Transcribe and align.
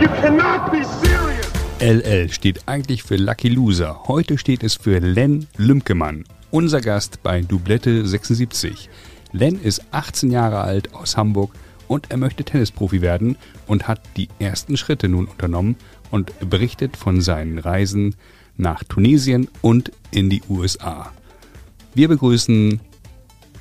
You 0.00 0.08
cannot 0.08 0.70
be 0.70 0.84
serious. 0.84 1.46
LL 1.80 2.30
steht 2.30 2.68
eigentlich 2.68 3.02
für 3.02 3.16
Lucky 3.16 3.48
Loser. 3.48 4.02
Heute 4.08 4.36
steht 4.36 4.62
es 4.62 4.74
für 4.74 4.98
Len 4.98 5.46
Lümkemann, 5.56 6.24
unser 6.50 6.82
Gast 6.82 7.22
bei 7.22 7.40
Doublette 7.40 8.06
76. 8.06 8.90
Len 9.32 9.58
ist 9.58 9.82
18 9.92 10.30
Jahre 10.30 10.60
alt 10.60 10.92
aus 10.94 11.16
Hamburg 11.16 11.54
und 11.88 12.10
er 12.10 12.18
möchte 12.18 12.44
Tennisprofi 12.44 13.00
werden 13.00 13.38
und 13.66 13.88
hat 13.88 14.02
die 14.18 14.28
ersten 14.38 14.76
Schritte 14.76 15.08
nun 15.08 15.26
unternommen 15.26 15.76
und 16.10 16.32
berichtet 16.50 16.98
von 16.98 17.22
seinen 17.22 17.58
Reisen 17.58 18.16
nach 18.58 18.84
Tunesien 18.84 19.48
und 19.62 19.92
in 20.10 20.28
die 20.28 20.42
USA. 20.50 21.10
Wir 21.94 22.08
begrüßen 22.08 22.80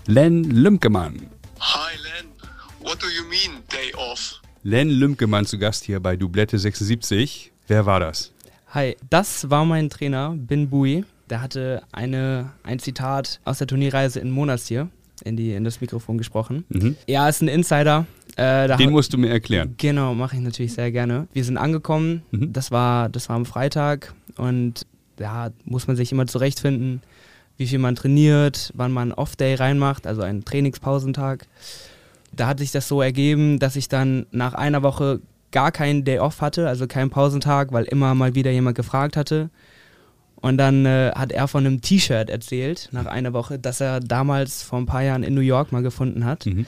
Len 0.07 0.43
Lümkemann. 0.43 1.27
Hi 1.61 1.95
Len, 2.03 2.31
what 2.81 3.01
do 3.01 3.07
you 3.07 3.23
mean 3.29 3.63
day 3.71 3.93
off? 3.95 4.41
Len 4.67 4.89
Lümkemann 4.89 5.45
zu 5.45 5.59
Gast 5.59 5.83
hier 5.83 5.99
bei 5.99 6.17
Doublette 6.17 6.57
76. 6.57 7.51
Wer 7.67 7.85
war 7.85 7.99
das? 7.99 8.31
Hi, 8.69 8.97
das 9.11 9.47
war 9.51 9.63
mein 9.63 9.91
Trainer, 9.91 10.33
Bin 10.35 10.71
Bui. 10.71 11.05
Der 11.29 11.39
hatte 11.43 11.83
eine, 11.91 12.51
ein 12.63 12.79
Zitat 12.79 13.39
aus 13.45 13.59
der 13.59 13.67
Turnierreise 13.67 14.19
in 14.19 14.31
Monastir 14.31 14.89
in, 15.23 15.37
die, 15.37 15.53
in 15.53 15.63
das 15.63 15.81
Mikrofon 15.81 16.17
gesprochen. 16.17 16.65
Mhm. 16.69 16.95
Ja, 17.05 17.29
ist 17.29 17.43
ein 17.43 17.47
Insider. 17.47 18.07
Äh, 18.37 18.75
Den 18.77 18.89
musst 18.89 19.13
du 19.13 19.19
mir 19.19 19.29
erklären. 19.29 19.75
Genau, 19.77 20.15
mache 20.15 20.35
ich 20.35 20.41
natürlich 20.41 20.73
sehr 20.73 20.91
gerne. 20.91 21.27
Wir 21.31 21.43
sind 21.43 21.57
angekommen, 21.57 22.23
Mhm. 22.31 22.51
das, 22.51 22.71
war, 22.71 23.09
das 23.09 23.29
war 23.29 23.35
am 23.35 23.45
Freitag 23.45 24.15
und 24.35 24.87
da 25.17 25.51
muss 25.65 25.85
man 25.85 25.95
sich 25.95 26.11
immer 26.11 26.25
zurechtfinden, 26.25 27.03
wie 27.57 27.67
viel 27.67 27.77
man 27.77 27.95
trainiert, 27.95 28.71
wann 28.75 28.91
man 28.91 29.11
einen 29.11 29.13
Off-Day 29.19 29.53
reinmacht, 29.53 30.07
also 30.07 30.23
einen 30.23 30.43
Trainingspausentag. 30.43 31.45
Da 32.35 32.47
hat 32.47 32.59
sich 32.59 32.71
das 32.71 32.87
so 32.87 33.01
ergeben, 33.01 33.59
dass 33.59 33.75
ich 33.75 33.87
dann 33.87 34.25
nach 34.31 34.53
einer 34.53 34.83
Woche 34.83 35.21
gar 35.51 35.71
keinen 35.71 36.03
Day 36.03 36.19
Off 36.19 36.41
hatte, 36.41 36.67
also 36.67 36.85
keinen 36.87 37.09
Pausentag, 37.09 37.71
weil 37.71 37.85
immer 37.85 38.13
mal 38.13 38.35
wieder 38.35 38.51
jemand 38.51 38.75
gefragt 38.75 39.15
hatte. 39.15 39.49
Und 40.41 40.57
dann 40.57 40.85
äh, 40.85 41.11
hat 41.15 41.31
er 41.31 41.47
von 41.47 41.65
einem 41.65 41.81
T-Shirt 41.81 42.29
erzählt, 42.29 42.89
nach 42.91 43.05
einer 43.05 43.31
Woche, 43.33 43.57
das 43.57 43.79
er 43.81 43.99
damals 44.01 44.63
vor 44.63 44.79
ein 44.79 44.85
paar 44.85 45.01
Jahren 45.01 45.23
in 45.23 45.33
New 45.33 45.41
York 45.41 45.71
mal 45.71 45.81
gefunden 45.81 46.25
hat 46.25 46.45
Mhm. 46.45 46.65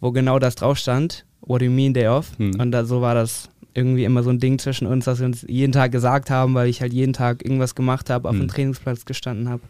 wo 0.00 0.10
genau 0.10 0.38
das 0.38 0.54
drauf 0.54 0.78
stand. 0.78 1.26
What 1.42 1.60
do 1.60 1.66
you 1.66 1.70
mean 1.70 1.92
day 1.92 2.08
off? 2.08 2.32
Hm. 2.38 2.58
Und 2.58 2.72
da, 2.72 2.84
so 2.84 3.02
war 3.02 3.14
das 3.14 3.49
irgendwie 3.74 4.04
immer 4.04 4.22
so 4.22 4.30
ein 4.30 4.38
Ding 4.38 4.58
zwischen 4.58 4.86
uns, 4.86 5.04
dass 5.04 5.20
wir 5.20 5.26
uns 5.26 5.44
jeden 5.48 5.72
Tag 5.72 5.92
gesagt 5.92 6.30
haben, 6.30 6.54
weil 6.54 6.68
ich 6.68 6.80
halt 6.80 6.92
jeden 6.92 7.12
Tag 7.12 7.44
irgendwas 7.44 7.74
gemacht 7.74 8.10
habe, 8.10 8.28
auf 8.28 8.34
Hm. 8.34 8.40
dem 8.42 8.48
Trainingsplatz 8.48 9.04
gestanden 9.04 9.48
habe 9.48 9.62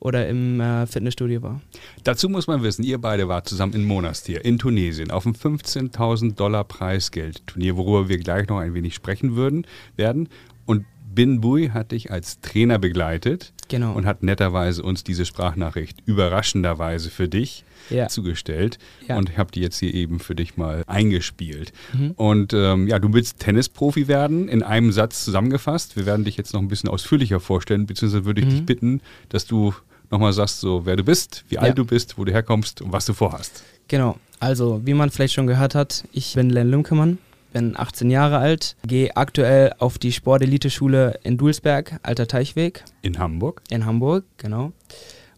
oder 0.00 0.28
im 0.28 0.60
äh, 0.60 0.86
Fitnessstudio 0.86 1.42
war. 1.42 1.60
Dazu 2.04 2.28
muss 2.28 2.46
man 2.46 2.62
wissen, 2.62 2.82
ihr 2.82 2.98
beide 2.98 3.28
wart 3.28 3.48
zusammen 3.48 3.74
in 3.74 3.84
Monastir 3.84 4.44
in 4.44 4.58
Tunesien 4.58 5.10
auf 5.10 5.26
einem 5.26 5.34
15.000 5.34 6.34
Dollar 6.34 6.64
Preisgeldturnier, 6.64 7.76
worüber 7.76 8.08
wir 8.08 8.18
gleich 8.18 8.48
noch 8.48 8.58
ein 8.58 8.74
wenig 8.74 8.94
sprechen 8.94 9.36
würden, 9.36 9.66
werden. 9.96 10.28
Und 10.66 10.84
Bin 11.14 11.40
Bui 11.40 11.68
hat 11.68 11.92
dich 11.92 12.10
als 12.10 12.40
Trainer 12.40 12.78
begleitet 12.78 13.52
Genau. 13.72 13.92
und 13.94 14.06
hat 14.06 14.22
netterweise 14.22 14.82
uns 14.82 15.02
diese 15.02 15.24
Sprachnachricht 15.24 15.98
überraschenderweise 16.06 17.10
für 17.10 17.26
dich 17.28 17.64
Ja. 17.90 18.06
zugestellt. 18.08 18.78
Ja. 19.08 19.16
Und 19.16 19.30
ich 19.30 19.38
habe 19.38 19.50
die 19.50 19.60
jetzt 19.60 19.78
hier 19.78 19.92
eben 19.92 20.20
für 20.20 20.34
dich 20.34 20.56
mal 20.56 20.84
eingespielt. 20.86 21.72
Mhm. 21.92 22.12
Und 22.12 22.52
ähm, 22.52 22.86
ja, 22.86 22.98
du 22.98 23.12
willst 23.12 23.40
Tennisprofi 23.40 24.06
werden, 24.08 24.48
in 24.48 24.62
einem 24.62 24.92
Satz 24.92 25.24
zusammengefasst. 25.24 25.96
Wir 25.96 26.06
werden 26.06 26.24
dich 26.24 26.36
jetzt 26.36 26.52
noch 26.52 26.60
ein 26.60 26.68
bisschen 26.68 26.88
ausführlicher 26.88 27.40
vorstellen, 27.40 27.86
beziehungsweise 27.86 28.24
würde 28.24 28.40
ich 28.42 28.48
dich 28.48 28.60
Mhm. 28.60 28.66
bitten, 28.66 29.00
dass 29.30 29.46
du 29.46 29.74
nochmal 30.10 30.32
sagst, 30.32 30.60
so 30.60 30.84
wer 30.86 30.96
du 30.96 31.04
bist, 31.04 31.44
wie 31.48 31.58
alt 31.58 31.68
Ja. 31.70 31.74
du 31.74 31.84
bist, 31.84 32.18
wo 32.18 32.24
du 32.24 32.32
herkommst 32.32 32.82
und 32.82 32.92
was 32.92 33.06
du 33.06 33.14
vorhast. 33.14 33.64
Genau. 33.88 34.18
Also, 34.40 34.80
wie 34.84 34.94
man 34.94 35.10
vielleicht 35.10 35.34
schon 35.34 35.46
gehört 35.46 35.74
hat, 35.74 36.04
ich 36.12 36.34
bin 36.34 36.50
Len 36.50 36.70
Lümkemann, 36.70 37.18
bin 37.52 37.76
18 37.78 38.10
Jahre 38.10 38.38
alt, 38.38 38.76
gehe 38.86 39.16
aktuell 39.16 39.72
auf 39.78 39.98
die 39.98 40.12
Sportelite-Schule 40.12 41.18
in 41.22 41.36
Dulsberg, 41.38 41.98
Alter 42.02 42.26
Teichweg 42.26 42.84
In 43.02 43.18
Hamburg. 43.18 43.62
in 43.70 43.84
Hamburg, 43.86 44.24
genau. 44.38 44.72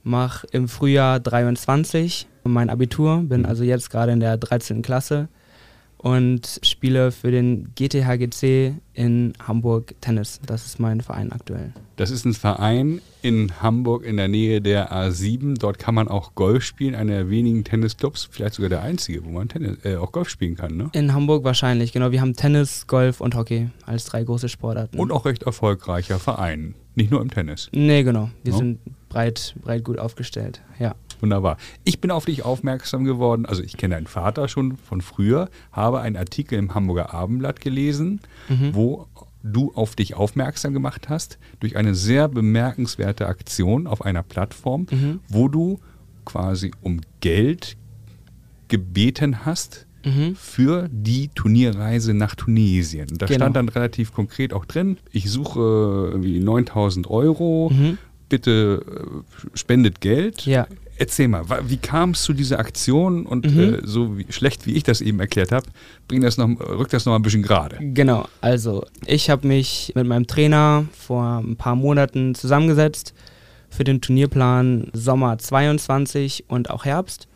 Mach 0.03 0.45
im 0.53 0.69
Frühjahr 0.69 1.19
23 1.21 2.27
mein 2.45 2.69
Abitur, 2.71 3.23
bin 3.23 3.41
Mhm. 3.41 3.47
also 3.47 3.65
jetzt 3.65 3.91
gerade 3.91 4.13
in 4.13 4.21
der 4.21 4.37
13. 4.37 4.83
Klasse 4.83 5.29
und 6.05 6.61
spiele 6.63 7.11
für 7.13 7.31
den 7.31 7.71
GTHGC 7.77 8.75
in 8.93 9.33
Hamburg 9.43 9.95
Tennis. 10.03 10.39
Das 10.47 10.67
ist 10.67 10.79
mein 10.79 11.01
Verein 11.01 11.33
aktuell. 11.33 11.73
Das 11.97 12.11
ist 12.11 12.27
ein 12.27 12.35
Verein 12.35 13.01
in 13.23 13.63
Hamburg 13.63 14.05
in 14.05 14.19
der 14.19 14.29
Nähe 14.29 14.61
der 14.61 14.93
A7. 14.93 15.55
Dort 15.59 15.79
kann 15.79 15.95
man 15.95 16.09
auch 16.09 16.35
Golf 16.35 16.63
spielen, 16.63 16.95
einer 16.95 17.13
der 17.15 17.31
wenigen 17.31 17.65
Tennisclubs, 17.65 18.29
vielleicht 18.31 18.55
sogar 18.57 18.69
der 18.69 18.83
einzige, 18.83 19.25
wo 19.25 19.31
man 19.31 19.49
Tennis, 19.49 19.79
äh, 19.83 19.97
auch 19.97 20.13
Golf 20.13 20.29
spielen 20.29 20.57
kann. 20.57 20.77
Ne? 20.77 20.91
In 20.93 21.15
Hamburg 21.15 21.43
wahrscheinlich, 21.43 21.93
genau. 21.93 22.11
Wir 22.13 22.21
haben 22.21 22.35
Tennis, 22.37 22.87
Golf 22.87 23.23
und 23.23 23.35
Hockey 23.35 23.71
als 23.87 24.05
drei 24.05 24.25
große 24.25 24.51
Sportarten. 24.51 24.99
Und 24.99 25.11
auch 25.11 25.25
recht 25.25 25.45
erfolgreicher 25.45 26.19
Verein. 26.19 26.75
Nicht 26.97 27.13
nur 27.13 27.23
im 27.23 27.31
Tennis. 27.31 27.71
Nee, 27.73 28.03
genau. 28.03 28.29
Wir 28.43 28.53
Ja. 28.53 28.59
sind 28.59 28.79
breit, 29.09 29.55
breit 29.63 29.85
gut 29.85 29.99
aufgestellt. 29.99 30.61
Ja. 30.79 30.95
Wunderbar. 31.21 31.57
Ich 31.85 32.01
bin 32.01 32.11
auf 32.11 32.25
dich 32.25 32.45
aufmerksam 32.45 33.05
geworden. 33.05 33.47
Also 33.47 33.63
ich 33.63 33.77
kenne 33.77 33.95
deinen 33.95 34.07
Vater 34.07 34.49
schon 34.49 34.77
von 34.77 35.01
früher, 35.01 35.49
habe 35.73 36.01
einen 36.01 36.17
Artikel 36.17 36.59
im 36.59 36.75
Hamburger 36.75 37.13
Abendblatt 37.15 37.61
gelesen, 37.61 38.21
Mhm. 38.49 38.75
wo 38.75 39.07
du 39.43 39.73
auf 39.75 39.95
dich 39.95 40.15
aufmerksam 40.15 40.73
gemacht 40.73 41.09
hast 41.09 41.39
durch 41.61 41.77
eine 41.77 41.95
sehr 41.95 42.29
bemerkenswerte 42.29 43.27
Aktion 43.27 43.87
auf 43.87 44.03
einer 44.05 44.23
Plattform, 44.23 44.87
Mhm. 44.91 45.21
wo 45.29 45.49
du 45.49 45.81
quasi 46.25 46.71
um 46.81 47.01
Geld 47.21 47.77
gebeten 48.69 49.45
hast 49.45 49.87
Mhm. 50.05 50.35
für 50.37 50.89
die 50.93 51.29
Turnierreise 51.29 52.13
nach 52.13 52.35
Tunesien. 52.35 53.07
Da 53.17 53.25
Genau. 53.27 53.37
stand 53.39 53.57
dann 53.57 53.69
relativ 53.71 54.13
konkret 54.13 54.53
auch 54.53 54.65
drin, 54.67 54.99
ich 55.13 55.31
suche 55.31 55.61
irgendwie 56.13 56.41
9000 56.41 57.09
Euro, 57.09 57.71
Mhm. 57.73 57.97
bitte 58.29 58.85
äh, 58.87 59.57
spendet 59.57 60.01
Geld. 60.03 60.45
Ja. 60.47 60.67
Erzähl 60.97 61.29
mal, 61.29 61.45
wie 61.67 61.77
kam 61.77 62.11
es 62.11 62.23
zu 62.23 62.33
dieser 62.33 62.59
Aktion 62.59 63.27
und 63.27 63.45
Mhm. 63.53 63.75
äh, 63.75 63.81
so 63.85 64.17
wie, 64.19 64.27
schlecht 64.31 64.67
wie 64.67 64.75
ich 64.75 64.85
das 64.85 65.01
eben 65.01 65.19
erklärt 65.21 65.51
habe, 65.53 65.67
bring 66.09 66.21
das 66.21 66.37
noch, 66.37 66.49
rück 66.61 66.89
das 66.91 67.05
noch 67.05 67.13
mal 67.13 67.19
ein 67.19 67.23
bisschen 67.23 67.43
gerade. 67.43 67.79
Genau, 67.81 68.27
also 68.41 68.85
ich 69.07 69.29
habe 69.31 69.47
mich 69.47 69.93
mit 69.95 70.07
meinem 70.07 70.27
Trainer 70.27 70.87
vor 70.93 71.39
ein 71.45 71.57
paar 71.57 71.75
Monaten 71.75 72.35
zusammengesetzt 72.35 73.13
für 73.71 73.83
den 73.85 74.01
Turnierplan 74.01 74.91
Sommer 74.93 75.37
22 75.39 76.45
und 76.49 76.71
auch 76.71 76.85
Herbst. 76.85 77.27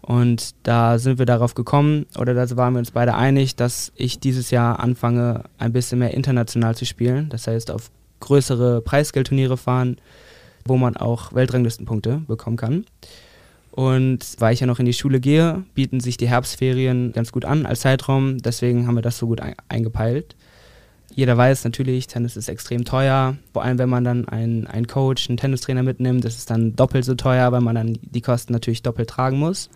Und 0.00 0.54
da 0.62 0.98
sind 0.98 1.18
wir 1.18 1.26
darauf 1.26 1.54
gekommen, 1.54 2.06
oder 2.18 2.32
da 2.32 2.56
waren 2.56 2.72
wir 2.74 2.78
uns 2.78 2.92
beide 2.92 3.14
einig, 3.14 3.56
dass 3.56 3.92
ich 3.94 4.18
dieses 4.20 4.50
Jahr 4.50 4.80
anfange, 4.80 5.44
ein 5.58 5.72
bisschen 5.72 5.98
mehr 5.98 6.14
international 6.14 6.74
zu 6.74 6.86
spielen. 6.86 7.28
Das 7.28 7.46
heißt, 7.46 7.70
auf 7.70 7.90
größere 8.20 8.80
Preisgeldturniere 8.80 9.56
fahren, 9.56 9.96
wo 10.68 10.76
man 10.76 10.96
auch 10.96 11.32
Weltranglistenpunkte 11.34 12.22
bekommen 12.26 12.56
kann. 12.56 12.84
Und 13.70 14.18
weil 14.38 14.54
ich 14.54 14.60
ja 14.60 14.66
noch 14.66 14.80
in 14.80 14.86
die 14.86 14.92
Schule 14.92 15.20
gehe, 15.20 15.62
bieten 15.74 16.00
sich 16.00 16.16
die 16.16 16.28
Herbstferien 16.28 17.12
ganz 17.12 17.30
gut 17.32 17.44
an 17.44 17.64
als 17.64 17.80
Zeitraum. 17.80 18.38
Deswegen 18.38 18.86
haben 18.86 18.96
wir 18.96 19.02
das 19.02 19.18
so 19.18 19.26
gut 19.28 19.40
ein 19.40 19.54
eingepeilt. 19.68 20.34
Jeder 21.14 21.36
weiß 21.36 21.64
natürlich, 21.64 22.06
Tennis 22.06 22.36
ist 22.36 22.48
extrem 22.48 22.84
teuer. 22.84 23.36
Vor 23.52 23.62
allem, 23.62 23.78
wenn 23.78 23.88
man 23.88 24.04
dann 24.04 24.28
einen, 24.28 24.66
einen 24.66 24.86
Coach, 24.86 25.28
einen 25.28 25.36
Tennistrainer 25.36 25.82
mitnimmt, 25.82 26.24
das 26.24 26.36
ist 26.36 26.50
dann 26.50 26.76
doppelt 26.76 27.04
so 27.04 27.14
teuer, 27.14 27.50
weil 27.52 27.60
man 27.60 27.74
dann 27.76 27.98
die 28.02 28.20
Kosten 28.20 28.52
natürlich 28.52 28.82
doppelt 28.82 29.10
tragen 29.10 29.38
muss. 29.38 29.70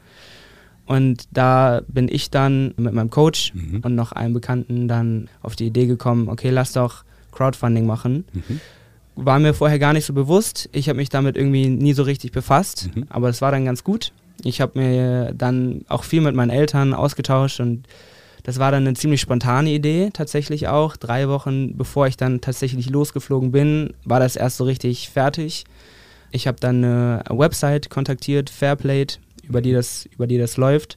Und 0.84 1.24
da 1.30 1.80
bin 1.88 2.08
ich 2.08 2.30
dann 2.30 2.74
mit 2.76 2.92
meinem 2.92 3.10
Coach 3.10 3.52
Mhm. 3.54 3.80
und 3.84 3.94
noch 3.94 4.12
einem 4.12 4.34
Bekannten 4.34 4.88
dann 4.88 5.28
auf 5.42 5.54
die 5.56 5.66
Idee 5.66 5.86
gekommen, 5.86 6.28
okay, 6.28 6.50
lass 6.50 6.72
doch 6.72 7.04
Crowdfunding 7.30 7.86
machen. 7.86 8.24
Mhm. 8.32 8.60
War 9.14 9.38
mir 9.38 9.52
vorher 9.54 9.78
gar 9.78 9.92
nicht 9.92 10.06
so 10.06 10.12
bewusst. 10.14 10.68
Ich 10.72 10.88
habe 10.88 10.96
mich 10.96 11.08
damit 11.10 11.36
irgendwie 11.36 11.68
nie 11.68 11.92
so 11.92 12.02
richtig 12.02 12.32
befasst, 12.32 12.88
Mhm. 12.94 13.06
aber 13.10 13.28
es 13.28 13.42
war 13.42 13.50
dann 13.50 13.64
ganz 13.64 13.84
gut. 13.84 14.12
Ich 14.42 14.60
habe 14.60 14.78
mir 14.78 15.32
dann 15.34 15.84
auch 15.88 16.04
viel 16.04 16.20
mit 16.22 16.34
meinen 16.34 16.50
Eltern 16.50 16.94
ausgetauscht 16.94 17.60
und 17.60 17.86
das 18.42 18.58
war 18.58 18.72
dann 18.72 18.86
eine 18.86 18.94
ziemlich 18.96 19.20
spontane 19.20 19.70
Idee 19.70 20.10
tatsächlich 20.12 20.66
auch. 20.66 20.96
Drei 20.96 21.28
Wochen 21.28 21.76
bevor 21.76 22.06
ich 22.08 22.16
dann 22.16 22.40
tatsächlich 22.40 22.90
losgeflogen 22.90 23.52
bin, 23.52 23.94
war 24.04 24.18
das 24.18 24.34
erst 24.34 24.56
so 24.56 24.64
richtig 24.64 25.10
fertig. 25.10 25.64
Ich 26.32 26.46
habe 26.48 26.56
dann 26.58 26.82
eine 26.82 27.22
Website 27.28 27.90
kontaktiert, 27.90 28.50
Fairplate, 28.50 29.18
über 29.46 29.60
die 29.60 29.72
das, 29.72 30.06
über 30.14 30.26
die 30.26 30.38
das 30.38 30.56
läuft. 30.56 30.96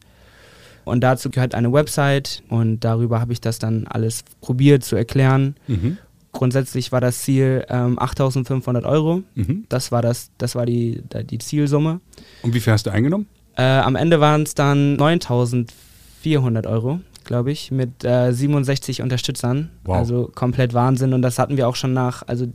Und 0.86 1.02
dazu 1.02 1.30
gehört 1.30 1.54
eine 1.56 1.72
Website 1.74 2.42
und 2.50 2.80
darüber 2.80 3.20
habe 3.20 3.34
ich 3.34 3.42
das 3.42 3.60
dann 3.60 3.86
alles 3.88 4.24
probiert 4.40 4.84
zu 4.84 4.96
erklären. 4.96 5.56
Mhm. 5.68 5.98
Grundsätzlich 6.36 6.92
war 6.92 7.00
das 7.00 7.20
Ziel 7.20 7.66
ähm, 7.70 7.98
8.500 7.98 8.84
Euro. 8.84 9.24
Mhm. 9.36 9.64
Das 9.70 9.94
war, 9.94 10.02
das, 10.02 10.32
das 10.38 10.54
war 10.54 10.66
die, 10.66 11.02
die 11.30 11.38
Zielsumme. 11.38 12.02
Und 12.42 12.54
wie 12.54 12.60
viel 12.60 12.74
hast 12.74 12.86
du 12.86 12.90
eingenommen? 12.90 13.26
Äh, 13.56 13.64
am 13.64 13.96
Ende 13.96 14.20
waren 14.20 14.44
es 14.44 14.54
dann 14.54 14.98
9.400 14.98 16.68
Euro, 16.68 17.00
glaube 17.24 17.54
ich, 17.54 17.72
mit 17.72 18.04
äh, 18.04 18.34
67 18.34 19.02
Unterstützern. 19.02 19.70
Wow. 19.86 19.96
Also 19.96 20.30
komplett 20.36 20.74
Wahnsinn. 20.74 21.14
Und 21.14 21.22
das 21.22 21.40
hatten 21.40 21.56
wir 21.56 21.70
auch 21.70 21.78
schon 21.78 21.94
nach, 21.94 22.24
also 22.28 22.48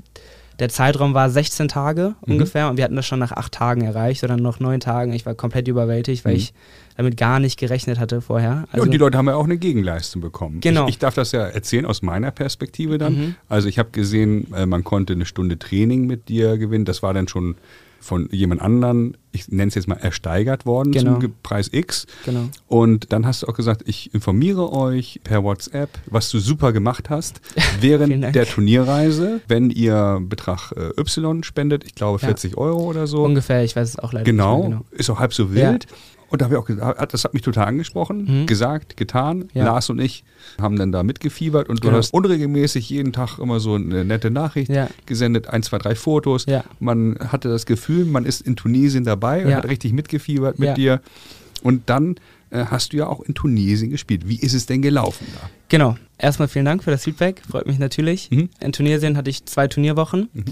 Der 0.61 0.69
Zeitraum 0.69 1.15
war 1.15 1.29
16 1.31 1.69
Tage 1.69 2.15
Mhm. 2.25 2.35
ungefähr 2.35 2.69
und 2.71 2.77
wir 2.77 2.85
hatten 2.85 2.95
das 2.97 3.07
schon 3.07 3.19
nach 3.19 3.33
acht 3.33 3.53
Tagen 3.53 3.81
erreicht 3.83 4.23
oder 4.23 4.37
nach 4.37 4.61
neun 4.61 4.79
Tagen. 4.81 5.13
Ich 5.13 5.27
war 5.27 5.35
komplett 5.35 5.67
überwältigt, 5.69 6.25
weil 6.25 6.33
Mhm. 6.35 6.39
ich 6.39 6.53
damit 6.97 7.17
gar 7.17 7.41
nicht 7.41 7.59
gerechnet 7.59 7.99
hatte 7.99 8.21
vorher. 8.21 8.65
ja, 8.75 8.83
und 8.83 8.91
die 8.93 8.99
Leute 8.99 9.17
haben 9.19 9.27
ja 9.27 9.35
auch 9.35 9.45
eine 9.45 9.57
Gegenleistung 9.57 10.21
bekommen. 10.23 10.57
Also 10.57 10.69
Genau. 10.69 10.85
Ich, 10.85 10.91
ich 10.91 10.99
darf 10.99 11.15
das 11.15 11.33
ja 11.33 11.41
erzählen 11.47 11.87
aus 11.87 12.03
meiner 12.03 12.31
Perspektive 12.31 12.99
dann. 12.99 13.15
Mhm. 13.15 13.35
Also 13.49 13.69
ich 13.69 13.79
habe 13.79 13.89
gesehen, 13.91 14.53
äh, 14.55 14.67
man 14.67 14.85
konnte 14.85 15.15
eine 15.15 15.25
Stunde 15.25 15.59
Training 15.59 16.07
mit 16.07 16.29
dir 16.29 16.59
gewinnen. 16.59 16.85
Das 16.85 17.03
war 17.03 17.15
dann 17.15 17.27
schon 17.27 17.57
von 18.01 18.29
jemand 18.33 18.63
anderen, 18.63 19.17
ich 19.31 19.49
nenne 19.49 19.69
es 19.69 19.75
jetzt 19.75 19.87
mal, 19.89 19.97
ersteigert 19.97 20.65
worden 20.67 20.91
Genau. 20.93 21.21
zum 21.21 21.35
Preis 21.43 21.69
X. 21.73 22.07
Genau. 22.25 22.49
Und 22.67 23.13
dann 23.13 23.27
hast 23.27 23.43
du 23.43 23.47
auch 23.49 23.55
gesagt, 23.55 23.83
ich 23.87 24.13
informiere 24.15 24.73
euch 24.73 25.21
per 25.23 25.45
WhatsApp, 25.45 25.91
was 26.07 26.31
du 26.31 26.39
super 26.41 26.73
gemacht 26.73 27.11
hast, 27.11 27.41
während 27.81 28.35
der 28.35 28.47
Turnierreise, 28.47 29.41
wenn 29.49 29.71
ihr 29.71 30.21
Betrag 30.23 30.73
äh, 30.73 30.99
Y 31.01 31.43
spendet, 31.45 31.85
ich 31.85 31.95
glaube 31.95 32.19
Ja. 32.23 32.29
40 32.29 32.57
Euro 32.57 32.81
oder 32.85 33.07
so. 33.07 33.23
Ungefähr, 33.23 33.63
ich 33.65 33.77
weiß 33.77 33.89
es 33.91 33.99
auch 33.99 34.13
leider 34.13 34.25
Genau, 34.25 34.59
nicht 34.61 34.69
mehr 34.71 34.81
ist 34.93 35.11
auch 35.11 35.19
halb 35.19 35.35
so 35.35 35.53
wild. 35.55 35.87
Und 36.31 36.41
da 36.41 36.45
habe 36.47 36.55
ich 36.55 36.61
auch 36.61 36.65
gesagt, 36.67 37.13
das 37.13 37.25
hat 37.25 37.35
mich 37.35 37.43
total 37.43 37.67
angesprochen, 37.67 38.43
Mhm. 38.43 38.47
gesagt, 38.47 38.97
getan. 38.97 39.49
Ja. 39.53 39.65
Lars 39.65 39.91
und 39.91 39.99
ich 40.01 40.25
haben 40.61 40.77
dann 40.77 40.93
da 40.93 41.03
mitgefiebert 41.03 41.69
und 41.69 41.83
du 41.83 41.89
Genau. 41.89 41.99
hast 41.99 42.15
unregelmäßig 42.15 42.89
jeden 42.89 43.13
Tag 43.13 43.39
immer 43.39 43.59
so 43.61 43.75
eine 43.75 44.05
nette 44.05 44.31
Nachricht 44.31 44.71
Ja. 44.71 44.89
gesendet, 45.07 45.49
ein, 45.49 45.63
zwei, 45.63 45.79
drei 45.79 45.95
Fotos. 45.95 46.47
Ja. 46.47 46.65
Man 46.79 47.17
hatte 47.19 47.49
das 47.49 47.67
Gefühl, 47.67 48.05
man 48.05 48.25
ist 48.25 48.41
in 48.43 48.57
Tunesien 48.57 49.05
dabei 49.05 49.45
und 49.45 49.55
hat 49.55 49.69
richtig 49.69 49.93
mitgefiebert 49.93 50.59
mit 50.59 50.77
dir. 50.77 51.01
Und 51.63 51.91
dann 51.91 52.15
äh, 52.53 52.65
hast 52.65 52.93
du 52.93 52.97
ja 52.97 53.07
auch 53.07 53.21
in 53.21 53.35
Tunesien 53.35 53.91
gespielt. 53.91 54.29
Wie 54.29 54.41
ist 54.41 54.55
es 54.55 54.67
denn 54.67 54.83
gelaufen 54.83 55.25
da? 55.41 55.49
Genau. 55.69 55.97
Erstmal 56.19 56.49
vielen 56.49 56.65
Dank 56.65 56.83
für 56.83 56.91
das 56.91 57.05
Feedback. 57.05 57.43
Freut 57.49 57.67
mich 57.69 57.79
natürlich. 57.79 58.29
Mhm. 58.33 58.49
In 58.61 58.73
Tunesien 58.73 59.17
hatte 59.17 59.31
ich 59.31 59.45
zwei 59.47 59.69
Turnierwochen. 59.69 60.29
Mhm. 60.33 60.45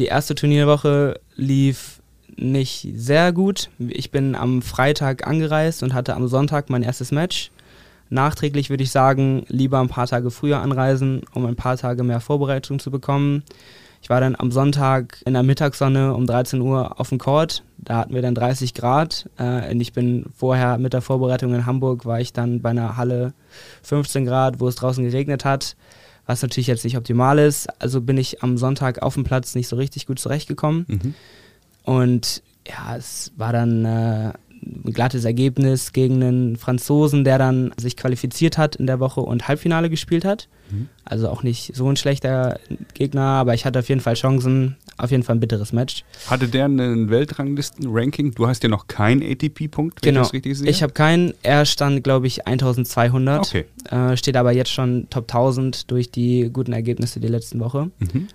Die 0.00 0.06
erste 0.06 0.34
Turnierwoche 0.34 1.20
lief 1.36 2.01
nicht 2.36 2.88
sehr 2.94 3.32
gut. 3.32 3.70
Ich 3.78 4.10
bin 4.10 4.34
am 4.34 4.62
Freitag 4.62 5.26
angereist 5.26 5.82
und 5.82 5.94
hatte 5.94 6.14
am 6.14 6.28
Sonntag 6.28 6.70
mein 6.70 6.82
erstes 6.82 7.12
Match. 7.12 7.50
Nachträglich 8.10 8.68
würde 8.68 8.84
ich 8.84 8.90
sagen, 8.90 9.44
lieber 9.48 9.80
ein 9.80 9.88
paar 9.88 10.06
Tage 10.06 10.30
früher 10.30 10.60
anreisen, 10.60 11.22
um 11.32 11.46
ein 11.46 11.56
paar 11.56 11.76
Tage 11.76 12.02
mehr 12.02 12.20
Vorbereitung 12.20 12.78
zu 12.78 12.90
bekommen. 12.90 13.42
Ich 14.02 14.10
war 14.10 14.20
dann 14.20 14.34
am 14.36 14.50
Sonntag 14.50 15.22
in 15.24 15.32
der 15.32 15.44
Mittagssonne 15.44 16.12
um 16.12 16.26
13 16.26 16.60
Uhr 16.60 17.00
auf 17.00 17.10
dem 17.10 17.18
Court. 17.18 17.62
Da 17.78 17.98
hatten 17.98 18.14
wir 18.14 18.20
dann 18.20 18.34
30 18.34 18.74
Grad. 18.74 19.30
Äh, 19.38 19.70
und 19.70 19.80
ich 19.80 19.92
bin 19.92 20.26
vorher 20.34 20.76
mit 20.76 20.92
der 20.92 21.02
Vorbereitung 21.02 21.54
in 21.54 21.66
Hamburg, 21.66 22.04
war 22.04 22.20
ich 22.20 22.32
dann 22.32 22.60
bei 22.60 22.70
einer 22.70 22.96
Halle 22.96 23.32
15 23.84 24.26
Grad, 24.26 24.58
wo 24.58 24.66
es 24.66 24.74
draußen 24.74 25.04
geregnet 25.04 25.44
hat, 25.44 25.76
was 26.26 26.42
natürlich 26.42 26.66
jetzt 26.66 26.84
nicht 26.84 26.96
optimal 26.96 27.38
ist. 27.38 27.68
Also 27.80 28.00
bin 28.00 28.18
ich 28.18 28.42
am 28.42 28.58
Sonntag 28.58 29.00
auf 29.02 29.14
dem 29.14 29.22
Platz 29.22 29.54
nicht 29.54 29.68
so 29.68 29.76
richtig 29.76 30.06
gut 30.06 30.18
zurechtgekommen. 30.18 30.84
Mhm. 30.88 31.14
Und 31.84 32.42
ja, 32.66 32.96
es 32.96 33.32
war 33.36 33.52
dann 33.52 33.84
äh, 33.84 34.32
ein 34.62 34.92
glattes 34.92 35.24
Ergebnis 35.24 35.92
gegen 35.92 36.22
einen 36.22 36.56
Franzosen, 36.56 37.24
der 37.24 37.38
dann 37.38 37.72
sich 37.76 37.96
qualifiziert 37.96 38.58
hat 38.58 38.76
in 38.76 38.86
der 38.86 39.00
Woche 39.00 39.20
und 39.20 39.48
Halbfinale 39.48 39.90
gespielt 39.90 40.24
hat. 40.24 40.48
Mhm. 40.70 40.88
Also 41.04 41.28
auch 41.28 41.42
nicht 41.42 41.74
so 41.74 41.88
ein 41.88 41.96
schlechter 41.96 42.58
Gegner, 42.94 43.22
aber 43.22 43.54
ich 43.54 43.64
hatte 43.64 43.80
auf 43.80 43.88
jeden 43.88 44.00
Fall 44.00 44.14
Chancen. 44.14 44.76
Auf 44.98 45.10
jeden 45.10 45.22
Fall 45.22 45.36
ein 45.36 45.40
bitteres 45.40 45.72
Match. 45.72 46.04
Hatte 46.28 46.48
der 46.48 46.66
einen 46.66 47.10
Weltranglisten-Ranking? 47.10 48.34
Du 48.34 48.46
hast 48.46 48.62
ja 48.62 48.68
noch 48.68 48.86
keinen 48.86 49.22
ATP-Punkt, 49.22 50.02
wenn 50.02 50.10
ich 50.10 50.14
genau. 50.14 50.20
das 50.20 50.32
richtig 50.32 50.58
sehe. 50.58 50.68
Ich 50.68 50.82
habe 50.82 50.92
keinen. 50.92 51.32
Er 51.42 51.64
stand, 51.64 52.04
glaube 52.04 52.26
ich, 52.26 52.46
1200. 52.46 53.46
Okay. 53.46 53.64
Äh, 53.90 54.16
steht 54.16 54.36
aber 54.36 54.52
jetzt 54.52 54.70
schon 54.70 55.08
Top 55.10 55.24
1000 55.24 55.90
durch 55.90 56.10
die 56.10 56.50
guten 56.52 56.72
Ergebnisse 56.72 57.20
die 57.20 57.28
letzten 57.28 57.58
Woche. 57.58 57.90
Mhm. 57.98 58.28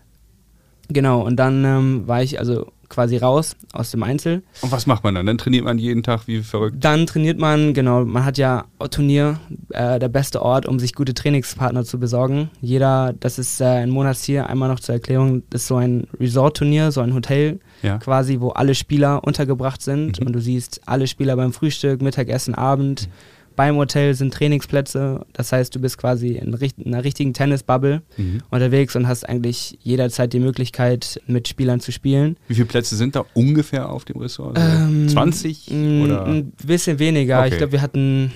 Genau, 0.89 1.21
und 1.21 1.35
dann 1.35 1.63
ähm, 1.63 2.07
war 2.07 2.23
ich 2.23 2.39
also 2.39 2.71
quasi 2.89 3.17
raus 3.17 3.55
aus 3.73 3.91
dem 3.91 4.03
Einzel. 4.03 4.43
Und 4.61 4.71
was 4.71 4.87
macht 4.87 5.03
man 5.03 5.15
dann? 5.15 5.25
Dann 5.25 5.37
trainiert 5.37 5.65
man 5.65 5.77
jeden 5.77 6.03
Tag 6.03 6.27
wie 6.27 6.41
verrückt. 6.41 6.77
Dann 6.79 7.05
trainiert 7.05 7.37
man, 7.39 7.73
genau, 7.73 8.05
man 8.05 8.23
hat 8.25 8.37
ja 8.37 8.65
Turnier, 8.91 9.39
äh, 9.71 9.99
der 9.99 10.09
beste 10.09 10.41
Ort, 10.41 10.65
um 10.65 10.79
sich 10.79 10.93
gute 10.93 11.13
Trainingspartner 11.13 11.83
zu 11.83 11.99
besorgen. 11.99 12.49
Jeder, 12.61 13.13
das 13.19 13.39
ist 13.39 13.59
äh, 13.61 13.65
ein 13.65 13.89
Monatsziel, 13.89 14.39
einmal 14.41 14.69
noch 14.69 14.79
zur 14.79 14.95
Erklärung, 14.95 15.43
das 15.49 15.61
ist 15.63 15.67
so 15.67 15.75
ein 15.75 16.07
Resort-Turnier, 16.19 16.91
so 16.91 17.01
ein 17.01 17.13
Hotel 17.13 17.59
Ja. 17.83 17.97
quasi, 17.97 18.39
wo 18.39 18.49
alle 18.49 18.73
Spieler 18.75 19.23
untergebracht 19.23 19.81
sind 19.81 20.19
Mhm. 20.19 20.27
und 20.27 20.33
du 20.33 20.39
siehst 20.41 20.81
alle 20.85 21.07
Spieler 21.07 21.35
beim 21.35 21.53
Frühstück, 21.53 22.01
Mittagessen, 22.01 22.55
Abend. 22.55 23.09
Beim 23.57 23.75
Hotel 23.75 24.13
sind 24.13 24.33
Trainingsplätze, 24.33 25.25
das 25.33 25.51
heißt, 25.51 25.75
du 25.75 25.79
bist 25.81 25.97
quasi 25.97 26.29
in, 26.37 26.53
in 26.53 26.93
einer 26.93 27.03
richtigen 27.03 27.33
Tennisbubble 27.33 28.03
Mhm. 28.15 28.37
unterwegs 28.51 28.95
und 28.95 29.07
hast 29.07 29.27
eigentlich 29.27 29.77
jederzeit 29.81 30.31
die 30.31 30.39
Möglichkeit, 30.39 31.19
mit 31.27 31.47
Spielern 31.49 31.79
zu 31.81 31.91
spielen. 31.91 32.37
Wie 32.47 32.53
viele 32.53 32.67
Plätze 32.67 32.95
sind 32.95 33.15
da 33.15 33.25
ungefähr 33.33 33.89
auf 33.89 34.05
dem 34.05 34.17
Ressort? 34.21 34.57
So 34.57 34.63
Ähm, 34.63 35.09
20 35.09 35.71
Mm, 35.71 36.01
oder? 36.03 36.25
Ein 36.27 36.51
bisschen 36.65 36.99
weniger. 36.99 37.39
Okay. 37.39 37.49
Ich 37.49 37.57
glaube, 37.57 37.71
wir 37.73 37.81
hatten 37.81 38.31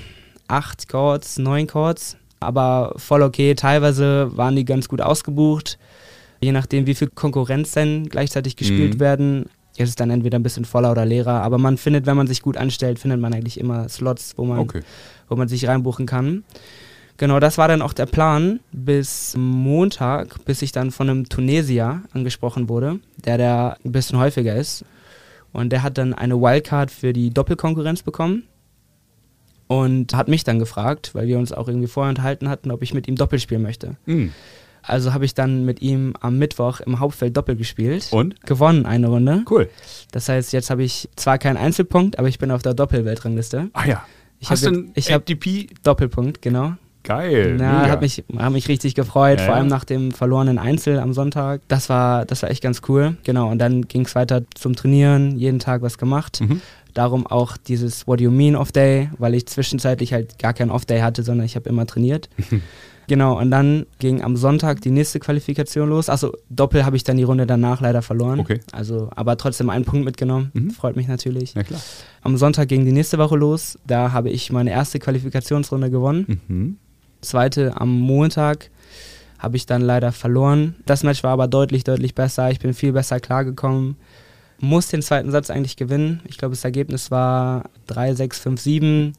acht 0.47 0.89
Chords, 0.89 1.37
neun 1.37 1.67
Chords, 1.67 2.17
aber 2.39 2.93
voll 2.97 3.21
okay. 3.21 3.53
Teilweise 3.53 4.35
waren 4.35 4.55
die 4.55 4.65
ganz 4.65 4.89
gut 4.89 5.01
ausgebucht. 5.01 5.77
Je 6.41 6.51
nachdem, 6.51 6.87
wie 6.87 6.95
viel 6.95 7.07
Konkurrenz 7.09 7.73
denn 7.73 8.09
gleichzeitig 8.09 8.55
gespielt 8.55 8.95
Mhm. 8.95 8.99
werden, 8.99 9.45
ist 9.77 9.89
es 9.89 9.95
dann 9.95 10.09
entweder 10.09 10.37
ein 10.39 10.43
bisschen 10.43 10.65
voller 10.65 10.91
oder 10.91 11.05
leerer. 11.05 11.41
Aber 11.41 11.57
man 11.57 11.77
findet, 11.77 12.05
wenn 12.05 12.17
man 12.17 12.27
sich 12.27 12.41
gut 12.41 12.57
anstellt, 12.57 12.99
findet 12.99 13.19
man 13.19 13.33
eigentlich 13.33 13.59
immer 13.59 13.87
Slots, 13.89 14.33
wo 14.37 14.45
man, 14.45 14.59
Okay. 14.59 14.81
wo 15.29 15.35
man 15.35 15.47
sich 15.47 15.67
reinbuchen 15.67 16.05
kann. 16.05 16.43
Genau, 17.17 17.39
das 17.39 17.57
war 17.57 17.67
dann 17.67 17.81
auch 17.81 17.93
der 17.93 18.07
Plan 18.07 18.59
bis 18.71 19.35
Montag, 19.37 20.43
bis 20.45 20.61
ich 20.61 20.71
dann 20.71 20.91
von 20.91 21.09
einem 21.09 21.29
Tunesier 21.29 22.01
angesprochen 22.13 22.67
wurde, 22.67 22.99
der 23.23 23.37
da 23.37 23.77
ein 23.85 23.91
bisschen 23.91 24.17
häufiger 24.17 24.55
ist. 24.55 24.83
Und 25.53 25.69
der 25.71 25.83
hat 25.83 25.97
dann 25.97 26.13
eine 26.13 26.39
Wildcard 26.41 26.89
für 26.89 27.13
die 27.13 27.29
Doppelkonkurrenz 27.29 28.01
bekommen 28.03 28.43
und 29.67 30.13
hat 30.15 30.27
mich 30.27 30.43
dann 30.43 30.59
gefragt, 30.59 31.11
weil 31.13 31.27
wir 31.27 31.37
uns 31.37 31.51
auch 31.53 31.67
irgendwie 31.67 31.87
vorher 31.87 32.09
unterhalten 32.09 32.49
hatten, 32.49 32.71
ob 32.71 32.81
ich 32.81 32.93
mit 32.93 33.07
ihm 33.07 33.15
Doppel 33.15 33.39
spielen 33.39 33.61
möchte. 33.61 33.95
Mhm. 34.05 34.31
Also 34.83 35.13
habe 35.13 35.25
ich 35.25 35.33
dann 35.33 35.65
mit 35.65 35.81
ihm 35.81 36.13
am 36.21 36.37
Mittwoch 36.37 36.79
im 36.79 36.99
Hauptfeld 36.99 37.35
Doppel 37.37 37.55
gespielt. 37.55 38.07
Und? 38.11 38.41
Gewonnen 38.45 38.85
eine 38.85 39.07
Runde. 39.07 39.43
Cool. 39.49 39.69
Das 40.11 40.27
heißt, 40.29 40.53
jetzt 40.53 40.69
habe 40.69 40.83
ich 40.83 41.09
zwar 41.15 41.37
keinen 41.37 41.57
Einzelpunkt, 41.57 42.17
aber 42.19 42.27
ich 42.27 42.39
bin 42.39 42.51
auf 42.51 42.61
der 42.61 42.73
Doppelweltrangliste. 42.73 43.69
Ah 43.73 43.85
ja. 43.85 44.05
Ich 44.39 44.49
Hast 44.49 44.63
du 44.65 44.69
einen 44.69 44.91
ich 44.95 45.13
ATP? 45.13 45.67
Doppelpunkt, 45.83 46.41
genau. 46.41 46.73
Geil. 47.03 47.55
Na, 47.57 47.81
mega. 47.81 47.91
hat 47.91 48.01
mich, 48.01 48.23
hat 48.37 48.51
mich 48.51 48.67
richtig 48.67 48.93
gefreut, 48.95 49.39
Ja, 49.39 49.45
vor 49.45 49.53
ja. 49.55 49.59
allem 49.59 49.67
nach 49.67 49.85
dem 49.85 50.11
verlorenen 50.11 50.59
Einzel 50.59 50.99
am 50.99 51.13
Sonntag. 51.13 51.61
Das 51.67 51.89
war, 51.89 52.25
das 52.25 52.43
war 52.43 52.51
echt 52.51 52.61
ganz 52.61 52.81
cool. 52.87 53.17
Genau, 53.23 53.49
und 53.49 53.57
dann 53.59 53.87
ging 53.87 54.05
es 54.05 54.13
weiter 54.15 54.43
zum 54.53 54.75
Trainieren, 54.75 55.37
jeden 55.37 55.59
Tag 55.59 55.81
was 55.81 55.97
gemacht. 55.97 56.41
Mhm. 56.41 56.61
Darum 56.93 57.25
auch 57.25 57.57
dieses 57.57 58.05
What 58.05 58.19
Do 58.19 58.25
You 58.25 58.31
Mean 58.31 58.55
Off 58.55 58.71
Day, 58.71 59.09
weil 59.17 59.33
ich 59.33 59.45
zwischenzeitlich 59.47 60.13
halt 60.13 60.37
gar 60.39 60.53
keinen 60.53 60.69
Off 60.69 60.85
Day 60.85 60.99
hatte, 60.99 61.23
sondern 61.23 61.45
ich 61.45 61.55
habe 61.55 61.69
immer 61.69 61.85
trainiert. 61.87 62.29
genau, 63.11 63.37
und 63.37 63.51
dann 63.51 63.85
ging 63.99 64.23
am 64.23 64.37
Sonntag 64.37 64.79
die 64.79 64.89
nächste 64.89 65.19
Qualifikation 65.19 65.89
los. 65.89 66.09
Achso, 66.09 66.31
Doppel 66.49 66.85
habe 66.85 66.95
ich 66.95 67.03
dann 67.03 67.17
die 67.17 67.23
Runde 67.23 67.45
danach 67.45 67.81
leider 67.81 68.01
verloren. 68.01 68.39
Okay. 68.39 68.61
Also, 68.71 69.09
aber 69.13 69.35
trotzdem 69.35 69.69
einen 69.69 69.83
Punkt 69.83 70.05
mitgenommen. 70.05 70.49
Mhm. 70.53 70.71
Freut 70.71 70.95
mich 70.95 71.09
natürlich. 71.09 71.53
Ja 71.53 71.63
klar. 71.63 71.81
Am 72.21 72.37
Sonntag 72.37 72.69
ging 72.69 72.85
die 72.85 72.93
nächste 72.93 73.17
Woche 73.17 73.35
los. 73.35 73.77
Da 73.85 74.13
habe 74.13 74.29
ich 74.29 74.49
meine 74.53 74.71
erste 74.71 74.97
Qualifikationsrunde 74.99 75.91
gewonnen 75.91 76.39
Mhm. 76.47 76.77
zweite 77.19 77.79
am 77.79 77.99
Montag 77.99 78.69
habe 79.37 79.57
ich 79.57 79.65
dann 79.65 79.81
leider 79.81 80.13
verloren. 80.13 80.75
Das 80.85 81.03
Match 81.03 81.21
war 81.23 81.31
aber 81.31 81.47
deutlich, 81.47 81.83
deutlich 81.83 82.15
besser. 82.15 82.49
Ich 82.49 82.59
bin 82.59 82.73
viel 82.73 82.93
besser 82.93 83.19
klargekommen. 83.19 83.97
Muss 84.59 84.87
den 84.87 85.01
zweiten 85.01 85.31
Satz 85.31 85.49
eigentlich 85.49 85.75
gewinnen. 85.75 86.21
Ich 86.29 86.37
glaube, 86.37 86.53
das 86.53 86.63
Ergebnis 86.63 87.11
war 87.11 87.69
3-6, 87.89 88.39
5-7. 88.39 89.13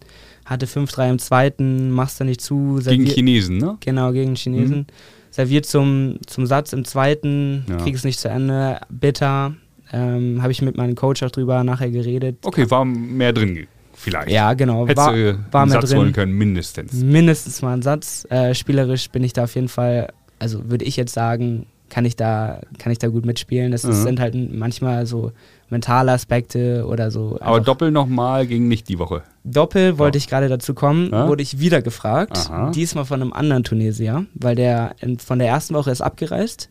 Hatte 0.44 0.66
5-3 0.66 1.10
im 1.10 1.18
zweiten, 1.18 1.90
machst 1.90 2.18
du 2.20 2.24
nicht 2.24 2.40
zu. 2.40 2.80
Gegen 2.84 3.04
servier- 3.06 3.14
Chinesen, 3.14 3.58
ne? 3.58 3.76
Genau, 3.80 4.12
gegen 4.12 4.34
Chinesen. 4.34 4.86
Serviert 5.30 5.64
zum, 5.66 6.16
zum 6.26 6.46
Satz 6.46 6.72
im 6.72 6.84
zweiten, 6.84 7.64
Ja. 7.68 7.76
krieg 7.78 7.94
es 7.94 8.04
nicht 8.04 8.18
zu 8.20 8.28
Ende. 8.28 8.80
Bitter. 8.90 9.54
Ähm, 9.92 10.40
habe 10.42 10.52
ich 10.52 10.62
mit 10.62 10.76
meinem 10.76 10.94
Coach 10.94 11.22
auch 11.22 11.30
drüber 11.30 11.62
nachher 11.64 11.90
geredet. 11.90 12.36
Okay, 12.44 12.70
war 12.70 12.84
mehr 12.84 13.32
drin 13.32 13.66
vielleicht. 13.94 14.30
Ja, 14.30 14.54
genau. 14.54 14.86
Hättest 14.86 15.06
war, 15.06 15.12
du 15.14 15.38
war 15.50 15.62
einen 15.62 15.70
mehr 15.70 15.80
Satz 15.80 15.90
drin. 15.90 15.98
holen 16.00 16.12
können, 16.12 16.32
mindestens. 16.32 16.92
mindestens 16.94 17.60
mal 17.62 17.74
einen 17.74 17.82
Satz. 17.82 18.26
Äh, 18.30 18.54
spielerisch 18.54 19.10
bin 19.10 19.22
ich 19.22 19.32
da 19.34 19.44
auf 19.44 19.54
jeden 19.54 19.68
Fall, 19.68 20.08
also 20.38 20.70
würde 20.70 20.84
ich 20.86 20.96
jetzt 20.96 21.12
sagen, 21.12 21.66
kann 21.92 22.06
ich 22.06 22.16
da, 22.16 22.60
kann 22.78 22.90
ich 22.90 22.98
da 22.98 23.08
gut 23.08 23.26
mitspielen. 23.26 23.70
Das 23.70 23.84
Mhm. 23.84 23.92
sind 23.92 24.18
halt 24.20 24.34
manchmal 24.34 25.04
so 25.04 25.32
mentale 25.68 26.10
Aspekte 26.12 26.86
oder 26.88 27.10
so. 27.10 27.36
Aber 27.40 27.60
Doppel 27.60 27.90
nochmal 27.90 28.46
ging 28.46 28.66
nicht 28.66 28.88
die 28.88 28.98
Woche. 28.98 29.22
Doppel 29.44 29.98
wollte 29.98 30.16
ich 30.16 30.26
gerade 30.26 30.48
dazu 30.48 30.72
kommen, 30.72 31.10
Ja? 31.12 31.28
wurde 31.28 31.42
ich 31.42 31.58
wieder 31.58 31.82
gefragt. 31.82 32.38
Aha. 32.48 32.70
Diesmal 32.70 33.04
von 33.04 33.20
einem 33.20 33.34
anderen 33.34 33.62
Tunesier, 33.62 34.24
weil 34.34 34.54
der 34.56 34.94
in, 35.00 35.18
von 35.18 35.38
der 35.38 35.48
ersten 35.48 35.74
Woche 35.74 35.90
ist 35.90 36.00
abgereist. 36.00 36.70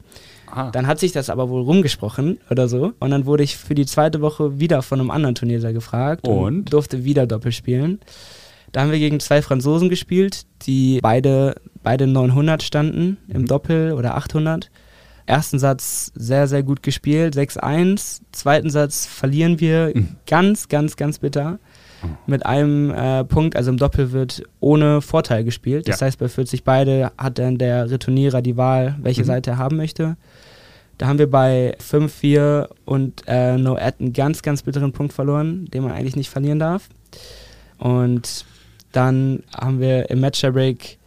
Ah. 0.52 0.72
Dann 0.72 0.88
hat 0.88 0.98
sich 1.00 1.12
das 1.12 1.30
aber 1.30 1.50
wohl 1.50 1.62
rumgesprochen 1.62 2.40
oder 2.50 2.68
so. 2.68 2.94
Und 3.00 3.12
dann 3.12 3.28
wurde 3.28 3.44
ich 3.44 3.58
für 3.58 3.76
die 3.76 3.86
zweite 3.86 4.22
Woche 4.22 4.60
wieder 4.60 4.82
von 4.82 5.00
einem 5.00 5.12
anderen 5.12 5.36
Tunesier 5.36 5.72
gefragt 5.72 6.28
Und? 6.28 6.74
durfte 6.74 7.04
wieder 7.06 7.28
Doppel 7.28 7.52
spielen. 7.52 8.00
Da 8.72 8.82
haben 8.82 8.92
wir 8.92 9.00
gegen 9.00 9.20
zwei 9.20 9.42
Franzosen 9.44 9.90
gespielt, 9.90 10.46
die 10.64 11.00
beide, 11.02 11.56
beide 11.84 12.08
900 12.08 12.64
standen 12.64 13.18
im 13.28 13.42
Mhm. 13.42 13.46
Doppel 13.48 13.92
oder 13.92 14.16
800. 14.16 14.71
ersten 15.32 15.60
Satz 15.60 16.12
sehr, 16.14 16.48
sehr 16.48 16.62
gut 16.62 16.84
gespielt, 16.84 17.36
6-1. 17.36 18.22
Zweiten 18.32 18.70
Satz 18.70 19.06
verlieren 19.06 19.60
wir 19.60 19.92
Mhm. 19.96 20.16
ganz, 20.28 20.68
ganz, 20.68 20.96
ganz 20.98 21.20
bitter. 21.20 21.58
Mit 22.26 22.46
einem 22.48 22.90
äh, 22.90 23.24
Punkt, 23.24 23.56
also 23.56 23.70
im 23.70 23.78
Doppel 23.78 24.12
wird 24.12 24.42
ohne 24.60 25.02
Vorteil 25.02 25.44
gespielt. 25.44 25.88
Das 25.88 26.00
Ja. 26.00 26.08
heißt, 26.08 26.18
bei 26.18 26.28
40 26.28 26.64
beide 26.64 27.12
hat 27.18 27.38
dann 27.38 27.58
der 27.60 27.90
Returnierer 27.92 28.42
die 28.42 28.58
Wahl, 28.58 28.96
welche 29.02 29.22
Mhm. 29.22 29.26
Seite 29.28 29.52
er 29.52 29.58
haben 29.58 29.78
möchte. 29.78 30.18
Da 30.98 31.08
haben 31.08 31.20
wir 31.20 31.30
bei 31.30 31.76
5-4 31.80 32.70
und 32.86 33.24
äh, 33.28 33.56
No 33.58 33.76
Ad 33.76 33.98
einen 34.00 34.14
ganz, 34.14 34.42
ganz 34.42 34.64
bitteren 34.64 34.92
Punkt 34.94 35.14
verloren, 35.14 35.66
den 35.74 35.84
man 35.84 35.92
eigentlich 35.92 36.16
nicht 36.16 36.30
verlieren 36.30 36.60
darf. 36.60 36.90
Und 37.78 38.46
dann 38.92 39.44
haben 39.56 39.80
wir 39.80 40.10
im 40.10 40.20
Match-Break, 40.22 40.98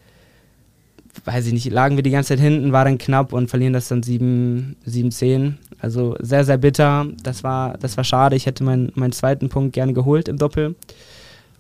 weiß 1.25 1.47
ich 1.47 1.53
nicht, 1.53 1.71
lagen 1.71 1.97
wir 1.97 2.03
die 2.03 2.11
ganze 2.11 2.29
Zeit 2.31 2.41
hinten, 2.41 2.73
war 2.73 2.85
dann 2.85 2.99
knapp 2.99 3.33
und 3.33 3.49
verlieren 3.49 3.73
das 3.73 3.89
dann 3.89 4.03
7, 4.03 4.77
7-10. 4.89 5.55
Also 5.81 6.17
sehr, 6.21 6.45
sehr 6.45 6.59
bitter. 6.59 7.07
Das 7.23 7.45
war, 7.45 7.77
das 7.79 7.97
war 7.97 8.05
schade. 8.05 8.37
Ich 8.37 8.47
hätte 8.47 8.65
meinen, 8.65 8.91
meinen 8.95 9.13
zweiten 9.13 9.49
Punkt 9.49 9.73
gerne 9.73 9.93
geholt 9.93 10.29
im 10.29 10.39
Doppel. 10.39 10.75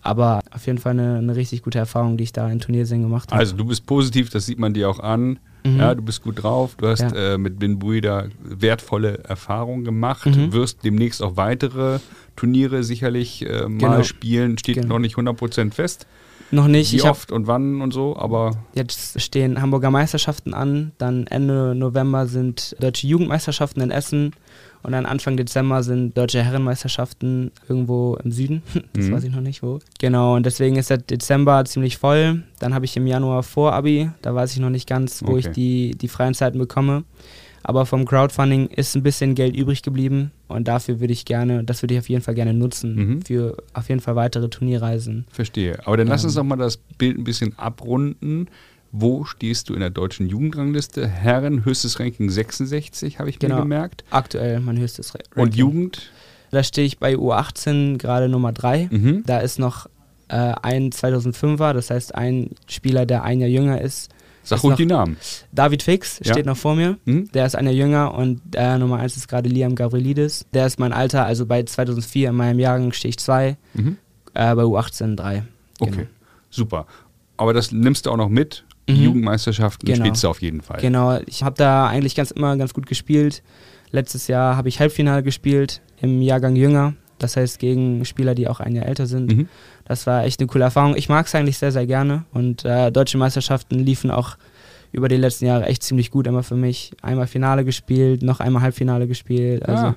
Aber 0.02 0.40
auf 0.50 0.66
jeden 0.66 0.78
Fall 0.78 0.92
eine, 0.92 1.16
eine 1.18 1.34
richtig 1.34 1.62
gute 1.62 1.78
Erfahrung, 1.78 2.16
die 2.18 2.24
ich 2.24 2.32
da 2.32 2.50
in 2.50 2.60
Turniersingen 2.60 3.08
gemacht 3.08 3.30
habe. 3.30 3.38
Also 3.40 3.56
du 3.56 3.64
bist 3.64 3.86
positiv, 3.86 4.28
das 4.28 4.44
sieht 4.44 4.58
man 4.58 4.74
dir 4.74 4.90
auch 4.90 5.00
an. 5.00 5.38
Mhm. 5.64 5.78
Ja, 5.78 5.94
du 5.94 6.02
bist 6.02 6.22
gut 6.22 6.42
drauf. 6.42 6.74
Du 6.76 6.86
hast 6.88 7.00
Ja. 7.00 7.34
äh, 7.34 7.38
mit 7.38 7.58
Bin 7.58 7.78
Bui 7.78 8.02
da 8.02 8.26
wertvolle 8.42 9.24
Erfahrungen 9.24 9.82
gemacht. 9.84 10.26
Mhm. 10.26 10.52
Wirst 10.52 10.84
demnächst 10.84 11.22
auch 11.22 11.38
weitere 11.38 12.00
Turniere 12.36 12.84
sicherlich 12.84 13.46
äh, 13.48 13.62
mal 13.62 13.78
Genau. 13.78 14.02
spielen. 14.02 14.58
Steht 14.58 14.76
Genau. 14.76 14.88
noch 14.94 14.98
nicht 14.98 15.16
100% 15.16 15.72
fest, 15.72 16.06
Noch 16.54 16.66
nicht. 16.68 16.92
wie 16.92 16.96
ich 16.96 17.04
oft 17.04 17.32
und 17.32 17.46
wann 17.46 17.80
und 17.80 17.92
so, 17.92 18.16
aber 18.16 18.52
Jetzt 18.74 19.20
stehen 19.20 19.60
Hamburger 19.60 19.90
Meisterschaften 19.90 20.54
an, 20.54 20.92
dann 20.98 21.26
Ende 21.26 21.74
November 21.74 22.26
sind 22.26 22.76
deutsche 22.80 23.06
Jugendmeisterschaften 23.06 23.82
in 23.82 23.90
Essen 23.90 24.32
und 24.82 24.92
dann 24.92 25.06
Anfang 25.06 25.36
Dezember 25.36 25.82
sind 25.82 26.16
deutsche 26.16 26.42
Herrenmeisterschaften 26.42 27.50
irgendwo 27.68 28.16
im 28.22 28.30
Süden. 28.32 28.62
Das 28.92 29.06
Mhm. 29.06 29.12
weiß 29.12 29.24
ich 29.24 29.32
noch 29.32 29.40
nicht 29.40 29.62
wo. 29.62 29.78
Genau, 29.98 30.34
und 30.36 30.44
deswegen 30.46 30.76
ist 30.76 30.90
der 30.90 30.98
Dezember 30.98 31.64
ziemlich 31.64 31.96
voll. 31.98 32.42
Dann 32.60 32.74
habe 32.74 32.84
ich 32.84 32.96
im 32.96 33.06
Januar 33.06 33.42
Vor-Abi, 33.42 34.10
da 34.22 34.34
weiß 34.34 34.52
ich 34.52 34.60
noch 34.60 34.70
nicht 34.70 34.88
ganz, 34.88 35.22
wo 35.24 35.36
ich 35.36 35.46
Okay. 35.46 35.54
die, 35.54 35.90
die 35.96 36.08
freien 36.08 36.34
Zeiten 36.34 36.58
bekomme. 36.58 37.04
Aber 37.66 37.86
vom 37.86 38.04
Crowdfunding 38.04 38.66
ist 38.68 38.94
ein 38.94 39.02
bisschen 39.02 39.34
Geld 39.34 39.56
übrig 39.56 39.82
geblieben 39.82 40.30
und 40.48 40.68
dafür 40.68 41.00
würde 41.00 41.14
ich 41.14 41.24
gerne, 41.24 41.64
das 41.64 41.82
würde 41.82 41.94
ich 41.94 42.00
auf 42.00 42.08
jeden 42.10 42.20
Fall 42.22 42.34
gerne 42.34 42.52
nutzen, 42.52 42.94
Mhm. 42.94 43.22
für 43.22 43.56
auf 43.72 43.88
jeden 43.88 44.00
Fall 44.02 44.16
weitere 44.16 44.48
Turnierreisen. 44.50 45.24
verstehe. 45.32 45.78
Aber 45.86 45.96
dann 45.96 46.06
lass 46.06 46.22
Ähm. 46.22 46.26
uns 46.26 46.34
doch 46.34 46.44
mal 46.44 46.56
das 46.56 46.76
Bild 46.76 47.16
ein 47.18 47.24
bisschen 47.24 47.58
abrunden. 47.58 48.48
Wo 48.92 49.24
stehst 49.24 49.68
du 49.70 49.74
in 49.74 49.80
der 49.80 49.90
deutschen 49.90 50.28
Jugendrangliste? 50.28 51.08
Herren, 51.08 51.64
höchstes 51.64 51.98
Ranking 51.98 52.28
66, 52.30 53.18
habe 53.18 53.28
ich 53.30 53.40
mir 53.40 53.48
Genau. 53.48 53.62
gemerkt. 53.62 54.04
Aktuell 54.10 54.60
mein 54.60 54.78
höchstes 54.78 55.14
Ra- 55.14 55.18
Und 55.34 55.38
Ranking. 55.48 55.58
Jugend? 55.58 56.12
Da 56.52 56.62
stehe 56.62 56.86
ich 56.86 56.98
bei 56.98 57.16
U18 57.16 57.96
gerade 57.98 58.28
Nummer 58.28 58.52
3. 58.52 58.88
Mhm. 58.92 59.22
Da 59.26 59.38
ist 59.38 59.58
noch 59.58 59.88
äh, 60.28 60.54
ein 60.62 60.90
2005er, 60.90 61.72
das 61.74 61.90
heißt 61.90 62.14
ein 62.14 62.50
Spieler, 62.66 63.04
der 63.04 63.24
ein 63.24 63.40
Jahr 63.40 63.48
jünger 63.50 63.80
ist. 63.80 64.10
Sag 64.44 64.62
ruhig 64.62 64.76
die 64.76 64.86
Namen. 64.86 65.16
David 65.52 65.82
Fix 65.82 66.20
Ja. 66.22 66.32
steht 66.32 66.46
noch 66.46 66.56
vor 66.56 66.74
mir. 66.76 66.98
Mhm. 67.04 67.30
Der 67.32 67.46
ist 67.46 67.56
ein 67.56 67.64
Jahr 67.64 67.74
jünger 67.74 68.14
und 68.14 68.40
äh, 68.54 68.78
Nummer 68.78 68.98
1 68.98 69.16
ist 69.16 69.26
gerade 69.28 69.48
Liam 69.48 69.74
Gavrilidis. 69.74 70.46
Der 70.54 70.66
ist 70.66 70.78
mein 70.78 70.92
Alter, 70.92 71.24
also 71.24 71.46
bei 71.46 71.62
2004 71.62 72.28
in 72.30 72.36
meinem 72.36 72.58
Jahrgang 72.58 72.92
stehe 72.92 73.10
ich 73.10 73.18
2, 73.18 73.56
Mhm. 73.74 73.96
äh, 74.34 74.54
bei 74.54 74.62
U18 74.62 75.16
3. 75.16 75.44
Okay, 75.80 76.06
super. 76.50 76.86
Aber 77.36 77.52
das 77.52 77.72
nimmst 77.72 78.06
du 78.06 78.10
auch 78.10 78.16
noch 78.16 78.28
mit. 78.28 78.64
Mhm. 78.88 78.96
Jugendmeisterschaften 78.96 79.86
Genau. 79.86 80.04
spielst 80.04 80.22
du 80.24 80.28
auf 80.28 80.42
jeden 80.42 80.60
Fall. 80.60 80.80
Genau, 80.80 81.18
ich 81.26 81.42
habe 81.42 81.56
da 81.56 81.86
eigentlich 81.88 82.14
ganz 82.14 82.30
immer 82.30 82.56
ganz 82.58 82.74
gut 82.74 82.86
gespielt. 82.86 83.42
Letztes 83.90 84.26
Jahr 84.28 84.56
habe 84.56 84.68
ich 84.68 84.78
Halbfinale 84.78 85.22
gespielt 85.22 85.80
im 86.02 86.20
Jahrgang 86.20 86.54
jünger. 86.54 86.92
Das 87.18 87.36
heißt 87.36 87.58
gegen 87.58 88.04
Spieler, 88.04 88.34
die 88.34 88.48
auch 88.48 88.60
ein 88.60 88.74
Jahr 88.74 88.86
älter 88.86 89.06
sind. 89.06 89.34
Mhm. 89.36 89.48
Das 89.84 90.06
war 90.06 90.24
echt 90.24 90.40
eine 90.40 90.46
coole 90.48 90.64
Erfahrung. 90.64 90.96
Ich 90.96 91.08
mag 91.08 91.26
es 91.26 91.34
eigentlich 91.34 91.58
sehr, 91.58 91.72
sehr 91.72 91.86
gerne. 91.86 92.24
Und 92.32 92.64
äh, 92.64 92.90
deutsche 92.90 93.18
Meisterschaften 93.18 93.78
liefen 93.78 94.10
auch 94.10 94.36
über 94.92 95.08
die 95.08 95.16
letzten 95.16 95.46
Jahre 95.46 95.66
echt 95.66 95.82
ziemlich 95.82 96.10
gut 96.10 96.26
immer 96.26 96.42
für 96.42 96.56
mich. 96.56 96.92
Einmal 97.02 97.26
Finale 97.26 97.64
gespielt, 97.64 98.22
noch 98.22 98.40
einmal 98.40 98.62
Halbfinale 98.62 99.06
gespielt. 99.06 99.68
Also 99.68 99.86
Ah. 99.86 99.96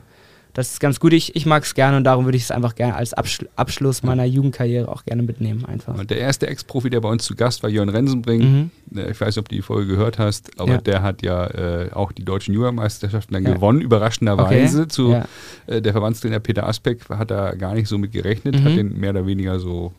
Das 0.58 0.72
ist 0.74 0.80
ganz 0.80 1.00
gut. 1.00 1.14
Ich, 1.14 1.36
ich 1.36 1.46
mag 1.46 1.64
es 1.64 1.74
gerne 1.76 1.96
und 1.98 2.04
darum 2.04 2.26
würde 2.26 2.36
ich 2.36 2.44
es 2.44 2.52
einfach 2.52 2.76
gerne 2.76 2.96
als 2.96 3.14
Abschl 3.14 3.48
Abschluss 3.56 4.02
meiner 4.04 4.26
Jugendkarriere 4.26 4.88
auch 4.90 5.06
gerne 5.06 5.22
mitnehmen. 5.24 5.64
Einfach. 5.66 5.98
Und 5.98 6.10
Der 6.10 6.18
erste 6.18 6.48
Ex-Profi, 6.48 6.90
der 6.90 7.00
bei 7.00 7.10
uns 7.10 7.24
zu 7.24 7.36
Gast 7.36 7.62
war, 7.64 7.70
Jörn 7.70 7.90
Rensenbrink. 7.90 8.44
Mhm. 8.44 8.72
Äh, 8.96 9.12
Ich 9.12 9.22
weiß 9.22 9.28
nicht, 9.36 9.38
ob 9.38 9.48
du 9.50 9.56
die 9.56 9.62
Folge 9.62 9.88
gehört 9.88 10.18
hast, 10.20 10.60
aber 10.60 10.74
Ja. 10.74 10.78
der 10.82 11.04
hat 11.04 11.22
ja 11.22 11.46
äh, 11.48 11.92
auch 11.94 12.12
die 12.12 12.26
deutschen 12.26 12.54
Jugendmeisterschaften 12.54 13.34
dann 13.34 13.46
Ja. 13.46 13.54
gewonnen, 13.54 13.80
überraschenderweise. 13.82 14.80
Okay. 14.82 14.88
Zu, 14.90 15.12
Ja. 15.12 15.26
äh, 15.68 15.82
der 15.82 15.94
Verbandstrainer 15.94 16.40
Peter 16.40 16.68
Aspeck 16.68 17.08
hat 17.10 17.32
da 17.32 17.54
gar 17.56 17.74
nicht 17.76 17.88
so 17.88 17.98
mit 17.98 18.12
gerechnet, 18.12 18.56
Mhm. 18.60 18.64
hat 18.66 18.76
den 18.76 19.00
mehr 19.00 19.12
oder 19.12 19.26
weniger 19.28 19.60
so 19.60 19.94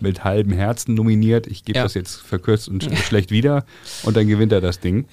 mit 0.00 0.24
halbem 0.24 0.54
Herzen 0.54 0.94
nominiert. 0.94 1.46
Ich 1.46 1.64
gebe 1.64 1.78
das 1.78 1.94
jetzt 1.94 2.16
verkürzt 2.16 2.68
und 2.68 2.82
sch- 2.84 2.96
schlecht 3.06 3.30
wieder. 3.30 3.64
Und 4.02 4.16
dann 4.16 4.26
gewinnt 4.26 4.52
er 4.52 4.60
das 4.62 4.80
Ding. 4.80 5.04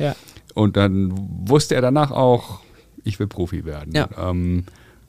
Und 0.53 0.77
dann 0.77 1.11
wusste 1.45 1.75
er 1.75 1.81
danach 1.81 2.11
auch, 2.11 2.61
ich 3.07 3.19
will 3.19 3.27
Profi 3.27 3.65
werden. 3.65 3.93
Ja. 3.95 4.07
Ähm, 4.17 4.65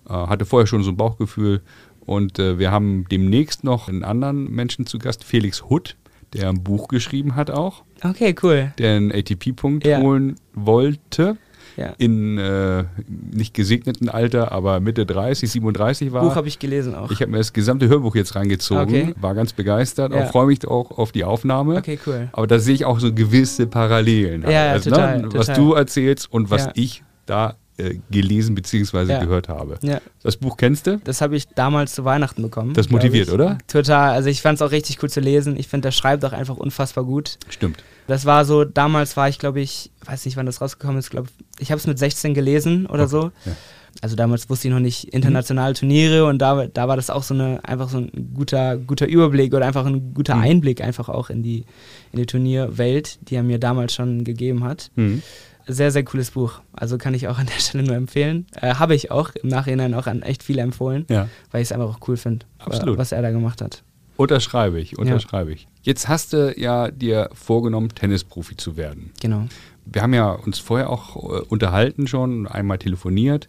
äh, 0.09 0.13
hatte 0.13 0.45
vorher 0.47 0.67
schon 0.67 0.83
so 0.83 0.91
ein 0.91 0.97
Bauchgefühl. 0.97 1.61
Und 2.07 2.39
äh, 2.39 2.59
wir 2.59 2.71
haben 2.71 3.05
demnächst 3.11 3.65
noch 3.65 3.89
einen 3.89 4.03
anderen 4.05 4.51
Menschen 4.51 4.87
zu 4.87 4.99
Gast, 4.99 5.25
Felix 5.25 5.65
Hutt, 5.69 5.97
der 6.33 6.49
ein 6.49 6.63
Buch 6.63 6.89
geschrieben 6.89 7.37
hat 7.37 7.51
auch, 7.51 7.83
Okay, 8.03 8.35
cool. 8.43 8.73
der 8.79 8.97
einen 8.97 9.13
ATP-Punkt 9.13 9.87
Ja. 9.87 9.99
holen 10.01 10.37
wollte. 10.55 11.37
Ja. 11.77 11.95
In 11.99 12.39
äh, 12.39 12.85
nicht 13.31 13.55
gesegneten 13.55 14.09
Alter, 14.09 14.51
aber 14.51 14.81
Mitte 14.81 15.07
30, 15.07 15.49
37 15.49 16.13
war. 16.13 16.23
Buch 16.23 16.35
habe 16.35 16.49
ich 16.49 16.59
gelesen 16.59 16.95
auch. 16.97 17.09
ich 17.13 17.21
habe 17.21 17.31
mir 17.31 17.39
das 17.39 17.53
gesamte 17.53 17.87
Hörbuch 17.89 18.17
jetzt 18.17 18.35
reingezogen, 18.35 18.83
Okay. 18.83 19.15
war 19.21 19.35
ganz 19.37 19.53
begeistert, 19.53 20.13
Ja. 20.13 20.25
auch 20.25 20.31
freue 20.33 20.47
mich 20.47 20.67
auch 20.67 20.91
auf 20.99 21.13
die 21.13 21.23
Aufnahme. 21.23 21.77
okay, 21.77 21.97
cool. 22.07 22.31
Aber 22.33 22.49
da 22.49 22.59
sehe 22.59 22.75
ich 22.75 22.85
auch 22.85 22.99
so 22.99 23.13
gewisse 23.15 23.69
Parallelen. 23.69 24.43
Ja, 24.43 24.51
ja, 24.51 24.73
also, 24.73 24.91
total, 24.91 25.21
ne, 25.23 25.29
was 25.33 25.47
total. 25.47 25.63
du 25.65 25.73
erzählst 25.75 26.33
und 26.33 26.51
was 26.51 26.69
ich 26.75 27.05
da 27.27 27.55
äh, 27.79 27.99
gelesen 28.11 28.55
bzw. 28.55 29.05
Ja. 29.11 29.21
gehört 29.25 29.49
habe. 29.49 29.79
Ja. 29.83 30.01
Das 30.23 30.37
Buch 30.37 30.57
kennst 30.57 30.87
du? 30.87 30.99
Das 31.05 31.21
habe 31.21 31.37
ich 31.37 31.49
damals 31.49 31.95
zu 31.95 32.05
Weihnachten 32.05 32.43
bekommen. 32.43 32.75
Das 32.75 32.91
motiviert, 32.91 33.29
ich. 33.29 33.33
oder? 33.35 33.59
Total. 33.67 34.13
Also 34.13 34.29
ich 34.29 34.43
fand 34.43 34.57
es 34.57 34.63
auch 34.63 34.71
richtig 34.73 35.03
cool 35.03 35.09
zu 35.11 35.21
lesen. 35.21 35.57
Ich 35.57 35.69
finde, 35.69 35.87
der 35.87 35.93
schreibt 35.93 36.25
auch 36.25 36.33
einfach 36.33 36.57
unfassbar 36.57 37.05
gut. 37.05 37.39
Stimmt. 37.49 37.83
Das 38.07 38.25
war 38.27 38.45
so, 38.45 38.65
damals 38.65 39.17
war 39.17 39.29
ich, 39.29 39.39
glaube 39.39 39.61
ich, 39.61 39.91
weiß 40.05 40.25
nicht, 40.27 40.37
wann 40.37 40.47
das 40.47 40.61
rausgekommen 40.61 40.99
ist, 40.99 41.11
glaube 41.11 41.29
ich, 41.59 41.71
habe 41.71 41.79
es 41.79 41.87
mit 41.87 41.99
16 41.99 42.35
gelesen 42.35 42.87
oder 42.87 43.07
so. 43.09 43.31
ja. 43.47 43.53
Also 44.01 44.15
damals 44.15 44.49
wusste 44.49 44.69
ich 44.69 44.75
noch 44.75 44.81
nicht 44.81 45.05
internationale 45.13 45.75
Turniere 45.75 46.27
und 46.27 46.39
da, 46.39 46.67
da 46.67 46.87
war 46.87 46.95
das 46.95 47.11
auch 47.11 47.25
so 47.25 47.35
eine, 47.35 47.59
einfach 47.65 47.89
so 47.89 47.99
ein 47.99 48.31
guter, 48.33 48.77
guter 48.77 49.07
Überblick 49.09 49.53
oder 49.55 49.67
einfach 49.67 49.85
ein 49.87 50.15
guter 50.15 50.37
Mhm. 50.37 50.43
Einblick 50.43 50.81
einfach 50.83 51.09
auch 51.09 51.31
in 51.31 51.43
die, 51.43 51.65
in 52.13 52.21
die 52.21 52.27
Turnierwelt, 52.27 53.19
die 53.29 53.35
er 53.35 53.43
mir 53.43 53.59
damals 53.59 53.95
schon 53.95 54.23
gegeben 54.25 54.63
hat. 54.63 54.91
Mhm. 54.95 55.23
Sehr, 55.71 55.91
sehr 55.91 56.03
cooles 56.05 56.31
Buch. 56.31 56.61
Also 56.73 56.97
kann 56.99 57.13
ich 57.15 57.29
auch 57.29 57.39
an 57.39 57.47
der 57.47 57.53
Stelle 57.61 57.85
nur 57.85 57.95
empfehlen. 57.95 58.47
Äh, 58.61 58.75
Habe 58.77 58.95
ich 58.95 59.11
auch 59.11 59.31
im 59.35 59.49
Nachhinein 59.51 59.93
auch 59.95 60.07
an 60.07 60.23
echt 60.23 60.43
viele 60.43 60.63
empfohlen, 60.63 61.05
Ja. 61.11 61.29
weil 61.51 61.61
ich 61.63 61.69
es 61.69 61.73
einfach 61.73 61.89
auch 61.95 62.09
cool 62.09 62.17
finde, 62.17 62.47
was 62.65 63.13
er 63.13 63.21
da 63.23 63.31
gemacht 63.31 63.61
hat. 63.61 63.83
Unterschreibe 64.17 64.81
ich, 64.81 64.99
unterschreibe 64.99 65.53
ich. 65.53 65.69
Jetzt 65.83 66.09
hast 66.09 66.33
du 66.33 66.53
ja 66.59 66.91
dir 66.91 67.31
vorgenommen, 67.35 67.91
Tennisprofi 67.95 68.57
zu 68.57 68.77
werden. 68.77 69.13
Genau. 69.21 69.47
Wir 69.85 70.03
haben 70.03 70.13
ja 70.15 70.33
uns 70.33 70.59
vorher 70.59 70.91
auch 70.91 71.15
äh, 71.17 71.43
unterhalten 71.49 72.07
schon, 72.09 72.49
einmal 72.49 72.79
telefoniert, 72.79 73.47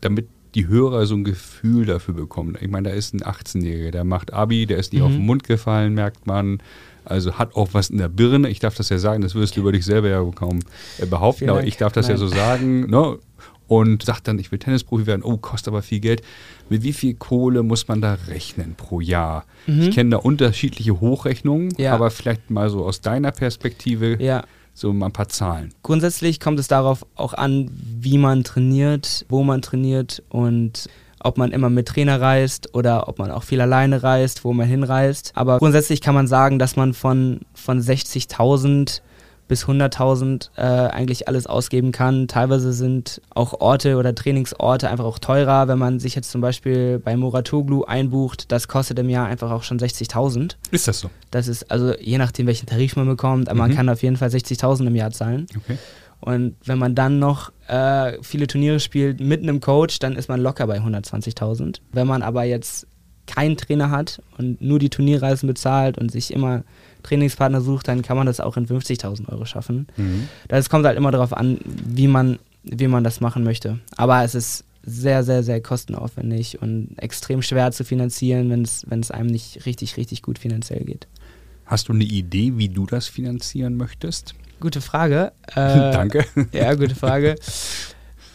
damit 0.00 0.28
die 0.54 0.66
Hörer 0.66 1.04
so 1.06 1.14
ein 1.14 1.24
Gefühl 1.24 1.84
dafür 1.84 2.14
bekommen. 2.14 2.56
Ich 2.60 2.68
meine, 2.68 2.88
da 2.88 2.94
ist 2.94 3.12
ein 3.14 3.20
18-Jähriger, 3.20 3.90
der 3.90 4.04
macht 4.04 4.32
Abi, 4.32 4.64
der 4.66 4.78
ist 4.78 4.92
nicht 4.92 5.00
Mhm. 5.02 5.06
auf 5.06 5.12
den 5.12 5.26
Mund 5.26 5.44
gefallen, 5.44 5.92
merkt 5.94 6.26
man. 6.26 6.58
Also 7.08 7.34
hat 7.38 7.54
auch 7.56 7.68
was 7.72 7.90
in 7.90 7.98
der 7.98 8.08
Birne. 8.08 8.48
Ich 8.48 8.58
darf 8.60 8.74
das 8.74 8.88
ja 8.90 8.98
sagen, 8.98 9.22
das 9.22 9.34
würdest 9.34 9.56
du 9.56 9.60
über 9.60 9.72
dich 9.72 9.84
selber 9.84 10.08
ja 10.08 10.22
kaum 10.34 10.60
äh, 10.98 11.06
behaupten, 11.06 11.38
Vielen 11.40 11.50
aber 11.50 11.58
Dank. 11.60 11.68
ich 11.68 11.76
darf 11.76 11.92
das 11.92 12.06
ja 12.08 12.14
Nein. 12.14 12.20
so 12.20 12.28
sagen. 12.28 12.86
Ne? 12.90 13.18
Und 13.66 14.02
sagt 14.04 14.26
dann, 14.26 14.38
ich 14.38 14.50
will 14.50 14.58
Tennisprofi 14.58 15.04
werden. 15.06 15.22
Oh, 15.22 15.36
kostet 15.36 15.68
aber 15.68 15.82
viel 15.82 16.00
Geld. 16.00 16.22
Mit 16.70 16.82
wie 16.82 16.94
viel 16.94 17.12
Kohle 17.14 17.62
muss 17.62 17.86
man 17.86 18.00
da 18.00 18.14
rechnen 18.28 18.74
pro 18.76 19.02
Jahr? 19.02 19.44
Ich 19.66 19.90
kenne 19.94 20.08
da 20.08 20.16
unterschiedliche 20.16 20.98
Hochrechnungen, 21.00 21.66
Mhm. 21.66 21.74
Ja. 21.76 21.92
aber 21.94 22.10
vielleicht 22.10 22.48
mal 22.50 22.70
so 22.70 22.86
aus 22.86 23.02
deiner 23.02 23.30
Perspektive 23.30 24.16
Ja, 24.22 24.44
so 24.72 24.94
mal 24.94 25.06
ein 25.06 25.12
paar 25.12 25.28
Zahlen. 25.28 25.74
Grundsätzlich 25.82 26.40
kommt 26.40 26.58
es 26.58 26.66
darauf 26.68 27.04
auch 27.14 27.34
an, 27.34 27.70
wie 28.00 28.16
man 28.16 28.42
trainiert, 28.42 29.26
wo 29.28 29.42
man 29.42 29.60
trainiert 29.60 30.22
und 30.30 30.88
ob 31.22 31.38
man 31.38 31.50
immer 31.52 31.70
mit 31.70 31.88
Trainer 31.88 32.20
reist 32.20 32.74
oder 32.74 33.08
ob 33.08 33.18
man 33.18 33.30
auch 33.30 33.42
viel 33.42 33.60
alleine 33.60 34.02
reist, 34.02 34.44
wo 34.44 34.52
man 34.52 34.66
hinreist. 34.68 35.32
Aber 35.34 35.58
grundsätzlich 35.58 36.00
kann 36.00 36.14
man 36.14 36.26
sagen, 36.26 36.58
dass 36.58 36.76
man 36.76 36.94
von, 36.94 37.40
von 37.54 37.80
60.000 37.80 39.00
bis 39.48 39.64
100.000 39.64 40.50
äh, 40.58 40.60
eigentlich 40.90 41.26
alles 41.26 41.46
ausgeben 41.46 41.90
kann. 41.90 42.28
Teilweise 42.28 42.74
sind 42.74 43.22
auch 43.34 43.58
Orte 43.62 43.96
oder 43.96 44.14
Trainingsorte 44.14 44.90
einfach 44.90 45.06
auch 45.06 45.18
teurer. 45.18 45.68
Wenn 45.68 45.78
man 45.78 46.00
sich 46.00 46.14
jetzt 46.14 46.30
zum 46.30 46.42
Beispiel 46.42 46.98
bei 46.98 47.16
Moratoglu 47.16 47.84
einbucht, 47.84 48.52
das 48.52 48.68
kostet 48.68 48.98
im 48.98 49.08
Jahr 49.08 49.26
einfach 49.26 49.50
auch 49.50 49.62
schon 49.62 49.78
60.000. 49.78 50.56
Ist 50.70 50.86
das 50.86 51.00
so? 51.00 51.08
Das 51.30 51.48
ist 51.48 51.70
also 51.70 51.94
je 51.98 52.18
nachdem, 52.18 52.46
welchen 52.46 52.66
Tarif 52.66 52.94
man 52.96 53.06
bekommt, 53.06 53.48
aber 53.48 53.58
man 53.60 53.70
Mhm. 53.70 53.74
kann 53.76 53.88
auf 53.88 54.02
jeden 54.02 54.18
Fall 54.18 54.28
60.000 54.28 54.86
im 54.86 54.94
Jahr 54.96 55.12
zahlen. 55.12 55.46
Okay. 55.56 55.78
Und 56.20 56.56
wenn 56.64 56.78
man 56.78 56.94
dann 56.94 57.18
noch 57.18 57.52
äh, 57.68 58.18
viele 58.22 58.46
Turniere 58.46 58.80
spielt 58.80 59.20
mit 59.20 59.42
einem 59.42 59.60
Coach, 59.60 59.98
dann 59.98 60.16
ist 60.16 60.28
man 60.28 60.40
locker 60.40 60.66
bei 60.66 60.78
120.000. 60.78 61.80
Wenn 61.92 62.06
man 62.06 62.22
aber 62.22 62.44
jetzt 62.44 62.86
keinen 63.26 63.56
Trainer 63.56 63.90
hat 63.90 64.20
und 64.36 64.60
nur 64.60 64.78
die 64.78 64.88
Turnierreisen 64.88 65.46
bezahlt 65.46 65.98
und 65.98 66.10
sich 66.10 66.32
immer 66.32 66.64
Trainingspartner 67.02 67.60
sucht, 67.60 67.86
dann 67.86 68.02
kann 68.02 68.16
man 68.16 68.26
das 68.26 68.40
auch 68.40 68.56
in 68.56 68.66
50.000 68.66 69.28
Euro 69.28 69.44
schaffen. 69.44 69.86
Mhm. 69.96 70.28
Das 70.48 70.68
kommt 70.70 70.86
halt 70.86 70.96
immer 70.96 71.12
darauf 71.12 71.32
an, 71.32 71.58
wie 71.64 72.08
man, 72.08 72.38
wie 72.64 72.88
man 72.88 73.04
das 73.04 73.20
machen 73.20 73.44
möchte. 73.44 73.78
Aber 73.96 74.24
es 74.24 74.34
ist 74.34 74.64
sehr, 74.82 75.22
sehr, 75.22 75.42
sehr 75.42 75.60
kostenaufwendig 75.60 76.60
und 76.62 76.94
extrem 76.96 77.42
schwer 77.42 77.70
zu 77.72 77.84
finanzieren, 77.84 78.50
wenn 78.50 79.00
es 79.00 79.10
einem 79.10 79.28
nicht 79.28 79.66
richtig, 79.66 79.96
richtig 79.96 80.22
gut 80.22 80.38
finanziell 80.38 80.84
geht. 80.84 81.06
Hast 81.66 81.88
du 81.88 81.92
eine 81.92 82.04
Idee, 82.04 82.54
wie 82.56 82.70
du 82.70 82.86
das 82.86 83.06
finanzieren 83.06 83.76
möchtest? 83.76 84.34
Gute 84.60 84.80
Frage. 84.80 85.32
Äh, 85.54 85.92
Danke. 85.92 86.24
Ja, 86.52 86.74
gute 86.74 86.94
Frage. 86.94 87.36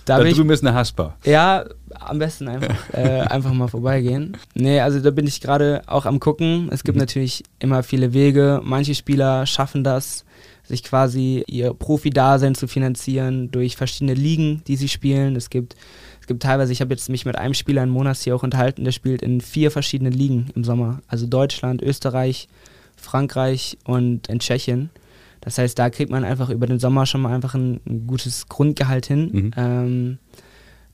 Da, 0.05 0.17
Da 0.17 0.17
bin 0.19 0.27
ich, 0.31 0.35
drüben 0.35 0.49
ist 0.49 0.65
eine 0.65 0.73
Haspa. 0.75 1.15
ja, 1.23 1.63
am 1.91 2.19
besten 2.19 2.47
einfach, 2.49 2.75
äh, 2.93 3.21
einfach 3.21 3.53
mal 3.53 3.67
vorbeigehen. 3.67 4.35
Nee, 4.55 4.79
also 4.81 4.99
da 4.99 5.11
bin 5.11 5.27
ich 5.27 5.39
gerade 5.41 5.81
auch 5.85 6.05
am 6.05 6.19
gucken. 6.19 6.69
Es 6.71 6.83
gibt 6.83 6.95
Mhm. 6.97 7.01
natürlich 7.01 7.43
immer 7.59 7.83
viele 7.83 8.13
Wege. 8.13 8.59
Manche 8.63 8.95
Spieler 8.95 9.45
schaffen 9.45 9.83
das, 9.83 10.25
sich 10.63 10.83
quasi 10.83 11.43
ihr 11.47 11.73
Profi-Dasein 11.73 12.55
zu 12.55 12.67
finanzieren 12.67 13.51
durch 13.51 13.75
verschiedene 13.77 14.13
Ligen, 14.15 14.63
die 14.67 14.75
sie 14.75 14.89
spielen. 14.89 15.35
Es 15.35 15.49
gibt, 15.49 15.75
es 16.19 16.27
gibt 16.27 16.41
teilweise, 16.43 16.73
ich 16.73 16.81
habe 16.81 16.93
jetzt 16.93 17.09
mich 17.09 17.25
mit 17.25 17.37
einem 17.37 17.53
Spieler 17.53 17.83
in 17.83 17.89
Monas 17.89 18.21
hier 18.23 18.35
auch 18.35 18.43
unterhalten, 18.43 18.83
der 18.83 18.91
spielt 18.91 19.21
in 19.21 19.39
vier 19.39 19.71
verschiedenen 19.71 20.13
Ligen 20.13 20.47
im 20.55 20.63
Sommer. 20.63 20.99
Also 21.07 21.27
Deutschland, 21.27 21.81
Österreich, 21.81 22.47
Frankreich 22.97 23.77
und 23.85 24.27
in 24.27 24.39
Tschechien. 24.39 24.89
Das 25.43 25.57
heißt, 25.57 25.77
da 25.77 25.89
kriegt 25.89 26.09
man 26.11 26.23
einfach 26.23 26.49
über 26.49 26.67
den 26.67 26.79
Sommer 26.79 27.05
schon 27.05 27.21
mal 27.21 27.33
einfach 27.33 27.53
ein, 27.53 27.79
ein 27.85 28.07
gutes 28.07 28.47
Grundgehalt 28.47 29.05
hin. 29.05 29.29
Mhm. 29.31 29.51
Ähm, 29.57 30.17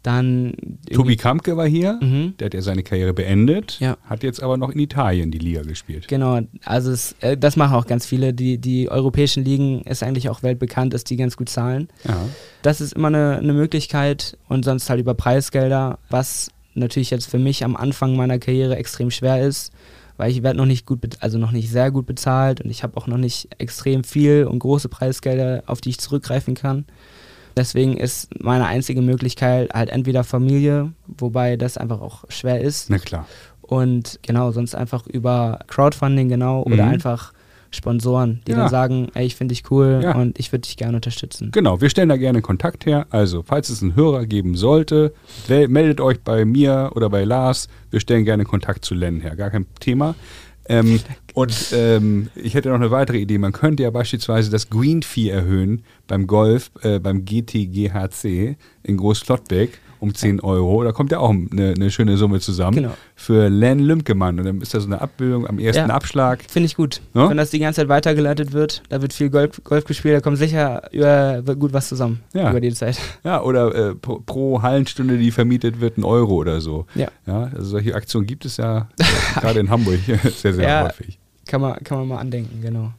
dann 0.01 0.53
Tobi 0.94 1.18
Kampke 1.18 1.58
war 1.58 1.68
hier, 1.68 2.00
Mhm. 2.01 2.36
der 2.39 2.46
hat 2.46 2.53
ja 2.53 2.62
seine 2.62 2.84
Karriere 2.84 3.13
beendet, 3.13 3.77
Ja. 3.82 3.98
hat 4.06 4.24
jetzt 4.24 4.41
aber 4.41 4.56
noch 4.56 4.70
in 4.70 4.79
Italien 4.79 5.29
die 5.29 5.39
Liga 5.39 5.62
gespielt. 5.62 6.08
Genau, 6.08 6.39
also 6.63 6.91
es, 6.91 7.15
äh, 7.20 7.36
das 7.38 7.58
machen 7.58 7.75
auch 7.75 7.86
ganz 7.86 8.06
viele. 8.06 8.34
Die, 8.34 8.58
die 8.58 8.89
europäischen 8.89 9.44
Ligen 9.44 9.82
ist 9.82 10.01
eigentlich 10.01 10.29
auch 10.29 10.41
weltbekannt, 10.41 10.94
dass 10.94 11.03
die 11.03 11.18
ganz 11.18 11.36
gut 11.36 11.50
zahlen. 11.50 11.89
Ja. 12.08 12.18
Das 12.62 12.79
ist 12.79 12.94
immer 12.94 13.10
eine, 13.10 13.38
eine 13.39 13.51
Möglichkeit 13.53 14.38
und 14.48 14.63
sonst 14.63 14.89
halt 14.89 15.01
über 15.01 15.15
Preisgelder, 15.15 16.00
was 16.10 16.50
natürlich 16.75 17.10
jetzt 17.10 17.29
für 17.29 17.39
mich 17.39 17.65
am 17.65 17.75
Anfang 17.75 18.15
meiner 18.15 18.39
Karriere 18.39 18.77
extrem 18.77 19.12
schwer 19.12 19.46
ist, 19.46 19.74
weil 20.19 20.29
ich 20.31 20.43
werde 20.43 20.57
noch 20.57 20.65
nicht 20.65 20.85
gut, 20.85 20.99
also 21.21 21.38
noch 21.38 21.51
nicht 21.53 21.71
sehr 21.71 21.91
gut 21.91 22.05
bezahlt 22.05 22.59
und 22.59 22.69
ich 22.69 22.83
habe 22.83 22.97
auch 22.97 23.07
noch 23.07 23.17
nicht 23.17 23.47
extrem 23.57 24.03
viel 24.03 24.43
und 24.43 24.59
große 24.59 24.89
Preisgelder, 24.89 25.63
auf 25.65 25.79
die 25.79 25.89
ich 25.89 25.99
zurückgreifen 25.99 26.55
kann. 26.55 26.83
Deswegen 27.55 27.95
ist 27.97 28.29
meine 28.43 28.65
einzige 28.67 29.01
Möglichkeit 29.01 29.73
halt 29.73 29.89
entweder 29.89 30.23
Familie, 30.25 30.91
wobei 31.07 31.55
das 31.55 31.77
einfach 31.77 32.01
auch 32.01 32.25
schwer 32.29 32.59
ist, 32.61 32.89
Na 32.89 32.97
klar. 32.99 33.25
und 33.61 34.19
genau, 34.21 34.51
sonst 34.51 34.75
einfach 34.75 35.07
über 35.07 35.59
Crowdfunding, 35.67 36.27
genau, 36.29 36.63
oder 36.63 36.83
Mhm. 36.85 36.91
einfach 36.91 37.33
Sponsoren, 37.71 38.41
die 38.47 38.51
Ja. 38.51 38.57
dann 38.57 38.69
sagen, 38.69 39.09
ey, 39.13 39.25
ich 39.25 39.35
finde 39.35 39.53
dich 39.53 39.69
cool 39.71 39.99
Ja. 40.03 40.15
und 40.15 40.39
ich 40.39 40.51
würde 40.51 40.61
dich 40.61 40.77
gerne 40.77 40.97
unterstützen. 40.97 41.49
Genau, 41.51 41.81
wir 41.81 41.89
stellen 41.89 42.09
da 42.09 42.17
gerne 42.17 42.41
Kontakt 42.41 42.85
her. 42.85 43.05
Also, 43.09 43.43
falls 43.43 43.69
es 43.69 43.81
einen 43.81 43.95
Hörer 43.95 44.25
geben 44.25 44.55
sollte, 44.55 45.13
meldet 45.47 46.01
euch 46.01 46.19
bei 46.21 46.45
mir 46.45 46.91
oder 46.95 47.09
bei 47.09 47.23
Lars. 47.23 47.67
Wir 47.91 47.99
stellen 47.99 48.25
gerne 48.25 48.43
Kontakt 48.45 48.83
zu 48.85 48.95
Len 48.95 49.21
her. 49.21 49.35
Gar 49.35 49.49
kein 49.51 49.65
Thema. 49.79 50.15
Ähm, 50.71 50.99
und 51.33 51.73
ähm, 51.73 52.29
ich 52.35 52.53
hätte 52.53 52.69
noch 52.69 52.75
eine 52.75 52.91
weitere 52.91 53.17
Idee. 53.17 53.39
Man 53.39 53.53
könnte 53.53 53.81
ja 53.83 53.89
beispielsweise 53.89 54.51
das 54.51 54.69
Green 54.69 55.01
Fee 55.01 55.29
erhöhen 55.29 55.83
beim 56.07 56.27
Golf, 56.27 56.69
äh, 56.83 56.99
beim 56.99 57.25
GTGHC 57.25 58.55
in 58.83 58.97
Großflottbeck 58.97 59.79
um 60.00 60.13
10 60.15 60.39
Euro. 60.41 60.84
Da 60.84 60.91
kommt 60.91 61.12
ja 61.12 61.20
auch 61.20 61.29
eine, 61.29 61.74
eine 61.75 61.91
schöne 61.91 62.18
Summe 62.18 62.39
zusammen 62.39 62.75
Genau. 62.77 62.91
für 63.15 63.50
Len 63.50 63.79
Lümkemann. 63.79 64.39
Und 64.39 64.46
dann 64.46 64.62
ist 64.62 64.74
da 64.74 64.79
so 64.79 64.88
eine 64.88 65.01
Abbildung 65.01 65.46
am 65.48 65.60
ersten 65.60 65.89
Ja. 65.89 65.94
Abschlag. 65.96 66.39
Finde 66.48 66.68
ich 66.68 66.75
gut. 66.75 67.01
Ja? 67.13 67.29
Wenn 67.29 67.38
das 67.38 67.50
die 67.50 67.60
ganze 67.60 67.82
Zeit 67.82 67.89
weitergeleitet 67.89 68.53
wird, 68.53 68.82
da 68.89 69.01
wird 69.01 69.13
viel 69.13 69.29
Golf, 69.29 69.62
Golf 69.63 69.84
gespielt, 69.86 70.15
da 70.15 70.22
kommt 70.22 70.38
sicher 70.38 70.84
über, 70.91 71.41
gut 71.56 71.74
was 71.74 71.89
zusammen 71.89 72.22
Ja. 72.34 72.50
über 72.50 72.62
die 72.62 72.73
Zeit. 72.73 72.97
Ja, 73.23 73.41
oder 73.41 73.73
äh, 73.76 73.95
pro, 73.95 74.19
pro 74.26 74.62
Hallenstunde, 74.62 75.17
die 75.17 75.32
vermietet 75.32 75.82
wird, 75.82 75.97
ein 75.97 76.04
Euro 76.04 76.36
oder 76.36 76.62
so. 76.62 76.86
Ja. 76.95 77.08
Ja, 77.28 77.43
also 77.54 77.63
solche 77.63 77.93
Aktionen 77.95 78.26
gibt 78.28 78.45
es 78.45 78.58
ja 78.58 78.88
gerade 79.39 79.60
in 79.60 79.69
Hamburg 79.69 80.00
sehr, 80.36 80.54
sehr 80.54 80.86
häufig. 80.86 81.19
Kann 81.45 81.62
man, 81.62 81.76
kann 81.84 81.97
man 82.00 82.08
mal 82.08 82.17
andenken, 82.19 82.62
genau. 82.62 82.91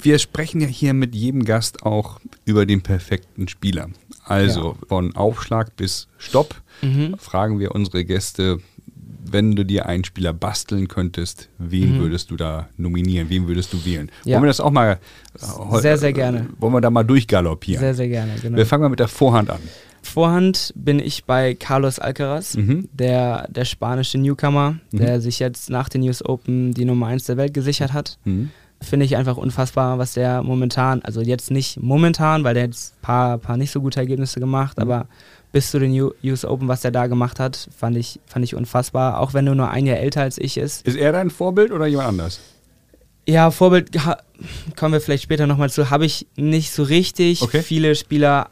Wir 0.00 0.18
sprechen 0.18 0.60
ja 0.60 0.66
hier 0.68 0.94
mit 0.94 1.14
jedem 1.14 1.44
Gast 1.44 1.82
auch 1.84 2.20
über 2.44 2.66
den 2.66 2.82
perfekten 2.82 3.48
Spieler. 3.48 3.88
Also 4.24 4.76
von 4.88 5.14
Aufschlag 5.16 5.74
bis 5.76 6.08
Stopp 6.18 6.54
Mhm. 6.82 7.16
fragen 7.18 7.58
wir 7.58 7.74
unsere 7.74 8.04
Gäste, 8.04 8.58
wenn 9.30 9.56
du 9.56 9.64
dir 9.64 9.86
einen 9.86 10.04
Spieler 10.04 10.32
basteln 10.32 10.86
könntest, 10.86 11.48
wen 11.58 11.96
Mhm. 11.96 12.00
würdest 12.00 12.30
du 12.30 12.36
da 12.36 12.68
nominieren? 12.76 13.28
Wen 13.30 13.48
würdest 13.48 13.72
du 13.72 13.84
wählen? 13.84 14.10
Ja. 14.24 14.34
Wollen 14.34 14.44
wir 14.44 14.48
das 14.48 14.60
auch 14.60 14.70
mal 14.70 15.00
äh, 15.34 15.80
Sehr, 15.80 15.98
sehr 15.98 16.12
gerne. 16.12 16.46
Wollen 16.60 16.72
wir 16.72 16.80
da 16.80 16.90
mal 16.90 17.02
durchgaloppieren? 17.02 17.80
Sehr, 17.80 17.94
sehr 17.94 18.08
gerne, 18.08 18.32
genau. 18.40 18.56
Wir 18.56 18.64
fangen 18.66 18.82
mal 18.82 18.88
mit 18.90 19.00
der 19.00 19.08
Vorhand 19.08 19.50
an. 19.50 19.58
Vorhand 20.02 20.72
bin 20.76 21.00
ich 21.00 21.24
bei 21.24 21.54
Carlos 21.54 21.98
Alcaraz, 21.98 22.56
Mhm. 22.56 22.88
der, 22.92 23.48
der 23.48 23.64
spanische 23.64 24.16
Newcomer, 24.18 24.78
Mhm. 24.92 24.98
der 24.98 25.20
sich 25.20 25.40
jetzt 25.40 25.68
nach 25.68 25.88
den 25.88 26.02
US 26.02 26.24
Open 26.24 26.72
die 26.72 26.84
Nummer 26.84 27.08
1 27.08 27.24
der 27.24 27.36
Welt 27.36 27.52
gesichert 27.52 27.92
hat. 27.92 28.18
Finde 28.80 29.04
ich 29.06 29.16
einfach 29.16 29.36
unfassbar, 29.36 29.98
was 29.98 30.14
der 30.14 30.42
momentan, 30.42 31.02
also 31.02 31.20
jetzt 31.20 31.50
nicht 31.50 31.80
momentan, 31.82 32.44
weil 32.44 32.54
der 32.54 32.64
jetzt 32.66 32.94
ein 32.94 33.02
paar, 33.02 33.38
paar 33.38 33.56
nicht 33.56 33.72
so 33.72 33.80
gute 33.80 33.98
Ergebnisse 33.98 34.38
gemacht, 34.38 34.76
Mhm. 34.78 34.82
aber 34.82 35.06
bis 35.50 35.70
zu 35.70 35.78
den 35.80 35.90
US 36.22 36.44
Open, 36.44 36.68
was 36.68 36.82
der 36.82 36.90
da 36.92 37.06
gemacht 37.08 37.40
hat, 37.40 37.68
fand 37.76 37.96
ich, 37.96 38.20
fand 38.26 38.44
ich 38.44 38.54
unfassbar. 38.54 39.18
Auch 39.18 39.34
wenn 39.34 39.46
er 39.46 39.54
nur 39.54 39.70
ein 39.70 39.86
Jahr 39.86 39.96
älter 39.96 40.20
als 40.22 40.38
ich 40.38 40.58
ist. 40.58 40.86
Ist 40.86 40.96
er 40.96 41.10
dein 41.12 41.30
Vorbild 41.30 41.72
oder 41.72 41.86
jemand 41.86 42.08
anders? 42.08 42.38
Ja, 43.26 43.50
Vorbild, 43.50 43.90
kommen 44.76 44.92
wir 44.92 45.00
vielleicht 45.00 45.22
später 45.24 45.46
nochmal 45.46 45.70
zu, 45.70 45.90
habe 45.90 46.06
ich 46.06 46.26
nicht 46.36 46.70
so 46.70 46.82
richtig. 46.82 47.42
Okay. 47.42 47.62
Viele 47.62 47.94
Spieler 47.94 48.48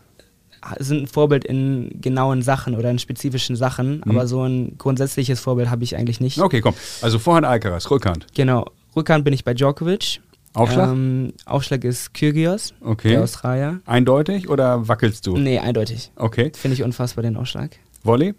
sind 0.81 1.03
ein 1.03 1.07
Vorbild 1.07 1.45
in 1.45 2.01
genauen 2.01 2.43
Sachen 2.43 2.75
oder 2.75 2.91
in 2.91 2.99
spezifischen 2.99 3.55
Sachen, 3.57 3.99
Mhm. 4.05 4.11
aber 4.11 4.27
so 4.27 4.43
ein 4.43 4.77
grundsätzliches 4.77 5.39
Vorbild 5.39 5.71
habe 5.71 5.85
ich 5.85 5.97
eigentlich 5.97 6.21
nicht. 6.21 6.41
Okay, 6.41 6.61
komm. 6.61 6.75
Also 7.03 7.19
Vorhand 7.21 7.47
Alcaraz, 7.47 7.89
Rückhand. 7.91 8.27
Genau. 8.35 8.67
Rückhand 8.97 9.25
bin 9.25 9.35
ich 9.35 9.45
bei 9.45 9.55
Djokovic. 9.55 10.21
Aufschlag? 10.55 10.89
Ähm, 10.89 11.35
Aufschlag 11.45 11.85
ist 11.85 12.15
Kyrgios, 12.15 12.73
okay. 12.81 13.11
der 13.11 13.23
Australier. 13.23 13.81
Eindeutig 13.85 14.49
oder 14.49 14.89
wackelst 14.89 15.27
du? 15.27 15.37
Nee, 15.37 15.59
eindeutig. 15.59 16.11
Okay. 16.17 16.51
Finde 16.55 16.75
ich 16.75 16.83
unfassbar 16.83 17.23
den 17.23 17.37
Ausschlag. 17.37 17.77
Volley? 18.03 18.35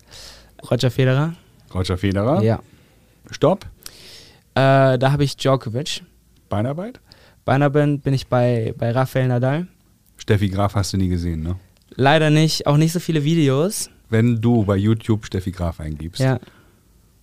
Roger 0.72 0.90
Federer. 0.90 1.36
Roger 1.72 1.96
Federer? 1.98 2.42
Ja. 2.42 2.60
Stopp? 3.30 3.66
Äh, 4.56 4.98
da 4.98 5.12
habe 5.12 5.24
ich 5.24 5.38
Djokovic. 5.38 6.02
Beinarbeit? 6.50 7.00
Beinahe 7.46 7.70
bin, 7.70 8.00
bin 8.00 8.16
ich 8.16 8.26
bei, 8.28 8.74
bei 8.78 8.90
Rafael 8.92 9.28
Nadal. 9.28 9.68
Steffi 10.18 10.50
Graf 10.50 10.74
hast 10.74 10.94
du 10.94 10.98
nie 10.98 11.10
gesehen, 11.10 11.44
ne? 11.44 11.56
Leider 11.92 12.32
nicht, 12.32 12.66
auch 12.66 12.78
nicht 12.78 12.94
so 12.94 13.00
viele 13.00 13.24
Videos. 13.24 13.92
Wenn 14.10 14.42
du 14.42 14.64
bei 14.66 14.76
YouTube 14.76 15.26
Steffi 15.26 15.52
Graf 15.52 15.80
eingibst, 15.80 16.20
Ja. 16.20 16.40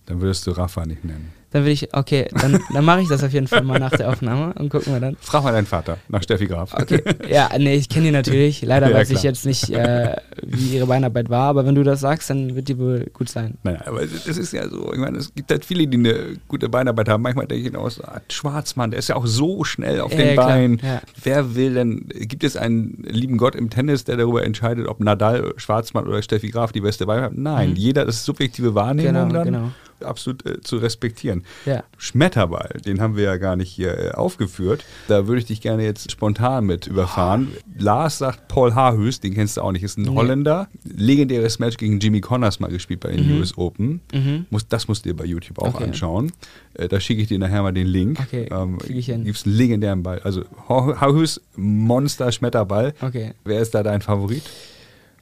dann 0.05 0.21
würdest 0.21 0.47
du 0.47 0.51
Rafa 0.51 0.85
nicht 0.85 1.03
nennen. 1.03 1.33
Dann 1.55 1.63
will 1.63 1.71
ich, 1.71 1.93
okay, 1.95 2.27
dann, 2.41 2.59
dann 2.73 2.83
mache 2.83 2.99
ich 2.99 3.07
das 3.07 3.23
auf 3.23 3.31
jeden 3.31 3.47
Fall 3.47 3.63
mal 3.63 3.79
nach 3.79 3.91
der 3.91 4.09
Aufnahme 4.09 4.53
und 4.59 4.67
gucken 4.67 4.91
wir 4.91 4.99
dann. 4.99 5.15
Frag 5.21 5.41
mal 5.45 5.53
deinen 5.53 5.65
Vater 5.65 5.99
nach 6.09 6.21
Steffi 6.21 6.47
Graf. 6.47 6.73
Okay, 6.73 7.01
ja, 7.29 7.49
nee, 7.57 7.75
ich 7.75 7.87
kenne 7.87 8.07
die 8.07 8.11
natürlich. 8.11 8.61
Leider 8.61 8.89
Ja, 8.91 8.95
weiß 8.97 9.09
ich 9.11 9.19
klar. 9.19 9.23
jetzt 9.31 9.45
nicht, 9.45 9.69
äh, 9.69 10.17
wie 10.43 10.75
ihre 10.75 10.85
Beinarbeit 10.85 11.29
war, 11.29 11.47
aber 11.47 11.65
wenn 11.65 11.73
du 11.75 11.83
das 11.83 12.01
sagst, 12.01 12.29
dann 12.29 12.55
wird 12.57 12.67
die 12.67 12.77
wohl 12.77 13.05
gut 13.13 13.29
sein. 13.29 13.53
Nein, 13.63 13.77
aber 13.85 14.03
es 14.03 14.25
ist 14.27 14.51
ja 14.51 14.67
so, 14.67 14.91
ich 14.91 14.99
meine, 14.99 15.17
es 15.17 15.33
gibt 15.33 15.49
halt 15.49 15.63
viele, 15.63 15.87
die 15.87 15.97
eine 15.97 16.33
gute 16.49 16.67
Beinarbeit 16.67 17.07
haben. 17.07 17.23
Manchmal 17.23 17.47
denke 17.47 17.69
ich 17.69 17.75
auch 17.77 17.89
so, 17.89 18.03
ah, 18.03 18.19
Schwarzmann, 18.29 18.91
der 18.91 18.99
ist 18.99 19.07
ja 19.07 19.15
auch 19.15 19.25
so 19.25 19.63
schnell 19.63 20.01
auf 20.01 20.11
Ja, 20.11 20.17
den 20.17 20.35
ja, 20.35 20.45
Beinen. 20.45 20.81
Wer 21.23 21.55
will 21.55 21.73
denn, 21.73 22.05
gibt 22.09 22.43
es 22.43 22.57
einen 22.57 23.01
lieben 23.07 23.37
Gott 23.37 23.55
im 23.55 23.69
Tennis, 23.69 24.03
der 24.03 24.17
darüber 24.17 24.43
entscheidet, 24.43 24.87
ob 24.89 24.99
Nadal, 24.99 25.53
Schwarzmann 25.55 26.05
oder 26.05 26.21
Steffi 26.21 26.49
Graf 26.49 26.73
die 26.73 26.81
beste 26.81 27.05
Beinarbeit 27.05 27.31
haben? 27.31 27.43
Nein, 27.43 27.69
Mhm. 27.69 27.75
jeder, 27.77 28.03
das 28.03 28.15
ist 28.17 28.25
subjektive 28.25 28.75
Wahrnehmung 28.75 29.13
Genau, 29.29 29.33
dann. 29.33 29.45
genau. 29.45 29.71
Absolut 30.05 30.45
äh, 30.45 30.61
zu 30.61 30.77
respektieren. 30.77 31.43
Ja. 31.65 31.83
Schmetterball, 31.97 32.79
den 32.85 33.01
haben 33.01 33.15
wir 33.17 33.23
ja 33.25 33.37
gar 33.37 33.55
nicht 33.55 33.71
hier 33.71 33.97
äh, 33.97 34.11
aufgeführt. 34.11 34.83
Da 35.07 35.27
würde 35.27 35.39
ich 35.39 35.45
dich 35.45 35.61
gerne 35.61 35.83
jetzt 35.83 36.11
spontan 36.11 36.65
mit 36.65 36.87
überfahren. 36.87 37.51
Lars 37.77 38.17
sagt 38.19 38.47
Paul 38.47 38.73
Haarhus, 38.75 39.19
den 39.19 39.33
kennst 39.33 39.57
du 39.57 39.61
auch 39.61 39.71
nicht, 39.71 39.83
ist 39.83 39.97
ein 39.97 40.03
Nee. 40.03 40.15
Holländer. 40.15 40.67
Legendäres 40.83 41.59
Match 41.59 41.77
gegen 41.77 41.99
Jimmy 41.99 42.21
Connors 42.21 42.59
mal 42.59 42.69
gespielt 42.71 42.99
bei 43.01 43.11
den 43.11 43.27
Mhm. 43.33 43.39
US 43.39 43.57
Open. 43.57 44.01
Mhm. 44.13 44.45
Muss, 44.49 44.67
das 44.67 44.87
musst 44.87 45.05
du 45.05 45.09
dir 45.09 45.15
bei 45.15 45.25
YouTube 45.25 45.59
auch 45.59 45.73
Okay. 45.75 45.83
anschauen. 45.85 46.31
Äh, 46.75 46.87
da 46.87 46.99
schicke 46.99 47.21
ich 47.21 47.27
dir 47.27 47.39
nachher 47.39 47.61
mal 47.63 47.71
den 47.73 47.87
Link. 47.87 48.19
Okay, 48.19 48.45
krieg 48.79 48.95
ich 48.95 49.05
hin. 49.07 49.23
Gibt 49.25 49.37
es 49.37 49.45
einen 49.45 49.55
legendären 49.55 50.03
Ball. 50.03 50.19
Also 50.23 50.43
Haarhus, 50.69 51.41
Monster 51.55 52.31
Schmetterball. 52.31 52.93
Okay. 53.01 53.33
Wer 53.43 53.59
ist 53.61 53.73
da 53.75 53.83
dein 53.83 54.01
Favorit? 54.01 54.43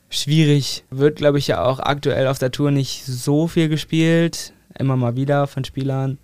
Schwierig. 0.09 0.83
Wird, 0.91 1.15
glaube 1.17 1.39
ich, 1.39 1.47
ja 1.47 1.63
auch 1.63 1.79
aktuell 1.79 2.27
auf 2.27 2.37
der 2.37 2.51
Tour 2.51 2.69
nicht 2.71 3.03
so 3.05 3.47
viel 3.47 3.67
gespielt. 3.69 4.53
Immer 4.77 4.95
mal 4.95 5.15
wieder 5.15 5.47
von 5.47 5.63
Spielern. 5.63 6.17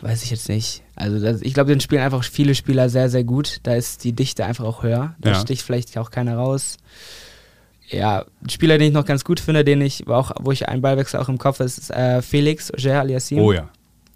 Weiß 0.00 0.22
ich 0.24 0.30
jetzt 0.30 0.48
nicht. 0.48 0.82
Also 0.96 1.20
das, 1.20 1.42
ich 1.42 1.52
glaube, 1.54 1.70
den 1.70 1.80
spielen 1.80 2.00
einfach 2.02 2.24
viele 2.24 2.54
Spieler 2.54 2.88
sehr, 2.88 3.08
sehr 3.10 3.24
gut. 3.24 3.58
Da 3.62 3.74
ist 3.74 4.02
die 4.04 4.12
Dichte 4.12 4.44
einfach 4.46 4.64
auch 4.64 4.82
höher. 4.82 5.14
Da 5.18 5.30
Ja. 5.30 5.34
sticht 5.40 5.62
vielleicht 5.62 5.96
auch 5.98 6.10
keiner 6.10 6.36
raus. 6.36 6.78
Ja, 7.88 8.24
ein 8.42 8.48
Spieler, 8.48 8.78
den 8.78 8.88
ich 8.88 8.94
noch 8.94 9.04
ganz 9.04 9.24
gut 9.24 9.38
finde, 9.40 9.64
den 9.64 9.80
ich, 9.82 10.04
wo 10.06 10.14
auch, 10.14 10.30
wo 10.40 10.50
ich 10.52 10.68
einen 10.68 10.80
Ballwechsel 10.80 11.20
auch 11.20 11.28
im 11.28 11.38
Kopf 11.38 11.60
ist, 11.60 11.76
ist 11.78 11.90
äh, 11.90 12.22
Felix 12.22 12.72
Auger 12.72 13.00
aliasim, 13.00 13.38
Oh 13.40 13.52
ja. 13.52 13.68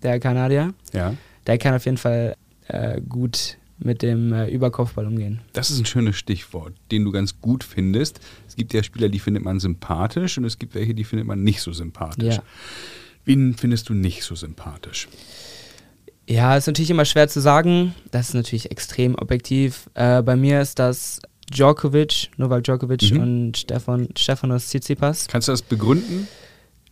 der 0.02 0.18
Kanadier. 0.20 0.72
Ja. 0.92 1.14
Der 1.46 1.58
kann 1.58 1.74
auf 1.74 1.84
jeden 1.84 1.98
Fall 1.98 2.36
äh, 2.68 3.00
gut 3.02 3.58
mit 3.78 4.02
dem 4.02 4.32
äh, 4.32 4.48
Überkopfball 4.48 5.06
umgehen. 5.06 5.40
Das 5.52 5.70
ist 5.70 5.78
ein 5.78 5.86
schönes 5.86 6.16
Stichwort, 6.16 6.74
den 6.90 7.04
du 7.04 7.10
ganz 7.12 7.40
gut 7.40 7.64
findest. 7.64 8.20
Es 8.48 8.56
gibt 8.56 8.72
ja 8.72 8.82
Spieler, 8.82 9.08
die 9.08 9.18
findet 9.18 9.42
man 9.44 9.60
sympathisch 9.60 10.38
und 10.38 10.44
es 10.44 10.58
gibt 10.58 10.74
welche, 10.74 10.94
die 10.94 11.04
findet 11.04 11.26
man 11.26 11.42
nicht 11.42 11.60
so 11.60 11.72
sympathisch. 11.72 12.36
Ja. 12.36 12.42
Wen 13.24 13.54
findest 13.54 13.88
du 13.88 13.94
nicht 13.94 14.22
so 14.22 14.34
sympathisch? 14.34 15.08
Ja, 16.26 16.56
ist 16.56 16.66
natürlich 16.66 16.90
immer 16.90 17.04
schwer 17.04 17.28
zu 17.28 17.40
sagen. 17.40 17.94
Das 18.10 18.28
ist 18.28 18.34
natürlich 18.34 18.70
extrem 18.70 19.14
objektiv. 19.14 19.90
Äh, 19.94 20.22
bei 20.22 20.36
mir 20.36 20.60
ist 20.60 20.78
das 20.78 21.20
Djokovic, 21.52 22.30
Novak 22.38 22.64
Djokovic 22.64 23.10
Mhm. 23.12 23.20
und 23.20 23.56
Stefan, 23.58 24.08
Stefanos 24.16 24.68
Tsitsipas. 24.68 25.26
Kannst 25.28 25.48
du 25.48 25.52
das 25.52 25.62
begründen? 25.62 26.26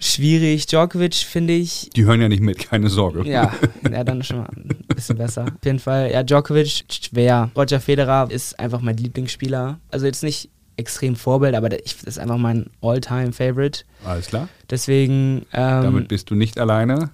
Schwierig. 0.02 0.66
Djokovic 0.66 1.14
finde 1.14 1.54
ich. 1.54 1.88
Die 1.94 2.04
hören 2.04 2.20
ja 2.20 2.28
nicht 2.28 2.42
mit, 2.42 2.58
keine 2.58 2.88
Sorge. 2.88 3.24
Ja, 3.28 3.52
ja, 3.90 4.02
dann 4.02 4.22
schon 4.24 4.38
mal 4.38 4.48
ein 4.54 4.84
bisschen 4.94 5.16
besser. 5.16 5.44
Auf 5.44 5.64
jeden 5.64 5.78
Fall, 5.78 6.10
ja, 6.10 6.22
Djokovic, 6.24 6.84
schwer. 6.90 7.50
Roger 7.56 7.78
Federer 7.78 8.28
ist 8.30 8.58
einfach 8.58 8.80
mein 8.80 8.96
Lieblingsspieler. 8.96 9.78
Also 9.90 10.06
jetzt 10.06 10.24
nicht 10.24 10.50
extrem 10.76 11.14
Vorbild, 11.14 11.54
aber 11.54 11.68
das 11.68 12.02
ist 12.04 12.18
einfach 12.18 12.36
mein 12.36 12.66
All-Time-Favorite. 12.80 13.84
Alles 14.04 14.26
klar. 14.26 14.48
Deswegen 14.70 15.46
ähm, 15.52 15.82
Damit 15.82 16.08
bist 16.08 16.30
du 16.30 16.34
nicht 16.34 16.58
alleine. 16.58 17.10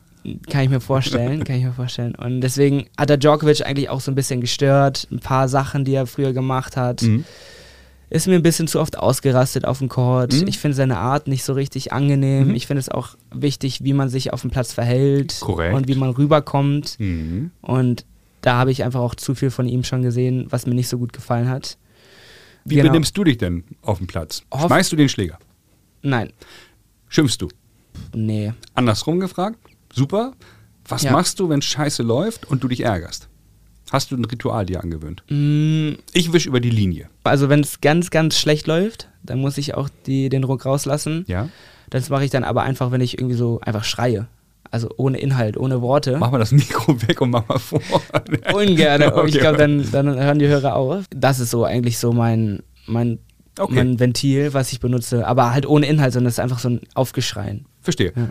kann 0.48 0.62
ich 0.62 0.70
mir 0.70 0.80
vorstellen, 0.80 1.44
kann 1.44 1.56
ich 1.56 1.64
mir 1.64 1.72
vorstellen. 1.72 2.14
Und 2.14 2.40
deswegen 2.40 2.86
hat 2.96 3.10
der 3.10 3.18
Djokovic 3.18 3.66
eigentlich 3.66 3.90
auch 3.90 4.00
so 4.00 4.10
ein 4.10 4.14
bisschen 4.14 4.40
gestört. 4.40 5.08
Ein 5.10 5.20
paar 5.20 5.48
Sachen, 5.48 5.84
die 5.84 5.94
er 5.94 6.06
früher 6.06 6.32
gemacht 6.32 6.76
hat. 6.76 7.02
Mhm. 7.02 7.24
Ist 8.10 8.26
mir 8.26 8.36
ein 8.36 8.42
bisschen 8.42 8.68
zu 8.68 8.80
oft 8.80 8.96
ausgerastet 8.98 9.64
auf 9.66 9.78
dem 9.78 9.88
Court. 9.88 10.32
Mhm. 10.32 10.46
Ich 10.48 10.58
finde 10.58 10.74
seine 10.74 10.96
Art 10.98 11.28
nicht 11.28 11.44
so 11.44 11.52
richtig 11.52 11.92
angenehm. 11.92 12.48
Mhm. 12.48 12.54
Ich 12.54 12.66
finde 12.66 12.80
es 12.80 12.88
auch 12.88 13.10
wichtig, 13.34 13.84
wie 13.84 13.92
man 13.92 14.08
sich 14.08 14.32
auf 14.32 14.40
dem 14.40 14.50
Platz 14.50 14.72
verhält 14.72 15.38
Korrekt. 15.40 15.74
und 15.74 15.88
wie 15.88 15.94
man 15.94 16.10
rüberkommt. 16.10 16.98
Mhm. 16.98 17.50
Und 17.60 18.06
da 18.40 18.54
habe 18.56 18.70
ich 18.70 18.82
einfach 18.84 19.00
auch 19.00 19.14
zu 19.14 19.34
viel 19.34 19.50
von 19.50 19.68
ihm 19.68 19.84
schon 19.84 20.02
gesehen, 20.02 20.46
was 20.48 20.64
mir 20.66 20.74
nicht 20.74 20.88
so 20.88 20.96
gut 20.98 21.12
gefallen 21.12 21.48
hat. 21.50 21.76
Wie 22.64 22.76
Genau. 22.76 22.88
benimmst 22.90 23.16
du 23.16 23.24
dich 23.24 23.36
denn 23.38 23.64
auf 23.82 23.98
dem 23.98 24.06
Platz? 24.06 24.42
Auf- 24.50 24.66
Schmeißt 24.66 24.90
du 24.92 24.96
den 24.96 25.08
Schläger? 25.08 25.38
Nein, 26.02 26.32
Schimpfst 27.08 27.38
du? 27.40 27.48
nee. 28.14 28.52
Andersrum 28.74 29.20
gefragt? 29.20 29.58
Super. 29.92 30.32
Was 30.86 31.02
Ja. 31.02 31.12
machst 31.12 31.40
du, 31.40 31.48
wenn 31.50 31.60
Scheiße 31.60 32.02
läuft 32.02 32.46
und 32.46 32.62
du 32.62 32.68
dich 32.68 32.80
ärgerst? 32.80 33.28
Hast 33.90 34.10
du 34.10 34.16
ein 34.16 34.24
Ritual 34.24 34.66
dir 34.66 34.82
angewöhnt? 34.82 35.22
Mm, 35.28 35.92
Ich 36.12 36.32
wisch 36.32 36.46
über 36.46 36.60
die 36.60 36.70
Linie. 36.70 37.08
Also 37.24 37.48
wenn 37.48 37.60
es 37.60 37.80
ganz, 37.80 38.10
ganz 38.10 38.38
schlecht 38.38 38.66
läuft, 38.66 39.08
dann 39.22 39.38
muss 39.40 39.56
ich 39.58 39.74
auch 39.74 39.88
die, 40.06 40.28
den 40.28 40.42
Druck 40.42 40.66
rauslassen. 40.66 41.24
Ja? 41.26 41.48
Das 41.90 42.10
mache 42.10 42.24
ich 42.24 42.30
dann 42.30 42.44
aber 42.44 42.62
einfach, 42.62 42.90
wenn 42.90 43.00
ich 43.00 43.18
irgendwie 43.18 43.36
so 43.36 43.60
einfach 43.62 43.84
schreie. 43.84 44.26
Also 44.70 44.90
ohne 44.98 45.18
Inhalt, 45.18 45.56
ohne 45.56 45.80
Worte. 45.80 46.18
Mach 46.18 46.30
mal 46.30 46.38
das 46.38 46.52
Mikro 46.52 47.00
weg 47.08 47.20
und 47.22 47.30
mach 47.30 47.48
mal 47.48 47.58
vor. 47.58 47.80
Ungern. 48.54 49.02
aber 49.02 49.24
Ich 49.24 49.32
Okay. 49.34 49.38
glaube, 49.40 49.56
dann, 49.56 49.90
dann 49.90 50.18
hören 50.20 50.38
die 50.38 50.46
Hörer 50.48 50.76
auf. 50.76 51.04
Das 51.10 51.40
ist 51.40 51.50
so 51.50 51.64
eigentlich 51.64 51.96
so 51.98 52.12
mein, 52.12 52.62
mein, 52.86 53.18
Okay. 53.58 53.74
mein 53.74 53.98
Ventil, 53.98 54.52
was 54.52 54.70
ich 54.72 54.80
benutze. 54.80 55.26
Aber 55.26 55.52
halt 55.52 55.64
ohne 55.66 55.86
Inhalt, 55.86 56.12
sondern 56.12 56.28
es 56.28 56.34
ist 56.34 56.40
einfach 56.40 56.58
so 56.58 56.68
ein 56.68 56.80
Aufgeschreien. 56.94 57.64
Verstehe. 57.80 58.12
Ja. 58.14 58.28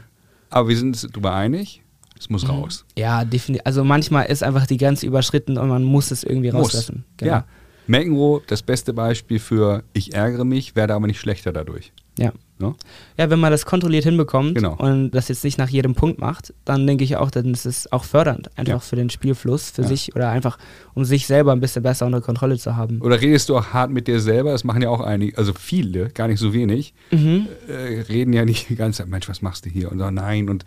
Aber 0.52 0.70
wir 0.70 0.78
sind 0.78 0.90
uns 0.90 1.02
darüber 1.12 1.34
einig, 1.34 1.82
es 2.20 2.30
muss 2.30 2.48
raus. 2.48 2.86
Ja, 2.98 3.24
definitiv. 3.26 3.62
Also 3.66 3.84
manchmal 3.84 4.26
ist 4.28 4.44
einfach 4.44 4.68
die 4.68 4.78
Grenze 4.78 5.06
überschritten 5.06 5.58
und 5.58 5.68
man 5.70 5.84
muss 5.84 6.12
es 6.12 6.24
irgendwie 6.24 6.50
rauslassen. 6.50 7.04
Genau. 7.18 7.32
Ja. 7.32 7.46
McEnroe, 7.90 8.42
das 8.48 8.64
beste 8.64 8.94
Beispiel 8.94 9.40
für 9.40 9.84
ich 9.94 10.14
ärgere 10.14 10.44
mich, 10.44 10.76
werde 10.76 10.94
aber 10.94 11.08
nicht 11.08 11.20
schlechter 11.20 11.54
dadurch. 11.54 11.94
Ja. 12.20 12.34
Ne? 12.60 12.74
Ja, 13.18 13.30
wenn 13.30 13.40
man 13.40 13.52
das 13.52 13.66
kontrolliert 13.68 14.04
hinbekommt 14.04 14.56
Genau. 14.56 14.76
und 14.76 15.12
das 15.12 15.28
jetzt 15.28 15.44
nicht 15.44 15.60
nach 15.60 15.70
jedem 15.70 15.94
Punkt 15.94 16.20
macht, 16.20 16.54
dann 16.66 16.86
denke 16.88 17.04
ich 17.04 17.16
auch, 17.16 17.30
dann 17.30 17.54
ist 17.54 17.68
es 17.68 17.90
auch 17.92 18.04
fördernd, 18.04 18.50
einfach 18.58 18.74
Ja. 18.74 18.80
für 18.80 18.96
den 18.96 19.12
Spielfluss, 19.12 19.70
für 19.70 19.84
Ja. 19.84 19.88
sich 19.88 20.16
oder 20.16 20.30
einfach, 20.32 20.58
um 20.96 21.06
sich 21.06 21.28
selber 21.28 21.52
ein 21.52 21.60
bisschen 21.62 21.84
besser 21.84 22.08
unter 22.08 22.20
Kontrolle 22.20 22.58
zu 22.58 22.76
haben. 22.76 23.00
Oder 23.02 23.22
redest 23.22 23.48
du 23.50 23.56
auch 23.58 23.68
hart 23.68 23.92
mit 23.92 24.08
dir 24.08 24.20
selber? 24.20 24.52
Das 24.52 24.64
machen 24.64 24.82
ja 24.82 24.90
auch 24.90 25.02
einige, 25.02 25.38
also 25.38 25.54
viele, 25.54 26.10
gar 26.10 26.28
nicht 26.28 26.40
so 26.40 26.52
wenig, 26.54 26.96
Mhm. 27.12 27.48
äh, 27.70 28.02
reden 28.02 28.34
ja 28.34 28.44
nicht 28.44 28.68
die 28.70 28.76
ganze 28.76 29.04
Zeit, 29.04 29.08
Mensch, 29.08 29.30
was 29.30 29.44
machst 29.44 29.66
du 29.66 29.70
hier? 29.70 29.92
Und 29.92 30.00
sagen 30.00 30.16
nein 30.16 30.50
und 30.50 30.66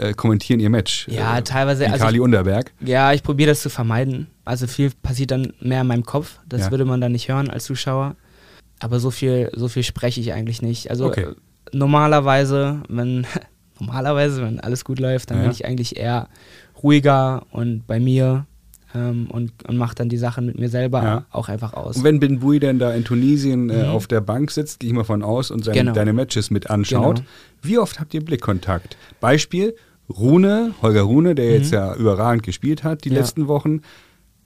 äh, 0.00 0.12
kommentieren 0.14 0.60
ihr 0.60 0.70
Match. 0.70 1.06
Ja, 1.08 1.38
äh, 1.38 1.42
teilweise, 1.42 1.86
also 1.86 1.98
Kali 2.04 2.16
ich- 2.16 2.20
Unterberg. 2.22 2.72
Ja, 2.80 3.12
ich 3.12 3.22
probiere 3.22 3.50
das 3.50 3.60
zu 3.60 3.68
vermeiden. 3.70 4.28
Also 4.44 4.66
viel 4.66 4.90
passiert 5.02 5.30
dann 5.30 5.52
mehr 5.60 5.82
in 5.82 5.86
meinem 5.86 6.04
Kopf. 6.04 6.38
Das 6.48 6.62
Ja. 6.62 6.70
würde 6.70 6.84
man 6.84 7.00
dann 7.00 7.12
nicht 7.12 7.28
hören 7.28 7.50
als 7.50 7.64
Zuschauer. 7.64 8.16
Aber 8.80 8.98
so 8.98 9.10
viel, 9.10 9.50
so 9.54 9.68
viel 9.68 9.82
spreche 9.82 10.20
ich 10.20 10.32
eigentlich 10.32 10.62
nicht. 10.62 10.90
Also 10.90 11.06
Okay. 11.06 11.24
äh, 11.24 11.34
normalerweise, 11.72 12.82
wenn 12.88 13.26
normalerweise, 13.80 14.42
wenn 14.42 14.60
alles 14.60 14.84
gut 14.84 14.98
läuft, 14.98 15.30
dann 15.30 15.38
Ja. 15.38 15.42
bin 15.44 15.52
ich 15.52 15.64
eigentlich 15.66 15.96
eher 15.98 16.28
ruhiger 16.82 17.42
und 17.50 17.86
bei 17.86 18.00
mir 18.00 18.46
ähm, 18.94 19.28
und, 19.30 19.52
und 19.68 19.76
mache 19.76 19.94
dann 19.94 20.08
die 20.08 20.16
Sachen 20.16 20.46
mit 20.46 20.58
mir 20.58 20.68
selber 20.68 21.02
Ja. 21.02 21.24
auch 21.30 21.48
einfach 21.48 21.74
aus. 21.74 21.98
Und 21.98 22.04
wenn 22.04 22.18
Ben 22.18 22.40
Bui 22.40 22.58
denn 22.58 22.78
da 22.80 22.92
in 22.92 23.04
Tunesien 23.04 23.70
äh, 23.70 23.84
Mhm. 23.84 23.90
auf 23.90 24.08
der 24.08 24.20
Bank 24.20 24.50
sitzt, 24.50 24.80
gehe 24.80 24.88
ich 24.90 24.94
mal 24.96 25.04
von 25.04 25.22
aus 25.22 25.50
und 25.52 25.64
seine, 25.64 25.78
Genau. 25.78 25.92
deine 25.92 26.12
Matches 26.12 26.50
mit 26.50 26.70
anschaut, 26.70 27.16
Genau. 27.18 27.28
wie 27.62 27.78
oft 27.78 28.00
habt 28.00 28.12
ihr 28.14 28.24
Blickkontakt? 28.24 28.96
Beispiel, 29.20 29.76
Rune, 30.10 30.74
Holger 30.82 31.02
Rune, 31.02 31.34
der 31.34 31.52
jetzt 31.52 31.72
ja 31.72 31.94
überragend 31.94 32.42
gespielt 32.42 32.84
hat 32.84 33.04
die 33.04 33.10
Mhm. 33.10 33.14
Ja. 33.16 33.20
letzten 33.22 33.48
Wochen, 33.48 33.80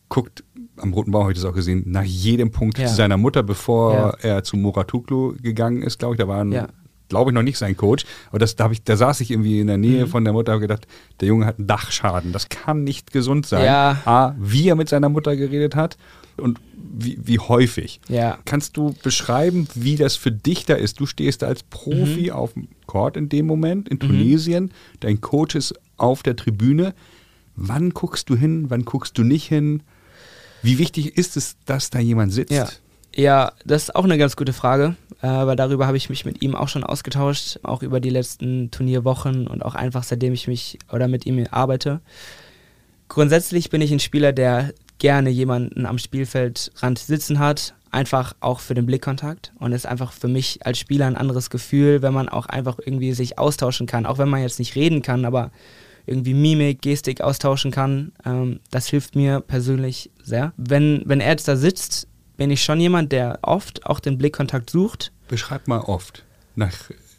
guckt, 0.09 0.45
am 0.77 0.93
Roten 0.93 1.11
Bauch 1.13 1.23
habe 1.23 1.33
ich 1.33 1.39
das 1.39 1.45
auch 1.51 1.55
gesehen, 1.55 1.85
nach 1.87 2.03
jedem 2.05 2.51
Punkt 2.51 2.79
Ja. 2.79 2.87
zu 2.87 2.95
seiner 2.95 3.17
Mutter, 3.17 3.43
bevor 3.43 3.93
Ja. 3.95 4.11
er 4.21 4.45
zu 4.45 4.57
Moratuklu 4.57 5.35
gegangen 5.43 5.83
ist, 5.83 5.99
glaube 5.99 6.15
ich, 6.15 6.21
da 6.21 6.29
war 6.29 6.41
ein, 6.43 6.53
Ja. 6.53 6.69
Glaube 7.15 7.31
ich, 7.31 7.35
noch 7.35 7.43
nicht 7.43 7.59
sein 7.59 7.77
Coach, 7.77 8.05
aber 8.31 8.39
das, 8.41 8.57
da, 8.57 8.69
ich, 8.71 8.83
da 8.83 8.97
saß 8.97 9.21
ich 9.21 9.31
irgendwie 9.31 9.61
in 9.61 9.69
der 9.69 9.79
Nähe 9.79 10.05
Mhm. 10.07 10.11
von 10.11 10.25
der 10.25 10.33
Mutter 10.33 10.55
und 10.55 10.61
gedacht, 10.61 10.87
der 11.21 11.29
Junge 11.29 11.47
hat 11.47 11.59
einen 11.59 11.69
Dachschaden, 11.69 12.33
das 12.33 12.49
kann 12.49 12.83
nicht 12.85 13.13
gesund 13.13 13.47
sein. 13.47 13.65
Ja. 13.65 14.01
A, 14.05 14.35
wie 14.39 14.69
er 14.69 14.75
mit 14.75 14.89
seiner 14.89 15.09
Mutter 15.09 15.37
geredet 15.37 15.77
hat 15.77 15.97
und 16.37 16.59
wie, 16.97 17.19
wie 17.23 17.39
häufig. 17.39 18.01
Ja. 18.09 18.39
Kannst 18.45 18.77
du 18.77 18.95
beschreiben, 19.05 19.69
wie 19.77 19.95
das 19.97 20.17
für 20.17 20.33
dich 20.33 20.65
da 20.65 20.75
ist? 20.75 20.99
Du 20.99 21.07
stehst 21.07 21.43
da 21.43 21.47
als 21.47 21.63
Profi 21.63 22.25
Mhm. 22.25 22.31
auf 22.31 22.53
dem 22.55 22.69
Court 22.87 23.17
in 23.17 23.29
dem 23.29 23.47
Moment 23.47 23.89
in 23.89 24.01
Tunesien, 24.01 24.73
dein 25.01 25.21
Coach 25.21 25.55
ist 25.55 25.75
auf 25.97 26.23
der 26.25 26.35
Tribüne. 26.37 26.95
Wann 27.57 27.91
guckst 27.91 28.29
du 28.31 28.35
hin, 28.37 28.67
wann 28.69 28.85
guckst 28.85 29.17
du 29.17 29.23
nicht 29.23 29.47
hin? 29.47 29.83
Wie 30.63 30.79
wichtig 30.79 31.17
ist 31.19 31.37
es, 31.37 31.57
dass 31.67 31.91
da 31.91 31.99
jemand 32.01 32.33
sitzt? 32.33 32.51
Ja. 32.53 32.69
Ja, 33.17 33.53
das 33.65 33.85
ist 33.85 33.95
auch 33.95 34.05
eine 34.05 34.19
ganz 34.19 34.35
gute 34.35 34.53
Frage, 34.53 34.97
äh, 35.23 35.29
weil 35.29 35.55
darüber 35.55 35.87
habe 35.87 35.97
ich 35.97 36.11
mich 36.11 36.25
mit 36.25 36.43
ihm 36.43 36.57
auch 36.57 36.69
schon 36.69 36.83
ausgetauscht, 36.83 37.61
auch 37.63 37.83
über 37.83 38.01
die 38.01 38.11
letzten 38.11 38.73
Turnierwochen 38.73 39.47
und 39.47 39.65
auch 39.65 39.77
einfach 39.77 40.03
seitdem 40.03 40.33
ich 40.33 40.49
mich 40.49 40.79
oder 40.93 41.07
mit 41.07 41.25
ihm 41.25 41.47
arbeite. 41.51 42.01
Grundsätzlich 43.09 43.71
bin 43.71 43.81
ich 43.83 43.93
ein 43.93 44.01
Spieler, 44.01 44.33
der 44.33 44.73
gerne 44.99 45.31
jemanden 45.31 45.87
am 45.87 45.99
Spielfeldrand 45.99 46.99
sitzen 46.99 47.39
hat, 47.39 47.75
einfach 47.93 48.35
auch 48.41 48.59
für 48.59 48.75
den 48.75 48.87
Blickkontakt 48.87 49.53
und 49.61 49.73
es 49.73 49.83
ist 49.85 49.91
einfach 49.91 50.11
für 50.13 50.29
mich 50.29 50.67
als 50.67 50.79
Spieler 50.79 51.07
ein 51.07 51.17
anderes 51.17 51.51
Gefühl, 51.51 52.03
wenn 52.03 52.15
man 52.15 52.29
auch 52.29 52.47
einfach 52.47 52.79
irgendwie 52.85 53.13
sich 53.13 53.39
austauschen 53.39 53.87
kann, 53.87 54.07
auch 54.07 54.19
wenn 54.19 54.29
man 54.29 54.43
jetzt 54.43 54.59
nicht 54.59 54.75
reden 54.75 55.03
kann, 55.03 55.25
aber 55.25 55.53
irgendwie 56.07 56.35
Mimik, 56.35 56.83
Gestik 56.83 57.21
austauschen 57.21 57.71
kann. 57.71 58.13
Ähm, 58.27 58.61
das 58.71 58.89
hilft 58.89 59.15
mir 59.15 59.41
persönlich 59.41 60.11
sehr. 60.23 60.53
Wenn, 60.57 61.03
wenn 61.07 61.21
er 61.21 61.31
jetzt 61.31 61.49
da 61.49 61.57
sitzt, 61.57 62.09
bin 62.37 62.51
ich 62.51 62.63
schon 62.65 62.81
jemand, 62.81 63.13
der 63.13 63.39
oft 63.43 63.87
auch 63.87 64.01
den 64.01 64.19
Blickkontakt 64.19 64.71
sucht. 64.71 65.13
Beschreib 65.29 65.69
mal 65.69 65.81
oft. 65.81 66.25
Nach 66.57 66.73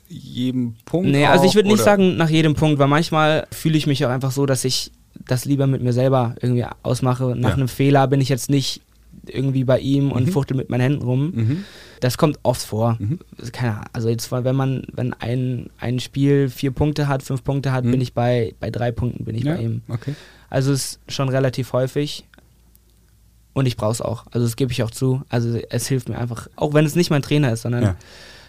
jedem 0.08 0.76
Punkt. 0.86 1.10
Nee, 1.10 1.26
also 1.26 1.46
ich 1.46 1.56
würde 1.56 1.70
nicht 1.70 1.84
sagen 1.84 2.16
nach 2.18 2.30
jedem 2.30 2.54
Punkt, 2.54 2.80
weil 2.80 2.88
manchmal 2.88 3.48
fühle 3.52 3.78
ich 3.78 3.88
mich 3.88 4.06
auch 4.06 4.10
einfach 4.10 4.32
so, 4.32 4.46
dass 4.46 4.64
ich 4.66 4.92
das 5.28 5.46
lieber 5.46 5.66
mit 5.68 5.82
mir 5.82 5.94
selber 5.94 6.36
irgendwie 6.42 6.66
ausmache. 6.84 7.36
Nach 7.36 7.50
Ja. 7.50 7.56
einem 7.56 7.68
Fehler 7.68 8.08
bin 8.08 8.22
ich 8.22 8.30
jetzt 8.30 8.50
nicht 8.50 8.82
irgendwie 9.28 9.64
bei 9.64 9.80
ihm 9.80 10.12
und 10.12 10.28
Mhm. 10.28 10.32
fuchtel 10.32 10.56
mit 10.56 10.70
meinen 10.70 10.82
Händen 10.82 11.02
rum. 11.02 11.32
Mhm. 11.34 11.64
Das 12.02 12.18
kommt 12.18 12.38
oft 12.44 12.62
vor. 12.62 12.98
Mhm. 13.00 13.20
Keine 13.52 13.72
Ahnung, 13.74 13.86
also 13.94 14.10
jetzt, 14.10 14.32
wenn 14.32 14.56
man, 14.56 14.84
wenn 14.94 15.14
ein, 15.14 15.70
ein 15.80 16.00
Spiel 16.00 16.50
vier 16.50 16.70
Punkte 16.72 17.08
hat, 17.08 17.24
fünf 17.24 17.44
Punkte 17.44 17.72
hat, 17.72 17.86
Mhm. 17.86 17.92
bin 17.92 18.02
ich 18.02 18.14
bei, 18.14 18.54
bei 18.60 18.70
drei 18.70 18.92
Punkten 18.92 19.26
bin 19.26 19.36
ich 19.36 19.44
Ja, 19.46 19.56
bei 19.56 19.62
ihm. 19.64 19.82
okay. 19.88 20.14
Also 20.50 20.72
es 20.72 21.00
ist 21.08 21.12
schon 21.12 21.30
relativ 21.30 21.74
häufig. 21.74 22.26
Und 23.56 23.66
ich 23.66 23.78
brauche 23.78 23.94
es 23.94 24.02
auch. 24.02 24.26
Also 24.32 24.46
das 24.46 24.56
gebe 24.58 24.72
ich 24.72 24.84
auch 24.84 24.92
zu. 24.92 25.22
Also 25.30 25.58
es 25.70 25.88
hilft 25.88 26.10
mir 26.10 26.18
einfach, 26.20 26.48
auch 26.58 26.74
wenn 26.76 26.86
es 26.86 26.94
nicht 26.96 27.10
mein 27.10 27.22
Trainer 27.24 27.52
ist, 27.54 27.62
sondern 27.64 27.84
Ja. 27.84 27.96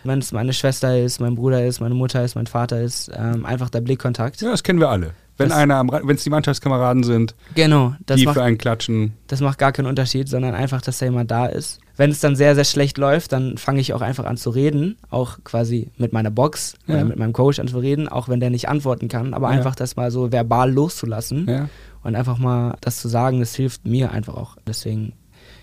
wenn 0.04 0.18
es 0.18 0.32
meine 0.32 0.52
Schwester 0.52 0.98
ist, 0.98 1.20
mein 1.20 1.36
Bruder 1.36 1.64
ist, 1.64 1.80
meine 1.80 1.94
Mutter 1.94 2.22
ist, 2.24 2.34
mein 2.34 2.48
Vater 2.48 2.80
ist, 2.82 3.10
ähm, 3.16 3.46
einfach 3.46 3.70
der 3.70 3.80
Blickkontakt. 3.80 4.42
Ja, 4.42 4.50
das 4.50 4.62
kennen 4.64 4.80
wir 4.80 4.90
alle. 4.90 5.12
Wenn 5.38 5.50
Das- 5.50 5.58
einer 5.58 5.84
wenn 5.86 6.16
es 6.16 6.24
die 6.24 6.30
Mannschaftskameraden 6.30 7.02
sind, 7.04 7.34
Genau, 7.54 7.94
das 8.06 8.16
die 8.18 8.24
macht, 8.24 8.36
für 8.36 8.42
einen 8.42 8.56
klatschen. 8.58 9.12
das 9.28 9.40
macht 9.42 9.58
gar 9.58 9.70
keinen 9.70 9.84
Unterschied, 9.86 10.28
sondern 10.30 10.54
einfach, 10.54 10.80
dass 10.82 10.98
da 10.98 11.06
jemand 11.06 11.30
da 11.30 11.46
ist. 11.46 11.78
wenn 11.98 12.10
es 12.10 12.20
dann 12.20 12.36
sehr, 12.36 12.54
sehr 12.54 12.64
schlecht 12.64 12.98
läuft, 12.98 13.32
dann 13.32 13.56
fange 13.56 13.80
ich 13.80 13.94
auch 13.94 14.00
einfach 14.02 14.24
an 14.26 14.36
zu 14.36 14.50
reden, 14.50 14.96
auch 15.08 15.38
quasi 15.44 15.88
mit 15.96 16.12
meiner 16.12 16.30
Box 16.30 16.74
Ja. 16.86 16.96
oder 16.96 17.04
mit 17.06 17.18
meinem 17.18 17.32
Coach 17.32 17.58
an 17.58 17.68
zu 17.68 17.78
reden, 17.78 18.06
auch 18.08 18.28
wenn 18.28 18.38
der 18.40 18.50
nicht 18.50 18.68
antworten 18.68 19.08
kann, 19.08 19.32
aber 19.34 19.50
Ja. 19.50 19.56
einfach 19.56 19.74
das 19.74 19.96
mal 19.96 20.10
so 20.10 20.30
verbal 20.32 20.70
loszulassen 20.72 21.46
Ja. 21.48 21.68
Und 22.06 22.14
einfach 22.16 22.38
mal 22.38 22.76
das 22.80 22.98
zu 23.00 23.08
sagen, 23.08 23.40
das 23.40 23.54
hilft 23.54 23.86
mir 23.86 24.10
einfach 24.12 24.34
auch. 24.34 24.56
Deswegen, 24.66 25.12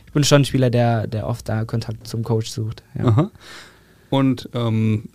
ich 0.06 0.14
bin 0.14 0.24
schon 0.24 0.42
ein 0.42 0.46
Spieler, 0.46 0.70
der, 0.70 1.08
der 1.08 1.28
oft 1.28 1.48
da 1.50 1.66
Kontakt 1.66 2.08
zum 2.08 2.24
Coach 2.24 2.50
sucht. 2.50 2.84
Ja. 2.98 3.06
Aha. 3.06 3.32
Und 4.10 4.48
ähm, 4.54 5.10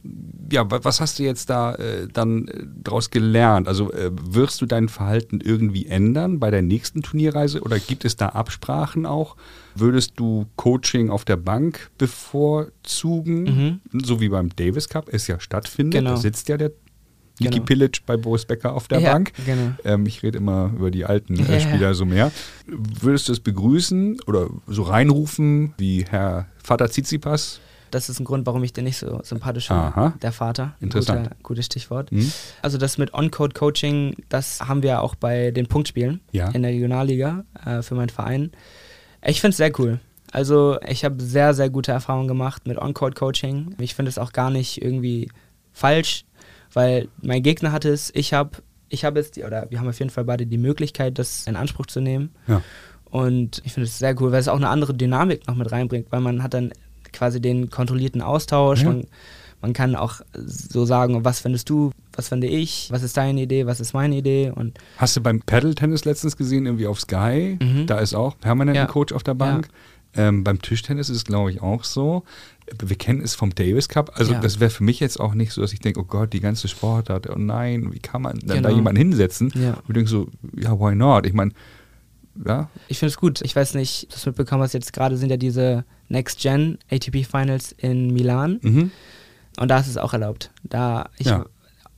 ja, 0.50 0.68
wa- 0.68 0.80
was 0.82 1.00
hast 1.00 1.20
du 1.20 1.22
jetzt 1.22 1.48
da 1.50 1.74
äh, 1.76 2.08
dann 2.12 2.48
äh, 2.48 2.64
daraus 2.82 3.10
gelernt? 3.10 3.68
Also 3.68 3.92
äh, 3.92 4.10
wirst 4.12 4.60
du 4.60 4.66
dein 4.66 4.88
Verhalten 4.88 5.40
irgendwie 5.40 5.86
ändern 5.86 6.40
bei 6.40 6.50
der 6.50 6.62
nächsten 6.62 7.02
Turnierreise 7.02 7.60
oder 7.60 7.78
gibt 7.78 8.04
es 8.04 8.16
da 8.16 8.30
Absprachen 8.30 9.06
auch? 9.06 9.36
Würdest 9.76 10.14
du 10.16 10.46
Coaching 10.56 11.10
auf 11.10 11.24
der 11.24 11.36
Bank 11.36 11.90
bevorzugen, 11.98 13.80
so 14.04 14.20
wie 14.20 14.28
beim 14.30 14.48
Davis 14.56 14.88
Cup 14.88 15.08
es 15.12 15.26
ja 15.26 15.38
stattfindet? 15.40 16.00
Genau. 16.00 16.10
Da 16.10 16.16
sitzt 16.16 16.48
ja 16.48 16.56
der 16.56 16.72
Niki 17.40 17.54
Genau. 17.54 17.64
Pilic 17.64 18.00
bei 18.06 18.16
Boris 18.16 18.44
Becker 18.44 18.74
auf 18.74 18.88
der 18.88 19.00
Ja, 19.00 19.12
Bank. 19.12 19.32
genau. 19.46 19.72
Ähm, 19.84 20.06
ich 20.06 20.22
rede 20.22 20.38
immer 20.38 20.72
über 20.76 20.90
die 20.90 21.04
alten 21.04 21.36
Ja, 21.36 21.46
äh, 21.46 21.52
ja. 21.54 21.60
Spieler 21.60 21.94
so 21.94 22.04
mehr. 22.04 22.30
Würdest 22.66 23.28
du 23.28 23.32
es 23.32 23.40
begrüßen 23.40 24.20
oder 24.26 24.48
so 24.66 24.82
reinrufen 24.82 25.74
wie 25.78 26.04
Herr 26.08 26.46
Vater 26.62 26.88
Tsitsipas? 26.88 27.60
Das 27.90 28.10
ist 28.10 28.20
ein 28.20 28.24
Grund, 28.26 28.44
warum 28.46 28.62
ich 28.64 28.74
den 28.74 28.84
nicht 28.84 28.98
so 28.98 29.18
sympathisch 29.22 29.68
finde. 29.68 30.12
Der 30.20 30.32
Vater. 30.32 30.74
Interessant. 30.80 31.22
Guter, 31.24 31.36
gutes 31.42 31.66
Stichwort. 31.66 32.12
Mhm. 32.12 32.30
Also 32.60 32.76
das 32.76 32.98
mit 32.98 33.14
On-Code-Coaching, 33.14 34.14
das 34.28 34.60
haben 34.68 34.82
wir 34.82 35.00
auch 35.02 35.14
bei 35.14 35.52
den 35.52 35.68
Punktspielen 35.68 36.20
Ja. 36.32 36.48
in 36.50 36.60
der 36.62 36.72
Regionalliga 36.72 37.44
äh, 37.64 37.80
für 37.80 37.94
meinen 37.94 38.10
Verein. 38.10 38.50
Ich 39.24 39.40
finde 39.40 39.52
es 39.52 39.56
sehr 39.56 39.72
cool. 39.80 40.00
Also 40.30 40.78
ich 40.86 41.02
habe 41.06 41.22
sehr, 41.22 41.54
sehr 41.54 41.70
gute 41.70 41.90
Erfahrungen 41.92 42.28
gemacht 42.28 42.66
mit 42.66 42.76
On-Code-Coaching. 42.76 43.76
Ich 43.80 43.94
finde 43.94 44.10
es 44.10 44.18
auch 44.18 44.32
gar 44.32 44.50
nicht 44.50 44.82
irgendwie 44.82 45.30
falsch, 45.72 46.26
weil 46.72 47.08
mein 47.22 47.42
Gegner 47.42 47.72
hatte 47.72 47.88
es, 47.90 48.10
ich 48.14 48.32
habe 48.32 48.58
ich 48.90 49.04
habe 49.04 49.18
jetzt, 49.20 49.36
die, 49.36 49.44
oder 49.44 49.66
wir 49.70 49.78
haben 49.80 49.88
auf 49.88 49.98
jeden 49.98 50.10
Fall 50.10 50.24
beide 50.24 50.46
die 50.46 50.56
Möglichkeit, 50.56 51.18
das 51.18 51.46
in 51.46 51.56
Anspruch 51.56 51.86
zu 51.86 52.00
nehmen. 52.00 52.30
Ja. 52.46 52.62
Und 53.04 53.60
ich 53.64 53.72
finde 53.74 53.86
es 53.86 53.98
sehr 53.98 54.18
cool, 54.20 54.32
weil 54.32 54.40
es 54.40 54.48
auch 54.48 54.56
eine 54.56 54.68
andere 54.70 54.94
Dynamik 54.94 55.46
noch 55.46 55.56
mit 55.56 55.70
reinbringt, 55.72 56.06
weil 56.10 56.20
man 56.20 56.42
hat 56.42 56.54
dann 56.54 56.72
quasi 57.12 57.40
den 57.40 57.68
kontrollierten 57.70 58.22
Austausch. 58.22 58.82
Ja. 58.82 58.88
Man, 58.88 59.06
man 59.60 59.72
kann 59.72 59.96
auch 59.96 60.20
so 60.34 60.84
sagen, 60.84 61.24
was 61.24 61.40
findest 61.40 61.68
du, 61.68 61.90
was 62.14 62.28
finde 62.28 62.46
ich, 62.46 62.88
was 62.90 63.02
ist 63.02 63.16
deine 63.16 63.42
Idee, 63.42 63.66
was 63.66 63.80
ist 63.80 63.92
meine 63.92 64.16
Idee 64.16 64.52
und 64.54 64.78
Hast 64.98 65.16
du 65.16 65.20
beim 65.20 65.40
Paddle-Tennis 65.40 66.04
letztens 66.04 66.36
gesehen, 66.36 66.64
irgendwie 66.66 66.86
auf 66.86 67.00
Sky? 67.00 67.58
Mhm. 67.60 67.86
Da 67.86 67.98
ist 67.98 68.14
auch 68.14 68.38
permanent 68.38 68.76
Ja. 68.76 68.82
ein 68.84 68.88
Coach 68.88 69.12
auf 69.12 69.22
der 69.22 69.34
Bank. 69.34 69.68
Ähm, 70.14 70.44
beim 70.44 70.62
Tischtennis 70.62 71.10
ist 71.10 71.16
es, 71.16 71.24
glaube 71.24 71.50
ich, 71.50 71.60
auch 71.60 71.84
so. 71.84 72.24
Wir 72.82 72.96
kennen 72.96 73.20
es 73.22 73.34
vom 73.34 73.54
Davis 73.54 73.88
Cup. 73.88 74.12
Also 74.14 74.32
Ja. 74.32 74.40
das 74.40 74.60
wäre 74.60 74.70
für 74.70 74.84
mich 74.84 75.00
jetzt 75.00 75.18
auch 75.20 75.34
nicht 75.34 75.52
so, 75.52 75.60
dass 75.60 75.72
ich 75.72 75.80
denke, 75.80 76.00
oh 76.00 76.04
Gott, 76.04 76.32
die 76.32 76.40
ganze 76.40 76.68
Sportart, 76.68 77.28
oh 77.30 77.34
nein, 77.38 77.92
wie 77.92 77.98
kann 77.98 78.22
man 78.22 78.38
dann 78.40 78.62
da 78.62 78.68
Genau. 78.68 78.76
jemanden 78.76 78.98
hinsetzen? 78.98 79.52
Ja. 79.54 79.74
Und 79.74 79.84
ich 79.88 79.94
denke 79.94 80.10
so, 80.10 80.28
ja, 80.56 80.78
why 80.78 80.94
not? 80.94 81.26
Ich 81.26 81.32
meine, 81.32 81.52
ja, 82.46 82.68
ich 82.88 82.98
finde 82.98 83.10
es 83.10 83.16
gut. 83.16 83.40
Ich 83.42 83.54
weiß 83.56 83.74
nicht, 83.74 84.04
ob 84.04 84.08
du 84.10 84.14
das 84.14 84.26
mitbekommen 84.26 84.62
hast, 84.62 84.72
jetzt 84.72 84.92
gerade 84.92 85.16
sind 85.16 85.30
ja 85.30 85.36
diese 85.36 85.84
Next 86.08 86.40
Gen 86.40 86.78
ATP 86.90 87.24
Finals 87.24 87.72
in 87.72 88.12
Milan 88.12 88.58
mhm. 88.62 88.90
und 89.58 89.68
da 89.68 89.78
ist 89.78 89.88
es 89.88 89.96
auch 89.96 90.12
erlaubt. 90.12 90.50
Da 90.62 91.10
ich 91.18 91.26
Ja. 91.26 91.46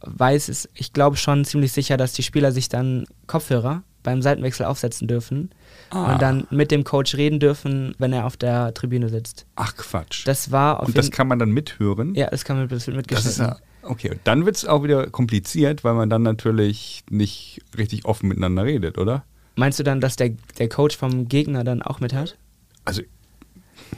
weiß 0.01 0.49
es, 0.49 0.69
ich 0.75 0.93
glaube 0.95 1.17
schon 1.17 1.45
ziemlich 1.45 1.73
sicher, 1.73 1.97
dass 1.99 2.15
die 2.15 2.23
Spieler 2.23 2.53
sich 2.53 2.69
dann 2.71 3.05
Kopfhörer 3.27 3.83
beim 4.03 4.23
Seitenwechsel 4.23 4.65
aufsetzen 4.67 5.09
dürfen 5.09 5.51
Ah. 5.91 6.13
und 6.13 6.23
dann 6.23 6.47
mit 6.51 6.71
dem 6.71 6.85
Coach 6.85 7.15
reden 7.17 7.39
dürfen, 7.41 7.95
wenn 7.99 8.13
er 8.13 8.27
auf 8.27 8.37
der 8.37 8.73
Tribüne 8.75 9.09
sitzt. 9.09 9.47
ach 9.57 9.77
Quatsch. 9.77 10.27
Das 10.27 10.51
war 10.53 10.83
Und 10.83 10.97
das 10.97 11.11
kann 11.11 11.29
man 11.29 11.39
dann 11.39 11.51
mithören? 11.51 12.15
Ja, 12.15 12.29
das 12.31 12.45
kann 12.45 12.57
man 12.57 12.69
das 12.69 12.87
wird 12.87 12.97
Das 12.97 13.25
mitgeschnitten. 13.25 13.45
ja, 13.45 13.57
okay. 13.89 14.11
Und 14.11 14.21
dann 14.25 14.47
wird 14.47 14.57
es 14.57 14.65
auch 14.67 14.83
wieder 14.83 15.09
kompliziert, 15.11 15.85
weil 15.85 15.95
man 15.95 16.09
dann 16.11 16.23
natürlich 16.23 17.03
nicht 17.11 17.61
richtig 17.77 18.05
offen 18.05 18.29
miteinander 18.29 18.65
redet, 18.65 18.99
oder? 18.99 19.25
Meinst 19.57 19.79
du 19.79 19.83
dann, 19.83 20.01
dass 20.01 20.17
der, 20.17 20.31
der 20.59 20.69
Coach 20.69 20.97
vom 20.97 21.29
Gegner 21.29 21.65
dann 21.65 21.83
auch 21.83 22.01
mit 22.01 22.15
hat? 22.15 22.37
Also, 22.85 23.03
das 23.03 23.09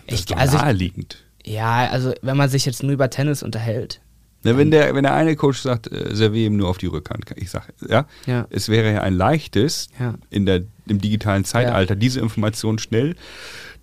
Ich- 0.07 0.21
ist 0.21 0.31
doch 0.33 0.37
also 0.37 0.57
ich- 0.57 0.63
naheliegend. 0.63 1.25
Ja, 1.45 1.89
also 1.91 2.13
wenn 2.23 2.37
man 2.37 2.49
sich 2.49 2.67
jetzt 2.67 2.83
nur 2.85 2.93
über 2.93 3.11
Tennis 3.11 3.43
unterhält. 3.43 4.01
Ne, 4.45 4.57
wenn, 4.57 4.71
der, 4.71 4.95
wenn 4.95 5.05
der 5.05 5.15
eine 5.15 5.37
Coach 5.37 5.61
sagt, 5.61 5.91
äh, 5.93 6.15
serviere 6.15 6.47
ihm 6.47 6.57
nur 6.57 6.69
auf 6.69 6.79
die 6.79 6.87
Rückhand, 6.87 7.25
ich 7.37 7.51
sage, 7.51 7.67
ja, 7.89 8.07
Ja. 8.27 8.47
es 8.51 8.69
wäre 8.69 8.93
ja 8.93 9.01
ein 9.03 9.15
leichtes, 9.15 9.89
Ja. 10.01 10.15
in 10.31 10.47
der, 10.47 10.63
im 10.87 11.01
digitalen 11.01 11.45
Zeitalter 11.45 11.95
diese 11.95 12.21
Information 12.21 12.79
schnell 12.79 13.15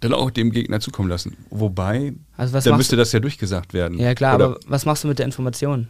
dann 0.02 0.14
auch 0.14 0.32
dem 0.32 0.52
Gegner 0.52 0.80
zukommen 0.80 1.10
lassen. 1.10 1.36
Wobei, 1.50 2.14
Also 2.38 2.60
dann 2.60 2.78
müsste 2.78 2.96
das 2.96 3.12
ja 3.12 3.20
durchgesagt 3.20 3.74
werden. 3.74 3.98
Ja 4.00 4.14
klar, 4.16 4.36
Oder- 4.36 4.46
aber 4.46 4.60
was 4.68 4.86
machst 4.86 5.04
du 5.04 5.08
mit 5.08 5.20
der 5.20 5.26
Information? 5.26 5.88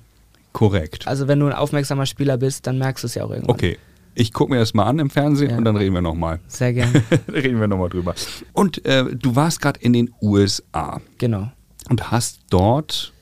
Korrekt. 0.51 1.07
Also 1.07 1.27
wenn 1.27 1.39
du 1.39 1.45
ein 1.47 1.53
aufmerksamer 1.53 2.05
Spieler 2.07 2.37
bist, 2.37 2.65
dann 2.65 2.77
merkst 2.79 3.03
du 3.03 3.07
es 3.07 3.15
ja 3.15 3.23
auch 3.23 3.29
irgendwann. 3.29 3.51
Okay, 3.55 3.77
ich 4.15 4.33
gucke 4.33 4.51
mir 4.51 4.59
das 4.59 4.73
mal 4.73 4.85
an 4.85 4.97
im 4.99 5.09
Fernsehen 5.11 5.51
Ja. 5.51 5.57
und 5.57 5.63
dann 5.65 5.75
reden 5.77 5.93
wir 5.93 6.01
nochmal. 6.01 6.39
Sehr 6.47 6.73
gerne. 6.73 7.03
reden 7.31 7.59
wir 7.59 7.67
nochmal 7.67 7.89
drüber. 7.89 8.15
Und 8.53 8.83
äh, 8.85 9.05
du 9.15 9.35
warst 9.35 9.61
gerade 9.61 9.79
in 9.79 9.93
den 9.93 10.11
USA 10.21 11.01
genau. 11.19 11.51
und 11.89 12.09
hast 12.11 12.39
dort 12.49 13.13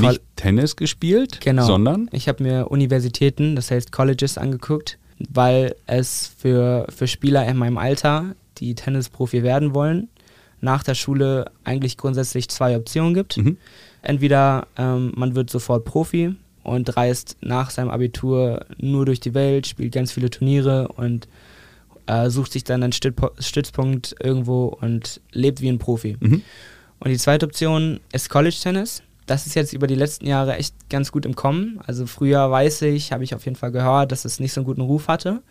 nicht 0.00 0.22
Tennis 0.36 0.76
gespielt, 0.76 1.40
Genau. 1.40 1.64
sondern 1.66 2.08
Ich 2.12 2.28
habe 2.28 2.42
mir 2.42 2.68
Universitäten, 2.70 3.56
das 3.56 3.70
heißt 3.70 3.92
Colleges, 3.92 4.38
angeguckt, 4.38 4.98
weil 5.30 5.74
es 5.86 6.30
für, 6.38 6.86
für 6.94 7.06
Spieler 7.06 7.46
in 7.46 7.56
meinem 7.56 7.78
Alter, 7.78 8.34
die 8.58 8.74
Tennisprofi 8.74 9.42
werden 9.42 9.74
wollen, 9.74 10.08
nach 10.60 10.82
der 10.82 10.94
Schule 10.94 11.50
eigentlich 11.64 11.96
grundsätzlich 11.96 12.48
zwei 12.48 12.76
Optionen 12.76 13.14
gibt. 13.14 13.36
Mhm. 13.36 13.56
Entweder 14.02 14.66
ähm, 14.76 15.12
man 15.16 15.34
wird 15.34 15.50
sofort 15.50 15.84
Profi 15.84 16.34
und 16.62 16.96
reist 16.96 17.36
nach 17.40 17.70
seinem 17.70 17.90
Abitur 17.90 18.64
nur 18.78 19.04
durch 19.06 19.20
die 19.20 19.34
Welt, 19.34 19.66
spielt 19.66 19.92
ganz 19.92 20.12
viele 20.12 20.30
Turniere 20.30 20.88
und 20.88 21.28
äh, 22.06 22.30
sucht 22.30 22.52
sich 22.52 22.64
dann 22.64 22.82
einen 22.82 22.92
Stützpunkt 22.92 24.14
irgendwo 24.22 24.66
und 24.66 25.20
lebt 25.32 25.60
wie 25.60 25.68
ein 25.68 25.78
Profi. 25.78 26.16
Mhm. 26.20 26.42
Und 26.98 27.10
die 27.10 27.18
zweite 27.18 27.46
Option 27.46 28.00
ist 28.12 28.30
College 28.30 28.56
Tennis. 28.62 29.02
Das 29.26 29.46
ist 29.46 29.54
jetzt 29.54 29.72
über 29.72 29.86
die 29.86 29.94
letzten 29.94 30.26
Jahre 30.26 30.56
echt 30.56 30.88
ganz 30.88 31.10
gut 31.10 31.26
im 31.26 31.34
Kommen. 31.34 31.80
Also 31.86 32.06
früher 32.06 32.50
weiß 32.50 32.82
ich, 32.82 33.12
habe 33.12 33.24
ich 33.24 33.34
auf 33.34 33.44
jeden 33.44 33.56
Fall 33.56 33.72
gehört, 33.72 34.12
dass 34.12 34.24
es 34.24 34.40
nicht 34.40 34.52
so 34.52 34.60
einen 34.60 34.66
guten 34.66 34.80
Ruf 34.80 35.08
hatte. 35.08 35.42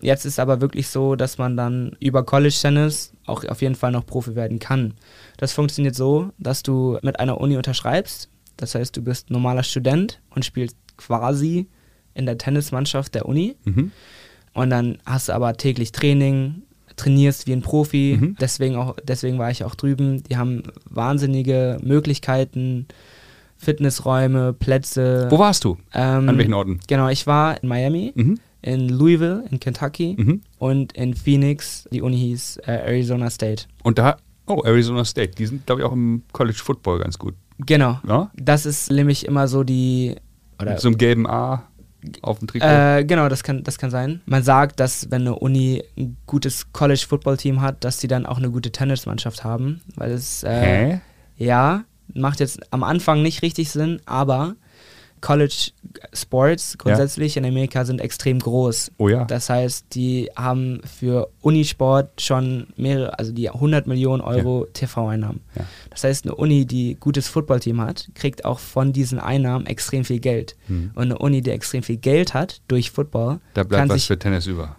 Jetzt 0.00 0.24
ist 0.24 0.40
aber 0.40 0.60
wirklich 0.60 0.88
so, 0.88 1.14
dass 1.14 1.38
man 1.38 1.56
dann 1.56 1.96
über 2.00 2.24
College 2.24 2.56
Tennis 2.58 3.12
auch 3.26 3.44
auf 3.44 3.60
jeden 3.62 3.74
Fall 3.74 3.92
noch 3.92 4.06
Profi 4.06 4.34
werden 4.34 4.58
kann. 4.58 4.94
Das 5.36 5.52
funktioniert 5.52 5.94
so, 5.94 6.30
dass 6.38 6.62
du 6.62 6.98
mit 7.02 7.20
einer 7.20 7.40
Uni 7.40 7.56
unterschreibst. 7.56 8.28
Das 8.56 8.74
heißt, 8.74 8.96
du 8.96 9.02
bist 9.02 9.30
normaler 9.30 9.62
Student 9.62 10.20
und 10.30 10.44
spielst 10.44 10.76
quasi 10.96 11.68
in 12.14 12.26
der 12.26 12.38
Tennismannschaft 12.38 13.14
der 13.14 13.26
Uni. 13.26 13.56
Mhm. 13.64 13.92
Und 14.52 14.70
dann 14.70 14.98
hast 15.06 15.28
du 15.28 15.32
aber 15.32 15.56
täglich 15.56 15.92
Training, 15.92 16.62
trainierst 17.00 17.46
wie 17.46 17.52
ein 17.52 17.62
Profi. 17.62 18.16
Mhm. 18.20 18.36
Deswegen, 18.40 18.76
auch, 18.76 18.96
deswegen 19.02 19.38
war 19.38 19.50
ich 19.50 19.64
auch 19.64 19.74
drüben. 19.74 20.22
Die 20.24 20.36
haben 20.36 20.62
wahnsinnige 20.88 21.78
Möglichkeiten, 21.82 22.86
Fitnessräume, 23.56 24.52
Plätze. 24.54 25.26
Wo 25.30 25.38
warst 25.38 25.64
du? 25.64 25.76
Ähm, 25.92 26.28
An 26.28 26.38
welchen 26.38 26.54
Orten? 26.54 26.80
Genau, 26.88 27.08
ich 27.08 27.26
war 27.26 27.62
in 27.62 27.68
Miami, 27.68 28.12
Mhm. 28.14 28.38
in 28.62 28.88
Louisville, 28.88 29.44
in 29.50 29.60
Kentucky 29.60 30.16
Mhm. 30.18 30.40
und 30.58 30.92
in 30.94 31.14
Phoenix. 31.14 31.86
Die 31.92 32.00
Uni 32.02 32.16
hieß 32.16 32.58
äh, 32.66 32.70
Arizona 32.72 33.28
State. 33.30 33.64
Und 33.82 33.98
da, 33.98 34.16
oh, 34.46 34.62
Arizona 34.64 35.04
State, 35.04 35.32
die 35.36 35.46
sind, 35.46 35.66
glaube 35.66 35.82
ich, 35.82 35.86
auch 35.86 35.92
im 35.92 36.22
College 36.32 36.58
Football 36.62 37.00
ganz 37.00 37.18
gut. 37.18 37.34
Genau. 37.58 37.98
Ja? 38.08 38.30
Das 38.36 38.64
ist 38.64 38.90
nämlich 38.90 39.26
immer 39.26 39.46
so 39.46 39.62
die. 39.62 40.16
Oder, 40.60 40.72
Mit 40.72 40.80
so 40.80 40.88
einem 40.88 40.98
gelben 40.98 41.26
A 41.26 41.64
auf 42.22 42.38
dem 42.38 42.48
Trikot. 42.48 42.66
Äh, 42.66 43.04
genau, 43.04 43.28
das 43.28 43.42
kann, 43.42 43.62
das 43.62 43.78
kann 43.78 43.90
sein. 43.90 44.20
Man 44.26 44.42
sagt, 44.42 44.80
dass 44.80 45.10
wenn 45.10 45.22
eine 45.22 45.34
Uni 45.36 45.82
ein 45.96 46.16
gutes 46.26 46.72
College-Football-Team 46.72 47.60
hat, 47.60 47.84
dass 47.84 48.00
sie 48.00 48.08
dann 48.08 48.26
auch 48.26 48.38
eine 48.38 48.50
gute 48.50 48.72
Tennismannschaft 48.72 49.44
haben. 49.44 49.80
Weil 49.96 50.12
es, 50.12 50.42
äh, 50.42 50.60
Hä? 50.60 51.00
ja, 51.36 51.84
macht 52.14 52.40
jetzt 52.40 52.60
am 52.72 52.82
Anfang 52.82 53.22
nicht 53.22 53.42
richtig 53.42 53.70
Sinn, 53.70 54.00
aber 54.06 54.56
College 55.20 55.72
Sports 56.12 56.78
grundsätzlich 56.78 57.36
in 57.36 57.44
Amerika 57.44 57.84
sind 57.84 58.00
extrem 58.00 58.38
groß. 58.38 58.92
Oh 58.98 59.08
ja. 59.08 59.24
Das 59.24 59.50
heißt, 59.50 59.94
die 59.94 60.30
haben 60.36 60.80
für 60.84 61.28
Unisport 61.42 62.20
schon 62.20 62.68
mehrere, 62.76 63.18
also 63.18 63.32
die 63.32 63.50
100 63.50 63.86
Millionen 63.86 64.22
Euro 64.22 64.66
TV-Einnahmen. 64.72 65.40
Ja. 65.56 65.64
Das 65.90 66.04
heißt, 66.04 66.24
eine 66.24 66.34
Uni, 66.34 66.64
die 66.66 66.96
gutes 66.98 67.28
Footballteam 67.28 67.80
hat, 67.80 68.08
kriegt 68.14 68.44
auch 68.44 68.58
von 68.58 68.92
diesen 68.92 69.18
Einnahmen 69.18 69.66
extrem 69.66 70.04
viel 70.04 70.20
Geld. 70.20 70.56
Hm. 70.66 70.90
Und 70.94 71.02
eine 71.02 71.18
Uni, 71.18 71.40
die 71.42 71.50
extrem 71.50 71.82
viel 71.82 71.96
Geld 71.96 72.34
hat 72.34 72.60
durch 72.68 72.90
Football, 72.90 73.40
kann, 73.54 73.90
sich, 73.90 74.08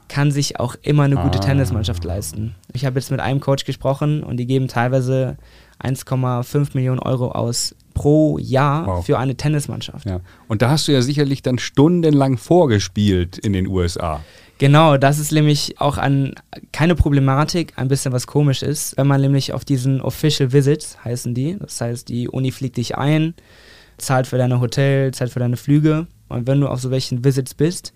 kann 0.08 0.32
sich 0.32 0.60
auch 0.60 0.76
immer 0.82 1.04
eine 1.04 1.16
gute 1.16 1.40
Ah. 1.40 1.42
Tennismannschaft 1.42 2.04
leisten. 2.04 2.56
Ich 2.74 2.86
habe 2.86 3.00
jetzt 3.00 3.12
mit 3.12 3.20
einem 3.20 3.40
Coach 3.40 3.66
gesprochen 3.66 4.24
und 4.24 4.38
die 4.38 4.46
geben 4.48 4.68
teilweise 4.68 5.38
1,5 5.84 6.70
Millionen 6.74 7.00
Euro 7.00 7.32
aus 7.32 7.76
pro 7.94 8.38
Jahr 8.38 8.88
Wow. 8.88 9.06
für 9.06 9.18
eine 9.20 9.36
Tennismannschaft. 9.36 10.06
Ja. 10.06 10.20
Und 10.48 10.62
da 10.62 10.70
hast 10.70 10.88
du 10.88 10.92
ja 10.92 11.02
sicherlich 11.02 11.42
dann 11.42 11.60
stundenlang 11.60 12.38
vorgespielt 12.38 13.38
in 13.38 13.54
den 13.54 13.68
USA. 13.68 14.22
Genau, 14.58 14.98
das 14.98 15.18
ist 15.18 15.32
nämlich 15.32 15.82
auch 15.82 15.98
an 15.98 16.36
keine 16.72 16.94
Problematik, 16.96 17.74
ein 17.78 17.88
bisschen 17.88 18.14
was 18.14 18.28
komisch 18.28 18.62
ist, 18.62 18.96
wenn 18.96 19.08
man 19.08 19.20
nämlich 19.20 19.54
auf 19.54 19.66
diesen 19.66 20.02
Official 20.02 20.54
Visits 20.54 21.04
heißen 21.04 21.34
die. 21.34 21.58
Das 21.60 21.82
heißt, 21.82 22.08
die 22.10 22.30
Uni 22.30 22.52
fliegt 22.52 22.78
dich 22.78 22.96
ein, 22.96 23.34
zahlt 23.98 24.28
für 24.28 24.38
deine 24.38 24.60
Hotel, 24.60 25.12
zahlt 25.14 25.32
für 25.32 25.40
deine 25.40 25.58
Flüge. 25.58 26.06
Und 26.30 26.46
wenn 26.48 26.62
du 26.62 26.68
auf 26.68 26.80
so 26.80 26.92
welchen 26.92 27.24
Visits 27.26 27.56
bist, 27.56 27.94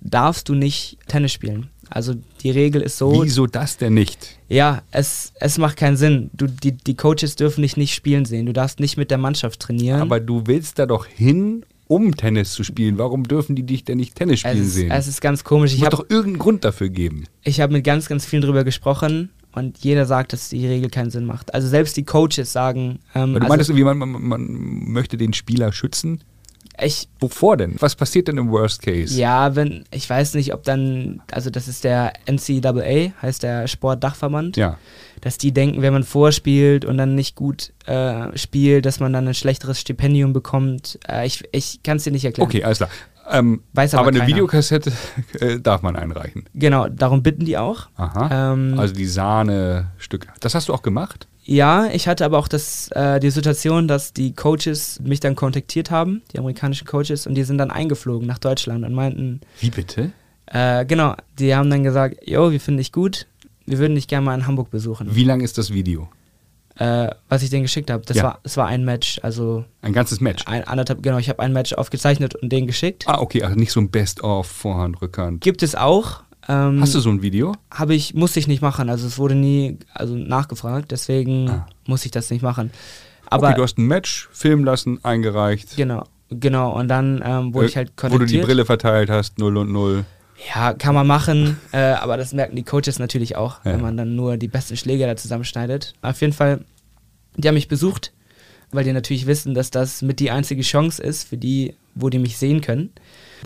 darfst 0.00 0.48
du 0.48 0.54
nicht 0.54 0.98
Tennis 1.06 1.32
spielen. 1.32 1.68
Also 1.90 2.14
die 2.42 2.50
Regel 2.50 2.82
ist 2.82 2.98
so. 2.98 3.22
Wieso 3.22 3.46
das 3.46 3.76
denn 3.76 3.94
nicht? 3.94 4.38
Ja, 4.48 4.82
es, 4.90 5.32
es 5.40 5.58
macht 5.58 5.76
keinen 5.76 5.96
Sinn. 5.96 6.30
Du, 6.32 6.46
die, 6.46 6.72
die 6.72 6.94
Coaches 6.94 7.36
dürfen 7.36 7.62
dich 7.62 7.76
nicht 7.76 7.94
spielen 7.94 8.24
sehen. 8.24 8.46
Du 8.46 8.52
darfst 8.52 8.80
nicht 8.80 8.96
mit 8.96 9.10
der 9.10 9.18
Mannschaft 9.18 9.60
trainieren. 9.60 10.00
Aber 10.00 10.20
du 10.20 10.42
willst 10.46 10.78
da 10.78 10.86
doch 10.86 11.06
hin, 11.06 11.64
um 11.88 12.16
Tennis 12.16 12.52
zu 12.52 12.64
spielen. 12.64 12.98
Warum 12.98 13.24
dürfen 13.24 13.56
die 13.56 13.62
dich 13.62 13.84
denn 13.84 13.98
nicht 13.98 14.14
Tennis 14.14 14.36
es 14.44 14.50
spielen 14.50 14.64
ist, 14.64 14.74
sehen? 14.74 14.90
es 14.90 15.06
ist 15.06 15.20
ganz 15.20 15.44
komisch. 15.44 15.70
es 15.70 15.74
Ich 15.74 15.80
muss 15.80 15.86
habe 15.86 15.96
doch 15.96 16.10
irgendeinen 16.10 16.38
Grund 16.38 16.64
dafür 16.64 16.88
geben. 16.88 17.24
ich 17.42 17.60
hab 17.60 17.70
mit 17.70 17.84
ganz, 17.84 18.08
ganz 18.08 18.26
vielen 18.26 18.42
drüber 18.42 18.64
gesprochen 18.64 19.30
und 19.52 19.78
jeder 19.78 20.04
sagt, 20.04 20.32
dass 20.32 20.50
die 20.50 20.66
Regel 20.66 20.90
keinen 20.90 21.10
Sinn 21.10 21.24
macht. 21.24 21.54
Also 21.54 21.68
selbst 21.68 21.96
die 21.96 22.04
Coaches 22.04 22.52
sagen. 22.52 22.98
Ähm, 23.14 23.32
Weil 23.32 23.32
du 23.32 23.34
also 23.36 23.48
meintest 23.48 23.70
irgendwie, 23.70 23.84
man, 23.84 23.98
man, 23.98 24.22
man 24.22 24.92
möchte 24.92 25.16
den 25.16 25.32
Spieler 25.32 25.72
schützen. 25.72 26.20
Ich, 26.82 27.08
Wovor 27.20 27.56
denn? 27.56 27.76
Was 27.78 27.94
passiert 27.94 28.28
denn 28.28 28.38
im 28.38 28.50
Worst 28.50 28.82
Case? 28.82 29.18
ja, 29.18 29.54
wenn, 29.56 29.84
ich 29.90 30.08
weiß 30.08 30.34
nicht, 30.34 30.52
ob 30.54 30.62
dann, 30.64 31.22
also 31.32 31.50
das 31.50 31.68
ist 31.68 31.84
der 31.84 32.12
NCAA, 32.26 33.12
heißt 33.22 33.42
der 33.42 33.66
Sportdachverband. 33.68 34.56
Ja. 34.56 34.78
dass 35.22 35.38
die 35.38 35.52
denken, 35.52 35.80
wenn 35.82 35.92
man 35.92 36.04
vorspielt 36.04 36.84
und 36.84 36.98
dann 36.98 37.14
nicht 37.14 37.34
gut 37.36 37.72
äh, 37.86 38.36
spielt, 38.36 38.84
dass 38.84 39.00
man 39.00 39.12
dann 39.12 39.26
ein 39.26 39.34
schlechteres 39.34 39.80
Stipendium 39.80 40.32
bekommt. 40.32 40.98
Äh, 41.08 41.26
ich 41.26 41.42
ich 41.52 41.82
kann 41.82 41.96
es 41.96 42.04
dir 42.04 42.10
nicht 42.12 42.24
erklären. 42.24 42.48
Okay, 42.48 42.62
alles 42.64 42.78
klar. 42.78 42.90
Ähm, 43.28 43.62
Weiß 43.72 43.94
aber 43.94 44.02
aber 44.02 44.08
eine 44.10 44.18
keiner. 44.20 44.28
Videokassette 44.28 44.92
äh, 45.40 45.58
darf 45.58 45.82
man 45.82 45.96
einreichen. 45.96 46.44
Genau, 46.54 46.88
darum 46.88 47.22
bitten 47.22 47.44
die 47.44 47.58
auch. 47.58 47.88
Aha. 47.96 48.52
Ähm, 48.52 48.78
also 48.78 48.94
die 48.94 49.06
Sahne-Stücke. 49.06 50.28
Das 50.40 50.54
hast 50.54 50.68
du 50.68 50.74
auch 50.74 50.82
gemacht? 50.82 51.26
Ja, 51.48 51.86
ich 51.92 52.08
hatte 52.08 52.24
aber 52.24 52.38
auch 52.38 52.48
das, 52.48 52.88
äh, 52.92 53.20
die 53.20 53.30
Situation, 53.30 53.86
dass 53.86 54.12
die 54.12 54.34
Coaches 54.34 54.98
mich 55.04 55.20
dann 55.20 55.36
kontaktiert 55.36 55.92
haben, 55.92 56.22
die 56.32 56.38
amerikanischen 56.38 56.86
Coaches, 56.88 57.26
und 57.26 57.34
die 57.36 57.44
sind 57.44 57.58
dann 57.58 57.70
eingeflogen 57.70 58.26
nach 58.26 58.38
Deutschland 58.40 58.84
und 58.84 58.92
meinten, 58.92 59.40
Wie 59.60 59.70
bitte? 59.70 60.10
äh, 60.46 60.84
genau, 60.84 61.14
die 61.38 61.54
haben 61.54 61.70
dann 61.70 61.84
gesagt, 61.84 62.16
jo, 62.28 62.50
wir 62.50 62.58
finden 62.60 62.78
dich 62.78 62.90
gut, 62.90 63.26
wir 63.64 63.78
würden 63.78 63.94
dich 63.94 64.08
gerne 64.08 64.24
mal 64.26 64.34
in 64.34 64.46
Hamburg 64.46 64.70
besuchen. 64.70 65.14
Wie 65.14 65.22
lang 65.24 65.40
ist 65.40 65.56
das 65.56 65.72
Video? 65.72 66.08
Äh, 66.78 67.10
was 67.28 67.42
ich 67.42 67.48
denen 67.50 67.62
geschickt 67.62 67.90
habe, 67.90 68.02
das 68.04 68.16
Ja. 68.18 68.22
war, 68.24 68.40
das 68.42 68.56
war 68.56 68.66
ein 68.66 68.84
Match, 68.84 69.18
also 69.22 69.64
Ein 69.82 69.92
ganzes 69.92 70.20
Match. 70.20 70.42
ein 70.46 70.64
anderthalb, 70.64 71.00
genau, 71.02 71.18
ich 71.18 71.28
habe 71.28 71.40
ein 71.40 71.52
Match 71.52 71.72
aufgezeichnet 71.74 72.34
und 72.34 72.50
denen 72.50 72.66
geschickt. 72.66 73.04
Ah, 73.06 73.20
okay, 73.20 73.42
also 73.44 73.56
nicht 73.56 73.70
so 73.72 73.80
ein 73.80 73.88
Best-of, 73.90 74.46
Vorhand, 74.48 75.00
Rückhand. 75.00 75.40
Gibt 75.42 75.62
es 75.62 75.74
auch. 75.76 76.22
Ähm, 76.48 76.80
Hast 76.80 76.94
du 76.94 77.00
so 77.00 77.10
ein 77.10 77.22
Video? 77.22 77.54
Habe 77.72 77.94
ich, 77.94 78.14
musste 78.14 78.38
ich 78.38 78.46
nicht 78.48 78.62
machen. 78.62 78.88
Also 78.90 79.06
es 79.06 79.18
wurde 79.18 79.34
nie 79.34 79.78
also 79.92 80.14
nachgefragt, 80.14 80.90
deswegen 80.92 81.50
Ah. 81.50 81.66
muss 81.86 82.04
ich 82.04 82.10
das 82.12 82.30
nicht 82.30 82.42
machen. 82.42 82.70
Aber 83.28 83.48
okay, 83.48 83.56
du 83.56 83.62
hast 83.62 83.78
ein 83.78 83.86
Match 83.86 84.28
filmen 84.32 84.64
lassen, 84.64 85.00
eingereicht. 85.04 85.76
genau, 85.76 86.04
genau. 86.30 86.72
Und 86.78 86.88
dann 86.88 87.20
ähm, 87.24 87.52
wurde 87.54 87.66
Äh, 87.66 87.70
ich 87.70 87.76
halt 87.76 87.88
Wo 87.96 88.02
du 88.04 88.10
kontaktiert. 88.10 88.42
die 88.42 88.46
Brille 88.46 88.64
verteilt 88.64 89.10
hast, 89.10 89.38
0 89.38 89.56
und 89.56 89.72
0. 89.72 90.04
Ja, 90.54 90.74
kann 90.74 90.94
man 90.94 91.06
machen, 91.06 91.56
äh, 91.72 91.78
aber 91.78 92.16
das 92.18 92.32
merken 92.34 92.54
die 92.56 92.62
Coaches 92.62 92.98
natürlich 92.98 93.36
auch, 93.36 93.64
Ja. 93.64 93.72
wenn 93.72 93.80
man 93.80 93.96
dann 93.96 94.14
nur 94.14 94.36
die 94.36 94.48
besten 94.48 94.76
Schläge 94.76 95.06
da 95.06 95.16
zusammenschneidet. 95.16 95.94
Auf 96.02 96.20
jeden 96.20 96.34
Fall, 96.34 96.64
die 97.36 97.48
haben 97.48 97.54
mich 97.54 97.68
besucht, 97.68 98.12
weil 98.70 98.84
die 98.84 98.92
natürlich 98.92 99.26
wissen, 99.26 99.54
dass 99.54 99.70
das 99.70 100.02
mit 100.02 100.20
die 100.20 100.30
einzige 100.30 100.62
Chance 100.62 101.02
ist 101.02 101.24
für 101.26 101.36
die, 101.38 101.74
wo 101.94 102.10
die 102.10 102.18
mich 102.18 102.36
sehen 102.36 102.60
können. 102.60 102.90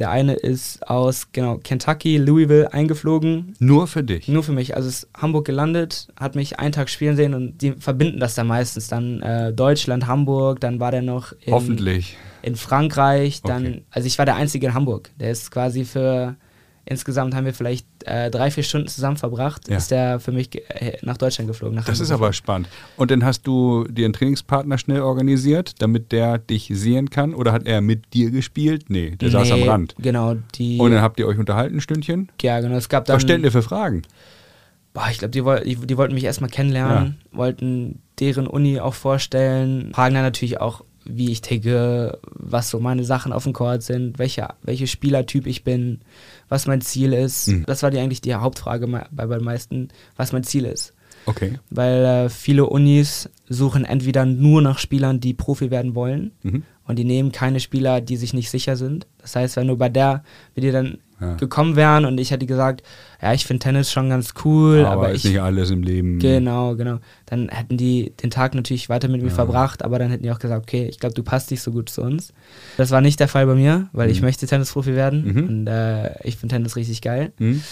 Der 0.00 0.10
eine 0.10 0.32
ist 0.32 0.88
aus 0.88 1.28
genau 1.32 1.58
Kentucky, 1.58 2.16
Louisville 2.16 2.72
eingeflogen, 2.72 3.54
Nur 3.58 3.86
für 3.86 4.02
dich. 4.02 4.26
Nur 4.28 4.42
für 4.42 4.52
mich. 4.52 4.74
Also 4.74 4.88
ist 4.88 5.08
Hamburg 5.14 5.44
gelandet, 5.46 6.08
hat 6.18 6.34
mich 6.34 6.58
einen 6.58 6.72
Tag 6.72 6.88
spielen 6.90 7.16
sehen 7.16 7.34
und 7.34 7.60
die 7.60 7.72
verbinden 7.72 8.18
das 8.18 8.34
dann 8.34 8.46
meistens. 8.46 8.88
Dann 8.88 9.20
äh, 9.20 9.52
Deutschland, 9.52 10.06
Hamburg, 10.06 10.58
dann 10.60 10.80
war 10.80 10.90
der 10.90 11.02
noch 11.02 11.32
in, 11.42 11.52
Hoffentlich. 11.52 12.16
in 12.42 12.56
Frankreich. 12.56 13.42
Dann, 13.42 13.60
Okay. 13.66 13.82
also 13.90 14.06
ich 14.06 14.18
war 14.18 14.24
der 14.24 14.36
Einzige 14.36 14.66
in 14.68 14.74
Hamburg. 14.74 15.10
Der 15.20 15.30
ist 15.30 15.50
quasi 15.50 15.84
für, 15.84 16.34
insgesamt 16.84 17.34
haben 17.34 17.44
wir 17.44 17.54
vielleicht 17.54 17.86
äh, 18.04 18.30
drei, 18.30 18.50
vier 18.50 18.62
Stunden 18.62 18.88
zusammen 18.88 19.16
verbracht, 19.16 19.68
Ja. 19.68 19.76
ist 19.76 19.90
der 19.90 20.18
für 20.20 20.32
mich 20.32 20.50
äh, 20.70 20.96
nach 21.02 21.16
Deutschland 21.16 21.48
geflogen. 21.48 21.76
Nach 21.76 21.84
Das 21.84 22.00
ist 22.00 22.10
aber 22.10 22.32
spannend. 22.32 22.68
Und 22.96 23.10
dann 23.10 23.24
hast 23.24 23.46
du 23.46 23.84
dir 23.88 24.04
einen 24.06 24.14
Trainingspartner 24.14 24.78
schnell 24.78 25.00
organisiert, 25.02 25.80
damit 25.82 26.12
der 26.12 26.38
dich 26.38 26.70
sehen 26.72 27.10
kann? 27.10 27.34
Oder 27.34 27.52
hat 27.52 27.66
er 27.66 27.80
mit 27.80 28.12
dir 28.14 28.30
gespielt? 28.30 28.90
Nee, 28.90 29.10
der 29.16 29.30
saß 29.30 29.50
am 29.52 29.60
Nee, 29.60 29.68
Rand. 29.68 29.94
Genau, 29.98 30.36
die. 30.54 30.78
Und 30.78 30.90
dann 30.92 31.02
habt 31.02 31.18
ihr 31.20 31.26
euch 31.26 31.38
unterhalten 31.38 31.76
ein 31.76 31.80
Stündchen? 31.80 32.30
ja, 32.42 32.60
genau. 32.60 32.76
Es 32.76 32.88
gab 32.88 33.04
dann. 33.04 33.16
Was 33.16 33.22
stellt 33.22 33.42
ihr 33.44 33.52
für 33.52 33.62
Fragen? 33.62 34.02
Boah, 34.92 35.06
ich 35.10 35.18
glaube, 35.18 35.30
die, 35.30 35.44
woll- 35.44 35.62
die, 35.64 35.76
die 35.76 35.96
wollten 35.96 36.14
mich 36.14 36.24
erstmal 36.24 36.50
kennenlernen, 36.50 37.20
wollten 37.30 38.02
deren 38.18 38.48
Uni 38.48 38.80
auch 38.80 38.94
vorstellen, 38.94 39.92
fragen 39.94 40.14
dann 40.14 40.24
natürlich 40.24 40.60
auch, 40.60 40.84
wie 41.04 41.32
ich 41.32 41.40
ticke, 41.40 42.18
was 42.32 42.70
so 42.70 42.80
meine 42.80 43.04
Sachen 43.04 43.32
auf 43.32 43.44
dem 43.44 43.52
Court 43.52 43.82
sind, 43.82 44.18
welcher 44.18 44.54
welche 44.62 44.86
Spielertyp 44.86 45.46
ich 45.46 45.64
bin, 45.64 46.00
was 46.48 46.66
mein 46.66 46.80
Ziel 46.80 47.12
ist. 47.12 47.48
Mhm. 47.48 47.64
Das 47.66 47.82
war 47.82 47.90
die 47.90 47.98
eigentlich 47.98 48.20
die 48.20 48.34
Hauptfrage 48.34 48.86
bei, 48.86 49.06
bei 49.10 49.26
den 49.26 49.44
meisten, 49.44 49.88
was 50.16 50.32
mein 50.32 50.44
Ziel 50.44 50.64
ist. 50.64 50.94
Okay. 51.26 51.58
Weil 51.70 52.04
äh, 52.04 52.28
viele 52.28 52.66
Unis 52.66 53.28
suchen 53.48 53.84
entweder 53.84 54.24
nur 54.24 54.62
nach 54.62 54.78
Spielern, 54.78 55.20
die 55.20 55.34
Profi 55.34 55.70
werden 55.70 55.94
wollen 55.94 56.32
Mhm. 56.42 56.62
und 56.86 56.98
die 56.98 57.04
nehmen 57.04 57.30
keine 57.32 57.60
Spieler, 57.60 58.00
die 58.00 58.16
sich 58.16 58.32
nicht 58.32 58.50
sicher 58.50 58.76
sind. 58.76 59.06
Das 59.18 59.36
heißt, 59.36 59.56
wenn 59.56 59.68
du 59.68 59.76
bei 59.76 59.88
der, 59.88 60.24
wenn 60.54 60.62
die 60.64 60.70
dann 60.72 60.98
Ja. 61.20 61.34
gekommen 61.34 61.76
wären 61.76 62.06
und 62.06 62.18
ich 62.18 62.30
hätte 62.30 62.46
gesagt, 62.46 62.82
ja, 63.20 63.34
ich 63.34 63.44
finde 63.44 63.62
Tennis 63.62 63.92
schon 63.92 64.08
ganz 64.08 64.32
cool, 64.46 64.86
aber, 64.86 64.92
aber, 64.92 65.10
ist 65.12 65.26
ich 65.26 65.32
nicht 65.32 65.42
alles 65.42 65.70
im 65.70 65.82
Leben. 65.82 66.18
Genau, 66.18 66.74
genau. 66.76 66.98
Dann 67.26 67.50
hätten 67.50 67.76
die 67.76 68.14
den 68.22 68.30
Tag 68.30 68.54
natürlich 68.54 68.88
weiter 68.88 69.08
mit 69.08 69.20
mir 69.20 69.28
Ja. 69.28 69.34
verbracht, 69.34 69.84
aber 69.84 69.98
dann 69.98 70.08
hätten 70.10 70.22
die 70.22 70.30
auch 70.32 70.38
gesagt, 70.38 70.62
okay, 70.62 70.86
ich 70.88 70.98
glaube, 70.98 71.14
du 71.14 71.22
passt 71.22 71.50
nicht 71.50 71.60
so 71.60 71.72
gut 71.72 71.90
zu 71.90 72.00
uns. 72.00 72.32
Das 72.78 72.90
war 72.90 73.02
nicht 73.02 73.20
der 73.20 73.28
Fall 73.28 73.44
bei 73.46 73.54
mir, 73.54 73.90
weil 73.92 74.08
ich 74.08 74.20
Mhm. 74.22 74.28
möchte 74.28 74.46
Tennisprofi 74.46 74.94
werden 74.94 75.26
Mhm. 75.34 75.48
und 75.48 75.66
äh, 75.66 76.14
ich 76.26 76.38
finde 76.38 76.54
Tennis 76.54 76.76
richtig 76.76 77.02
geil. 77.02 77.32
Hm? 77.36 77.62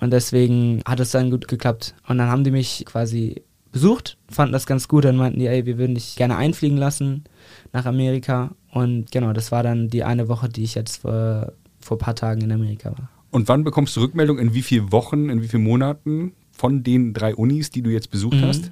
Und 0.00 0.12
deswegen 0.12 0.82
hat 0.86 1.00
es 1.00 1.10
dann 1.12 1.30
gut 1.30 1.48
geklappt. 1.48 1.94
Und 2.06 2.18
dann 2.18 2.28
haben 2.28 2.44
die 2.44 2.50
mich 2.50 2.84
quasi 2.86 3.42
besucht, 3.72 4.16
fanden 4.28 4.52
das 4.52 4.66
ganz 4.66 4.88
gut, 4.88 5.04
dann 5.04 5.16
meinten 5.16 5.38
die, 5.38 5.46
ey, 5.46 5.66
wir 5.66 5.78
würden 5.78 5.94
dich 5.94 6.16
gerne 6.16 6.36
einfliegen 6.36 6.78
lassen 6.78 7.24
nach 7.72 7.86
Amerika. 7.86 8.52
Und 8.72 9.10
genau, 9.10 9.32
das 9.32 9.52
war 9.52 9.62
dann 9.62 9.88
die 9.88 10.04
eine 10.04 10.28
Woche, 10.28 10.48
die 10.48 10.64
ich 10.64 10.74
jetzt 10.74 10.98
vor, 10.98 11.52
vor 11.80 11.96
ein 11.96 12.00
paar 12.00 12.14
Tagen 12.14 12.40
in 12.42 12.52
Amerika 12.52 12.90
war. 12.90 13.08
Und 13.30 13.48
wann 13.48 13.64
bekommst 13.64 13.96
du 13.96 14.00
Rückmeldung, 14.00 14.38
in 14.38 14.54
wie 14.54 14.62
vielen 14.62 14.92
Wochen, 14.92 15.28
in 15.30 15.42
wie 15.42 15.48
vielen 15.48 15.64
Monaten 15.64 16.32
von 16.52 16.82
den 16.82 17.12
drei 17.12 17.34
Unis, 17.34 17.70
die 17.70 17.82
du 17.82 17.90
jetzt 17.90 18.10
besucht 18.10 18.36
Mhm. 18.36 18.44
hast? 18.46 18.70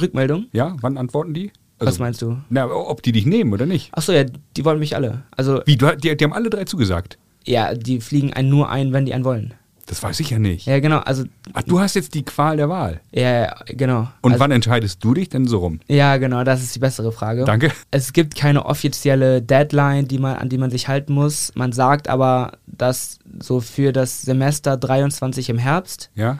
Rückmeldung? 0.00 0.46
Ja, 0.52 0.76
wann 0.80 0.98
antworten 0.98 1.34
die? 1.34 1.52
Also, 1.78 1.90
Was 1.92 1.98
meinst 1.98 2.22
du? 2.22 2.38
Na, 2.48 2.66
ob 2.70 3.02
die 3.02 3.12
dich 3.12 3.26
nehmen 3.26 3.52
oder 3.52 3.66
nicht. 3.66 3.92
Achso, 3.94 4.12
ja, 4.12 4.24
die 4.24 4.64
wollen 4.64 4.78
mich 4.78 4.96
alle. 4.96 5.24
Also, 5.36 5.60
Wie, 5.66 5.76
du, 5.76 5.94
die, 5.96 6.16
die 6.16 6.24
haben 6.24 6.32
alle 6.32 6.50
drei 6.50 6.64
zugesagt. 6.64 7.18
ja, 7.44 7.74
die 7.74 8.00
fliegen 8.00 8.32
einen 8.32 8.48
nur 8.48 8.70
ein, 8.70 8.92
wenn 8.92 9.04
die 9.06 9.14
einen 9.14 9.24
wollen. 9.24 9.54
Das 9.86 10.02
weiß 10.02 10.18
ich 10.20 10.30
ja 10.30 10.38
nicht. 10.40 10.66
Ja, 10.66 10.80
genau, 10.80 10.98
also, 10.98 11.24
Ach, 11.52 11.62
du 11.62 11.78
hast 11.78 11.94
jetzt 11.94 12.12
die 12.14 12.24
Qual 12.24 12.56
der 12.56 12.68
Wahl. 12.68 13.00
ja, 13.12 13.42
ja, 13.42 13.54
genau. 13.66 14.08
Und 14.20 14.32
also, 14.32 14.40
wann 14.40 14.50
entscheidest 14.50 15.02
du 15.02 15.14
dich 15.14 15.28
denn 15.28 15.46
so 15.46 15.58
rum? 15.58 15.78
Ja, 15.86 16.16
genau, 16.16 16.42
das 16.42 16.60
ist 16.62 16.74
die 16.74 16.80
bessere 16.80 17.12
Frage. 17.12 17.44
Danke. 17.44 17.70
Es 17.92 18.12
gibt 18.12 18.34
keine 18.34 18.66
offizielle 18.66 19.40
Deadline, 19.42 20.08
die 20.08 20.18
man, 20.18 20.36
an 20.36 20.48
die 20.48 20.58
man 20.58 20.70
sich 20.70 20.88
halten 20.88 21.12
muss. 21.12 21.52
Man 21.54 21.70
sagt 21.72 22.08
aber, 22.08 22.52
dass 22.66 23.20
so 23.38 23.60
für 23.60 23.92
das 23.92 24.22
Semester 24.22 24.76
23 24.76 25.50
im 25.50 25.58
Herbst 25.58 26.10
Ja? 26.14 26.38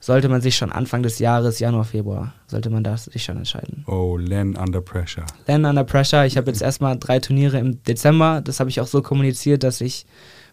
sollte 0.00 0.28
man 0.28 0.40
sich 0.40 0.56
schon 0.56 0.70
Anfang 0.70 1.02
des 1.02 1.18
Jahres, 1.18 1.58
Januar, 1.58 1.84
Februar, 1.84 2.34
sollte 2.46 2.70
man 2.70 2.84
das 2.84 3.04
sich 3.06 3.24
schon 3.24 3.38
entscheiden. 3.38 3.84
Oh, 3.86 4.16
Len 4.16 4.56
under 4.56 4.80
pressure. 4.80 5.24
Then 5.46 5.64
under 5.64 5.84
pressure. 5.84 6.26
Ich 6.26 6.36
habe 6.36 6.48
jetzt 6.50 6.62
erstmal 6.62 6.98
drei 6.98 7.18
Turniere 7.18 7.58
im 7.58 7.82
Dezember. 7.84 8.40
Das 8.40 8.60
habe 8.60 8.70
ich 8.70 8.80
auch 8.80 8.86
so 8.86 9.02
kommuniziert, 9.02 9.62
dass 9.62 9.80
ich 9.80 10.06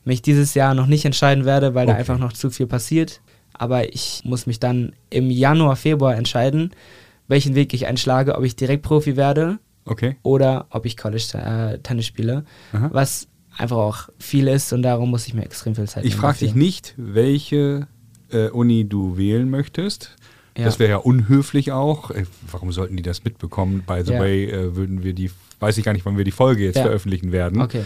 mich 0.06 0.22
dieses 0.22 0.54
Jahr 0.54 0.74
noch 0.74 0.88
nicht 0.88 1.06
entscheiden 1.06 1.46
werde, 1.46 1.74
weil 1.76 1.86
da 1.86 1.94
Okay. 1.94 2.00
einfach 2.02 2.18
noch 2.20 2.34
zu 2.34 2.50
viel 2.50 2.68
passiert. 2.68 3.22
Aber 3.54 3.94
ich 3.94 4.22
muss 4.26 4.46
mich 4.48 4.60
dann 4.60 4.94
im 5.10 5.30
Januar, 5.30 5.76
Februar 5.76 6.16
entscheiden, 6.16 6.72
welchen 7.28 7.56
Weg 7.56 7.74
ich 7.74 7.86
einschlage, 7.88 8.36
ob 8.36 8.44
ich 8.44 8.56
direkt 8.56 8.84
Profi 8.84 9.16
werde 9.16 9.60
Okay. 9.86 10.16
oder 10.24 10.66
ob 10.72 10.86
ich 10.86 10.98
College 10.98 11.24
äh, 11.34 11.78
Tennis 11.80 12.06
spiele, 12.08 12.46
Aha. 12.74 12.90
was 12.92 13.28
einfach 13.58 13.78
auch 13.78 14.10
viel 14.18 14.48
ist 14.48 14.74
und 14.74 14.82
darum 14.82 15.10
muss 15.12 15.28
ich 15.28 15.34
mir 15.34 15.44
extrem 15.44 15.76
viel 15.76 15.88
Zeit 15.88 16.04
Ich 16.06 16.16
frage 16.16 16.40
dich 16.40 16.56
nicht, 16.56 16.94
welche 16.98 17.88
äh, 18.32 18.50
Uni 18.50 18.90
du 18.90 19.16
wählen 19.18 19.50
möchtest. 19.50 20.16
Ja. 20.58 20.66
Das 20.66 20.80
wäre 20.80 20.90
ja 20.92 20.98
unhöflich 20.98 21.72
auch. 21.72 22.12
Äh, 22.12 22.26
warum 22.52 22.72
sollten 22.72 22.96
die 22.98 23.04
das 23.04 23.24
mitbekommen? 23.24 23.84
By 23.86 24.02
the 24.06 24.14
Ja. 24.14 24.20
way, 24.20 24.46
äh, 24.46 24.76
würden 24.76 25.04
wir 25.04 25.14
die, 25.14 25.30
weiß 25.60 25.78
ich 25.78 25.86
gar 25.86 25.94
nicht, 25.94 26.06
wann 26.06 26.18
wir 26.18 26.24
die 26.26 26.32
Folge 26.32 26.64
jetzt 26.64 26.76
Ja. 26.78 26.84
veröffentlichen 26.84 27.32
werden. 27.32 27.62
Okay. 27.62 27.84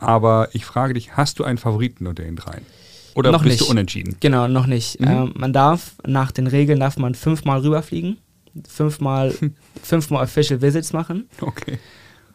Aber 0.00 0.48
ich 0.52 0.64
frage 0.64 0.94
dich, 0.94 1.16
hast 1.16 1.38
du 1.38 1.44
einen 1.44 1.58
Favoriten 1.58 2.06
unter 2.06 2.22
den 2.22 2.36
dreien? 2.36 2.64
Oder 3.14 3.32
Noch 3.32 3.42
bist 3.42 3.58
nicht. 3.58 3.68
du 3.68 3.70
unentschieden? 3.70 4.16
Genau, 4.20 4.48
noch 4.48 4.66
nicht. 4.66 5.00
Mhm. 5.00 5.08
Ähm, 5.08 5.32
man 5.36 5.52
darf, 5.52 5.94
nach 6.06 6.32
den 6.32 6.46
Regeln 6.46 6.80
darf 6.80 6.96
man 6.96 7.14
fünfmal 7.14 7.60
rüberfliegen, 7.60 8.18
fünfmal, 8.68 9.34
fünfmal 9.82 10.22
Official 10.24 10.62
Visits 10.62 10.92
machen. 10.92 11.28
Okay. 11.40 11.78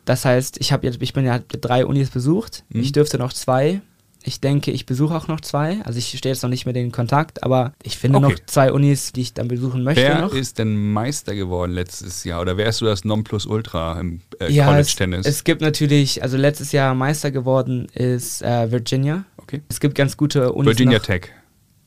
Das 0.03 0.25
heißt, 0.25 0.57
ich 0.59 0.71
habe 0.71 0.85
jetzt, 0.85 1.01
ich 1.01 1.13
bin 1.13 1.25
ja 1.25 1.39
drei 1.39 1.85
Unis 1.85 2.09
besucht. 2.11 2.63
Mhm. 2.69 2.81
Ich 2.81 2.91
dürfte 2.91 3.17
noch 3.17 3.33
zwei 3.33 3.81
Ich 4.27 4.39
denke, 4.41 4.71
ich 4.71 4.87
besuche 4.87 5.13
auch 5.15 5.27
noch 5.27 5.39
zwei. 5.41 5.77
Also 5.83 5.99
ich 5.99 6.07
stehe 6.17 6.33
jetzt 6.33 6.41
noch 6.41 6.49
nicht 6.49 6.65
mit 6.65 6.75
denen 6.75 6.87
in 6.87 6.91
Kontakt, 6.91 7.43
aber 7.43 7.73
ich 7.83 7.97
finde 7.97 8.17
Okay. 8.17 8.31
noch 8.33 8.39
zwei 8.47 8.71
Unis, 8.71 9.13
die 9.13 9.21
ich 9.21 9.33
dann 9.35 9.47
besuchen 9.47 9.83
möchte 9.83 10.01
Wer 10.01 10.21
noch. 10.21 10.33
ist 10.33 10.57
denn 10.57 10.93
Meister 10.93 11.35
geworden 11.35 11.73
letztes 11.73 12.23
Jahr? 12.23 12.41
Oder 12.41 12.57
wärst 12.57 12.81
du 12.81 12.85
das 12.85 13.05
Nonplusultra 13.05 13.99
im 13.99 14.21
äh, 14.39 14.51
ja, 14.51 14.63
es, 14.79 14.95
College-Tennis? 14.95 15.27
es 15.27 15.43
gibt 15.43 15.61
natürlich, 15.61 16.23
also 16.23 16.37
letztes 16.37 16.71
Jahr 16.71 16.95
Meister 16.95 17.29
geworden 17.29 17.87
ist 17.93 18.41
äh, 18.41 18.71
Virginia. 18.71 19.25
Okay. 19.37 19.61
Es 19.69 19.79
gibt 19.79 19.93
ganz 19.93 20.17
gute 20.17 20.53
Unis 20.53 20.69
Virginia 20.71 20.97
noch. 20.97 21.05
Tech. 21.05 21.27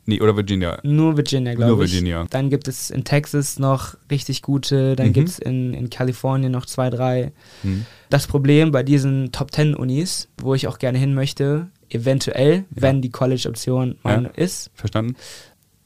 Nee, 0.06 0.20
oder 0.22 0.36
Virginia. 0.36 0.78
Nur 0.84 1.16
Virginia, 1.16 1.54
glaube 1.54 1.72
Nur 1.74 1.84
ich. 1.84 1.90
Virginia. 1.92 2.26
Dann 2.30 2.48
gibt 2.50 2.66
es 2.68 2.88
in 2.88 3.04
Texas 3.04 3.58
noch 3.58 3.94
richtig 4.10 4.40
gute, 4.42 4.96
dann 4.96 5.08
Mhm. 5.08 5.12
gibt 5.12 5.28
es 5.28 5.38
in, 5.38 5.74
in 5.74 5.90
Kalifornien 5.90 6.50
noch 6.52 6.64
zwei, 6.64 6.88
drei. 6.88 7.32
Hm. 7.62 7.84
Das 8.08 8.26
Problem 8.26 8.70
bei 8.70 8.82
diesen 8.82 9.32
Top 9.32 9.52
10 9.52 9.74
Unis, 9.74 10.28
wo 10.40 10.54
ich 10.54 10.66
auch 10.66 10.78
gerne 10.78 10.96
hin 10.96 11.12
möchte, 11.14 11.66
eventuell, 11.90 12.64
wenn 12.70 13.02
die 13.02 13.10
College-Option 13.10 13.96
meine 14.02 14.28
ist, 14.28 14.70
Verstanden? 14.74 15.16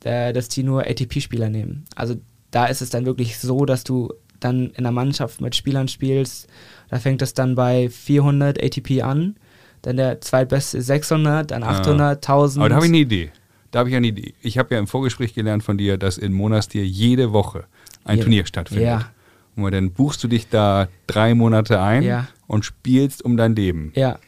äh, 0.04 0.32
dass 0.32 0.48
die 0.48 0.62
nur 0.62 0.82
ATP-Spieler 0.86 1.48
nehmen. 1.48 1.84
Also 1.94 2.16
da 2.50 2.66
ist 2.66 2.82
es 2.82 2.90
dann 2.90 3.06
wirklich 3.06 3.38
so, 3.38 3.64
dass 3.64 3.84
du 3.84 4.12
dann 4.40 4.70
in 4.70 4.82
der 4.82 4.92
Mannschaft 4.92 5.40
mit 5.40 5.54
Spielern 5.54 5.88
spielst. 5.88 6.48
Da 6.90 6.98
fängt 6.98 7.22
es 7.22 7.32
dann 7.34 7.54
bei 7.54 7.88
400 7.88 8.62
ATP 8.62 9.02
an, 9.02 9.36
dann 9.82 9.96
der 9.96 10.20
zweitbeste 10.20 10.78
ist 10.78 10.86
600, 10.86 11.50
dann 11.52 11.62
800, 11.62 12.16
1000. 12.16 12.60
Aber 12.62 12.68
da 12.68 12.74
habe 12.76 12.86
ich 12.86 12.90
eine 12.90 12.98
Idee. 12.98 13.30
Da 13.70 13.78
habe 13.80 13.88
ich 13.90 13.96
eine 13.96 14.08
Idee. 14.08 14.34
Ich 14.42 14.58
habe 14.58 14.74
ja 14.74 14.80
im 14.80 14.86
Vorgespräch 14.86 15.32
gelernt 15.34 15.62
von 15.62 15.78
dir, 15.78 15.96
dass 15.96 16.18
in 16.18 16.32
Monastir 16.32 16.84
jede 16.84 17.32
Woche 17.32 17.64
ein 18.04 18.18
Ja. 18.18 18.24
Turnier 18.24 18.44
stattfindet. 18.46 18.86
Ja. 18.86 19.10
Und 19.56 19.72
dann 19.72 19.92
buchst 19.92 20.22
du 20.24 20.28
dich 20.28 20.48
da 20.48 20.88
drei 21.06 21.34
Monate 21.34 21.80
ein 21.80 22.02
Ja. 22.02 22.28
und 22.46 22.64
spielst 22.64 23.24
um 23.24 23.36
dein 23.36 23.54
Leben. 23.56 23.92
Ja, 23.94 24.18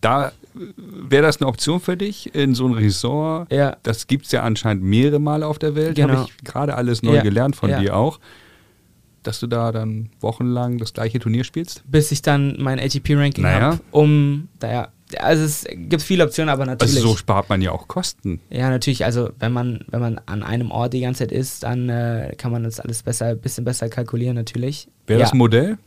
Da 0.00 0.32
wäre 0.76 1.22
das 1.22 1.40
eine 1.40 1.48
Option 1.48 1.80
für 1.80 1.96
dich 1.96 2.34
in 2.34 2.54
so 2.54 2.66
ein 2.66 2.74
Resort. 2.74 3.52
Ja. 3.52 3.76
Das 3.82 4.06
gibt 4.06 4.26
es 4.26 4.32
ja 4.32 4.42
anscheinend 4.42 4.82
mehrere 4.82 5.18
Male 5.18 5.46
auf 5.46 5.58
der 5.58 5.74
Welt. 5.74 5.96
Genau. 5.96 6.14
Habe 6.14 6.28
ich 6.30 6.44
gerade 6.44 6.74
alles 6.74 7.02
neu 7.02 7.16
Ja. 7.16 7.22
gelernt 7.22 7.56
von 7.56 7.70
Ja. 7.70 7.80
dir 7.80 7.96
auch. 7.96 8.18
Dass 9.22 9.40
du 9.40 9.46
da 9.48 9.72
dann 9.72 10.10
wochenlang 10.20 10.78
das 10.78 10.92
gleiche 10.92 11.18
Turnier 11.18 11.42
spielst? 11.44 11.82
bis 11.90 12.12
ich 12.12 12.22
dann 12.22 12.56
mein 12.60 12.78
ATP-Ranking 12.78 13.42
Naja. 13.42 13.60
habe, 13.60 13.80
um, 13.90 14.48
naja, 14.62 14.88
also 15.18 15.44
es 15.44 15.64
gibt 15.68 16.02
viele 16.02 16.24
Optionen, 16.24 16.48
aber 16.48 16.64
natürlich. 16.66 16.96
Also 16.96 17.08
so 17.08 17.16
spart 17.16 17.48
man 17.48 17.60
ja 17.60 17.72
auch 17.72 17.88
Kosten. 17.88 18.40
ja, 18.50 18.70
natürlich, 18.70 19.04
also 19.04 19.30
wenn 19.40 19.52
man, 19.52 19.84
wenn 19.88 20.00
man 20.00 20.20
an 20.26 20.42
einem 20.44 20.70
Ort 20.70 20.92
die 20.92 21.00
ganze 21.00 21.20
Zeit 21.24 21.32
ist, 21.32 21.62
dann 21.64 21.88
äh, 21.88 22.34
kann 22.38 22.52
man 22.52 22.62
das 22.64 22.78
alles 22.80 23.02
besser, 23.02 23.34
bisschen 23.34 23.64
besser 23.64 23.88
kalkulieren 23.88 24.36
natürlich. 24.36 24.88
Wäre 25.08 25.18
ja, 25.20 25.24
das 25.26 25.32
ein 25.32 25.38
Modell? 25.38 25.78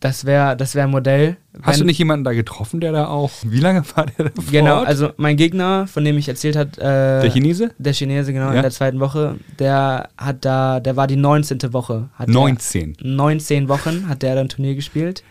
Das 0.00 0.24
wäre 0.24 0.56
das 0.56 0.74
wär 0.74 0.84
ein 0.84 0.90
Modell. 0.90 1.36
Hast 1.62 1.80
du 1.80 1.84
nicht 1.84 1.98
jemanden 1.98 2.24
da 2.24 2.32
getroffen, 2.32 2.80
der 2.80 2.92
da 2.92 3.06
auch. 3.08 3.30
Wie 3.44 3.60
lange 3.60 3.82
war 3.94 4.06
der 4.06 4.26
da 4.26 4.30
vor 4.34 4.44
Genau, 4.52 4.78
Ort? 4.80 4.86
also 4.88 5.10
mein 5.16 5.36
Gegner, 5.36 5.86
von 5.86 6.04
dem 6.04 6.18
ich 6.18 6.28
erzählt 6.28 6.54
hat, 6.56 6.76
äh, 6.78 7.22
Der 7.22 7.30
Chinese? 7.30 7.70
der 7.78 7.94
Chinese, 7.94 8.32
genau, 8.32 8.48
Ja. 8.50 8.56
in 8.56 8.62
der 8.62 8.70
zweiten 8.70 9.00
Woche, 9.00 9.36
der 9.58 10.08
hat 10.18 10.44
da, 10.44 10.80
der 10.80 10.96
war 10.96 11.06
die 11.06 11.16
19. 11.16 11.72
Woche. 11.72 12.08
Hat 12.14 12.28
19. 12.28 12.94
Der, 13.00 13.06
19 13.10 13.68
Wochen 13.68 14.08
hat 14.08 14.22
der 14.22 14.34
dann 14.34 14.48
Turnier 14.48 14.74
gespielt. 14.74 15.22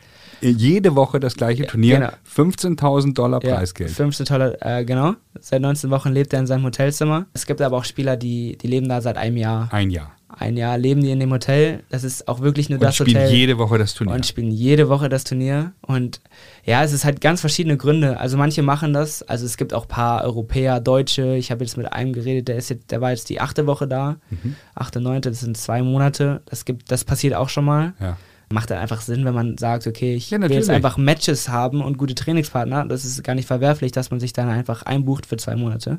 Jede 0.41 0.95
Woche 0.95 1.19
das 1.19 1.35
gleiche 1.35 1.65
Turnier. 1.65 1.95
genau. 1.97 2.09
15.000 2.27 3.13
Dollar 3.13 3.39
Preisgeld. 3.39 3.89
15 3.91 4.25
Dollar, 4.25 4.53
äh, 4.61 4.83
genau. 4.83 5.13
Seit 5.39 5.61
19 5.61 5.89
Wochen 5.89 6.09
lebt 6.11 6.33
er 6.33 6.39
in 6.39 6.47
seinem 6.47 6.63
Hotelzimmer. 6.65 7.25
Es 7.33 7.45
gibt 7.45 7.61
aber 7.61 7.77
auch 7.77 7.85
Spieler, 7.85 8.17
die, 8.17 8.57
die 8.57 8.67
leben 8.67 8.89
da 8.89 8.99
seit 9.01 9.17
einem 9.17 9.37
Jahr. 9.37 9.69
Ein 9.71 9.89
Jahr. 9.91 10.11
Ein 10.37 10.57
Jahr 10.57 10.77
leben 10.77 11.01
die 11.01 11.11
in 11.11 11.19
dem 11.19 11.31
Hotel. 11.31 11.83
Das 11.89 12.03
ist 12.03 12.27
auch 12.27 12.41
wirklich 12.41 12.69
nur 12.69 12.77
Und 12.79 12.83
das 12.83 12.95
spielen 12.95 13.15
Hotel. 13.17 13.31
jede 13.33 13.57
Woche 13.57 13.77
das 13.77 13.93
Turnier. 13.93 14.13
und 14.15 14.25
spielen 14.25 14.51
jede 14.51 14.89
Woche 14.89 15.07
das 15.09 15.23
Turnier. 15.23 15.71
Und 15.81 16.19
ja, 16.65 16.83
es 16.83 16.91
ist 16.91 17.05
halt 17.05 17.21
ganz 17.21 17.41
verschiedene 17.41 17.77
Gründe. 17.77 18.19
Also 18.19 18.37
manche 18.37 18.61
machen 18.61 18.93
das. 18.93 19.23
Also 19.23 19.45
es 19.45 19.55
gibt 19.57 19.73
auch 19.73 19.83
ein 19.83 19.87
paar 19.89 20.23
Europäer, 20.23 20.79
Deutsche. 20.79 21.35
Ich 21.35 21.51
habe 21.51 21.63
jetzt 21.63 21.77
mit 21.77 21.91
einem 21.91 22.11
geredet, 22.13 22.47
der 22.49 22.57
ist 22.57 22.69
jetzt, 22.69 22.91
der 22.91 23.01
war 23.01 23.11
jetzt 23.11 23.29
die 23.29 23.39
achte 23.39 23.65
Woche 23.65 23.87
da. 23.87 24.17
Mhm. 24.29 24.55
Achte, 24.75 24.99
neunte, 24.99 25.29
das 25.29 25.39
sind 25.39 25.55
zwei 25.57 25.81
Monate. 25.81 26.41
Das 26.45 26.65
gibt, 26.65 26.91
das 26.91 27.03
passiert 27.05 27.33
auch 27.33 27.49
schon 27.49 27.65
mal. 27.65 27.93
ja. 27.99 28.17
Macht 28.53 28.69
dann 28.69 28.77
einfach 28.77 29.01
Sinn, 29.01 29.25
wenn 29.25 29.33
man 29.33 29.57
sagt, 29.57 29.87
okay, 29.87 30.13
ich 30.13 30.29
Ja, 30.29 30.39
will 30.39 30.51
jetzt 30.51 30.69
einfach 30.69 30.97
Matches 30.97 31.49
haben 31.49 31.81
und 31.81 31.97
gute 31.97 32.13
Trainingspartner. 32.13 32.85
Das 32.85 33.03
ist 33.03 33.23
gar 33.23 33.33
nicht 33.33 33.47
verwerflich, 33.47 33.91
dass 33.91 34.11
man 34.11 34.19
sich 34.19 34.33
dann 34.33 34.49
einfach 34.49 34.83
einbucht 34.83 35.25
für 35.25 35.35
zwei 35.37 35.55
Monate. 35.55 35.97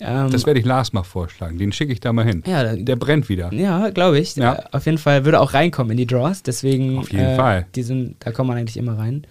Ähm, 0.00 0.30
Das 0.30 0.46
werde 0.46 0.58
ich 0.60 0.66
Lars 0.66 0.92
mal 0.92 1.02
vorschlagen. 1.04 1.58
Den 1.58 1.72
schicke 1.72 1.92
ich 1.92 2.00
da 2.00 2.12
mal 2.12 2.24
hin. 2.24 2.42
Ja, 2.46 2.74
Der 2.74 2.96
brennt 2.96 3.28
wieder. 3.28 3.52
ja, 3.52 3.90
glaube 3.90 4.18
ich. 4.18 4.34
Ja. 4.36 4.54
Äh, 4.54 4.62
Auf 4.72 4.86
jeden 4.86 4.98
Fall 4.98 5.24
würde 5.24 5.40
auch 5.40 5.54
reinkommen 5.54 5.92
in 5.92 5.96
die 5.98 6.06
Draws. 6.06 6.42
Deswegen, 6.42 6.98
Auf 6.98 7.12
jeden 7.12 7.24
äh, 7.24 7.36
Fall. 7.36 7.66
Die 7.74 7.82
sind, 7.82 8.16
da 8.20 8.32
kommt 8.32 8.48
man 8.48 8.56
eigentlich 8.58 8.76
immer 8.76 8.98
rein. 8.98 9.26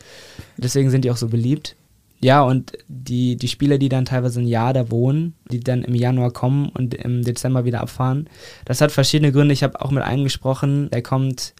Deswegen 0.58 0.90
sind 0.90 1.04
die 1.06 1.12
auch 1.12 1.18
so 1.18 1.28
beliebt. 1.28 1.76
Ja, 2.22 2.42
und 2.42 2.72
die, 2.88 3.36
die 3.36 3.50
Spieler, 3.50 3.78
die 3.78 3.90
dann 3.90 4.06
teilweise 4.06 4.40
ein 4.40 4.48
Jahr 4.48 4.72
da 4.72 4.90
wohnen, 4.90 5.34
die 5.52 5.60
dann 5.60 5.84
im 5.84 5.94
Januar 5.94 6.32
kommen 6.32 6.70
und 6.70 6.94
im 6.94 7.22
Dezember 7.22 7.66
wieder 7.66 7.82
abfahren, 7.82 8.30
das 8.64 8.80
hat 8.80 8.94
verschiedene 8.94 9.34
Gründe. 9.34 9.54
Ich 9.54 9.62
habe 9.62 9.82
auch 9.82 9.92
mit 9.92 10.04
einem 10.04 10.24
gesprochen, 10.24 10.90
der 10.90 11.02
kommt, 11.02 11.54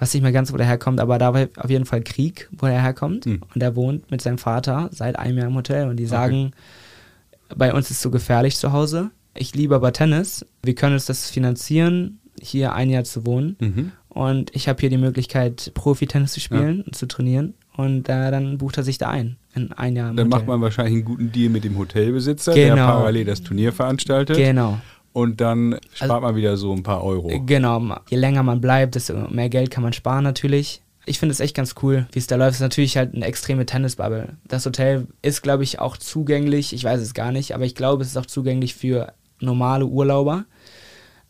weiß 0.00 0.14
nicht 0.14 0.22
mehr 0.22 0.32
ganz, 0.32 0.50
wo 0.54 0.56
der 0.56 0.64
herkommt, 0.66 1.00
aber 1.00 1.18
da 1.18 1.34
war 1.34 1.48
auf 1.58 1.68
jeden 1.68 1.84
Fall 1.84 2.00
Krieg, 2.00 2.48
wo 2.52 2.64
er 2.64 2.80
herkommt. 2.80 3.26
Hm. 3.26 3.42
Und 3.54 3.62
er 3.62 3.76
wohnt 3.76 4.10
mit 4.10 4.22
seinem 4.22 4.38
Vater 4.38 4.88
seit 4.90 5.18
einem 5.18 5.36
Jahr 5.36 5.48
im 5.48 5.54
Hotel. 5.54 5.86
Und 5.86 5.98
die 5.98 6.06
sagen, 6.06 6.52
bei 7.54 7.72
uns 7.74 7.90
ist 7.90 7.98
es 7.98 8.02
so 8.02 8.10
gefährlich 8.10 8.56
zu 8.56 8.72
Hause. 8.72 9.10
Ich 9.34 9.54
liebe 9.54 9.74
aber 9.74 9.92
Tennis. 9.92 10.46
Wir 10.62 10.74
können 10.74 10.94
uns 10.94 11.06
das 11.06 11.30
finanzieren, 11.30 12.18
hier 12.40 12.72
ein 12.74 12.90
Jahr 12.90 13.04
zu 13.04 13.26
wohnen. 13.26 13.56
Mhm. 13.60 13.92
Und 14.08 14.54
ich 14.56 14.66
habe 14.68 14.80
hier 14.80 14.88
die 14.88 14.96
Möglichkeit, 14.96 15.72
Profi-Tennis 15.74 16.32
zu 16.32 16.40
spielen 16.40 16.80
und 16.82 16.96
zu 16.96 17.06
trainieren. 17.06 17.52
Und 17.76 18.08
äh, 18.08 18.30
dann 18.30 18.56
bucht 18.56 18.78
er 18.78 18.82
sich 18.82 18.96
da 18.96 19.10
ein. 19.10 19.36
In 19.54 19.72
ein 19.72 19.94
Jahr. 19.94 20.08
im 20.10 20.16
Dann 20.16 20.26
Hotel. 20.26 20.38
macht 20.38 20.48
man 20.48 20.60
wahrscheinlich 20.62 20.94
einen 20.94 21.04
guten 21.04 21.32
Deal 21.32 21.50
mit 21.50 21.64
dem 21.64 21.76
Hotelbesitzer, 21.76 22.54
der 22.54 22.70
Genau. 22.70 22.86
parallel 22.86 23.26
das 23.26 23.42
Turnier 23.42 23.72
veranstaltet. 23.74 24.36
Genau. 24.36 24.78
Und 25.12 25.40
dann 25.42 25.78
spart 25.92 26.10
Also- 26.10 26.20
man 26.22 26.36
wieder 26.36 26.56
so 26.56 26.72
ein 26.72 26.82
paar 26.82 27.04
Euro. 27.04 27.30
Genau. 27.44 27.96
Je 28.08 28.16
länger 28.16 28.42
man 28.42 28.60
bleibt, 28.62 28.94
desto 28.94 29.14
mehr 29.30 29.48
Geld 29.50 29.70
kann 29.70 29.82
man 29.82 29.92
sparen 29.92 30.24
natürlich. 30.24 30.80
Ich 31.08 31.18
finde 31.20 31.32
es 31.32 31.40
echt 31.40 31.54
ganz 31.56 31.74
cool, 31.82 32.06
wie 32.12 32.18
es 32.18 32.26
da 32.26 32.36
läuft. 32.36 32.50
Es 32.50 32.56
ist 32.56 32.62
natürlich 32.62 32.96
halt 32.96 33.14
eine 33.14 33.24
extreme 33.24 33.64
Tennisbubble. 33.64 34.36
Das 34.46 34.66
Hotel 34.66 35.06
ist, 35.22 35.40
glaube 35.42 35.62
ich, 35.62 35.78
auch 35.78 35.96
zugänglich. 35.96 36.72
Ich 36.72 36.82
weiß 36.84 37.00
es 37.00 37.14
gar 37.14 37.30
nicht, 37.32 37.54
aber 37.54 37.64
ich 37.64 37.74
glaube, 37.76 38.02
es 38.02 38.08
ist 38.10 38.16
auch 38.16 38.26
zugänglich 38.26 38.74
für 38.74 39.12
normale 39.40 39.86
Urlauber. 39.86 40.44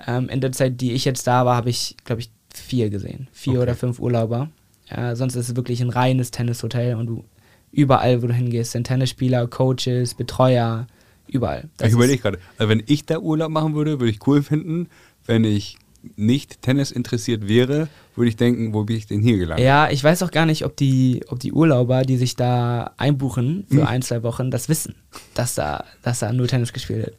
Ähm, 0.07 0.29
in 0.29 0.41
der 0.41 0.53
Zeit, 0.53 0.81
die 0.81 0.93
ich 0.93 1.05
jetzt 1.05 1.27
da 1.27 1.45
war, 1.45 1.57
habe 1.57 1.70
ich, 1.70 1.97
glaube 2.05 2.22
ich, 2.22 2.31
vier 2.55 2.89
gesehen. 2.91 3.29
Vier 3.33 3.55
Okay. 3.55 3.62
oder 3.62 3.74
fünf 3.74 3.99
Urlauber. 4.01 4.49
Äh, 4.89 5.14
sonst 5.14 5.35
ist 5.37 5.51
es 5.51 5.57
wirklich 5.57 5.81
ein 5.83 5.91
reines 5.91 6.31
Tennishotel 6.31 6.95
und 6.95 7.07
du 7.07 7.24
überall, 7.70 8.22
wo 8.22 8.27
du 8.29 8.33
hingehst, 8.35 8.72
sind 8.72 8.85
Tennisspieler, 8.87 9.47
Coaches, 9.47 10.14
Betreuer, 10.14 10.87
überall. 11.29 11.68
Das 11.77 11.89
ich 11.89 11.95
überlege 11.95 12.22
gerade, 12.22 12.39
also 12.57 12.70
wenn 12.70 12.83
ich 12.87 13.05
da 13.05 13.18
Urlaub 13.18 13.51
machen 13.51 13.74
würde, 13.74 14.01
würde 14.01 14.11
ich 14.11 14.27
cool 14.27 14.43
finden. 14.43 14.89
Wenn 15.27 15.45
ich 15.45 15.77
nicht 16.16 16.62
Tennis 16.62 16.90
interessiert 16.90 17.48
wäre, 17.48 17.88
würde 18.14 18.28
ich 18.28 18.36
denken, 18.36 18.72
wo 18.72 18.84
bin 18.84 18.96
ich 18.96 19.07
denn 19.07 19.20
hier 19.20 19.36
gelandet? 19.36 19.64
Ja, 19.64 19.90
ich 19.90 20.02
weiß 20.02 20.22
auch 20.22 20.30
gar 20.30 20.46
nicht, 20.46 20.64
ob 20.64 20.76
die, 20.76 21.22
ob 21.28 21.40
die 21.40 21.52
Urlauber, 21.52 22.02
die 22.02 22.16
sich 22.16 22.36
da 22.36 22.92
einbuchen 22.96 23.66
für 23.68 23.80
Hm. 23.82 23.86
ein, 23.86 24.02
zwei 24.02 24.22
Wochen, 24.22 24.50
das 24.50 24.68
wissen, 24.68 24.94
dass 25.34 25.54
da, 25.54 25.84
dass 26.02 26.20
da 26.20 26.32
nur 26.32 26.48
Tennis 26.48 26.72
gespielt 26.72 27.07
wird. 27.07 27.16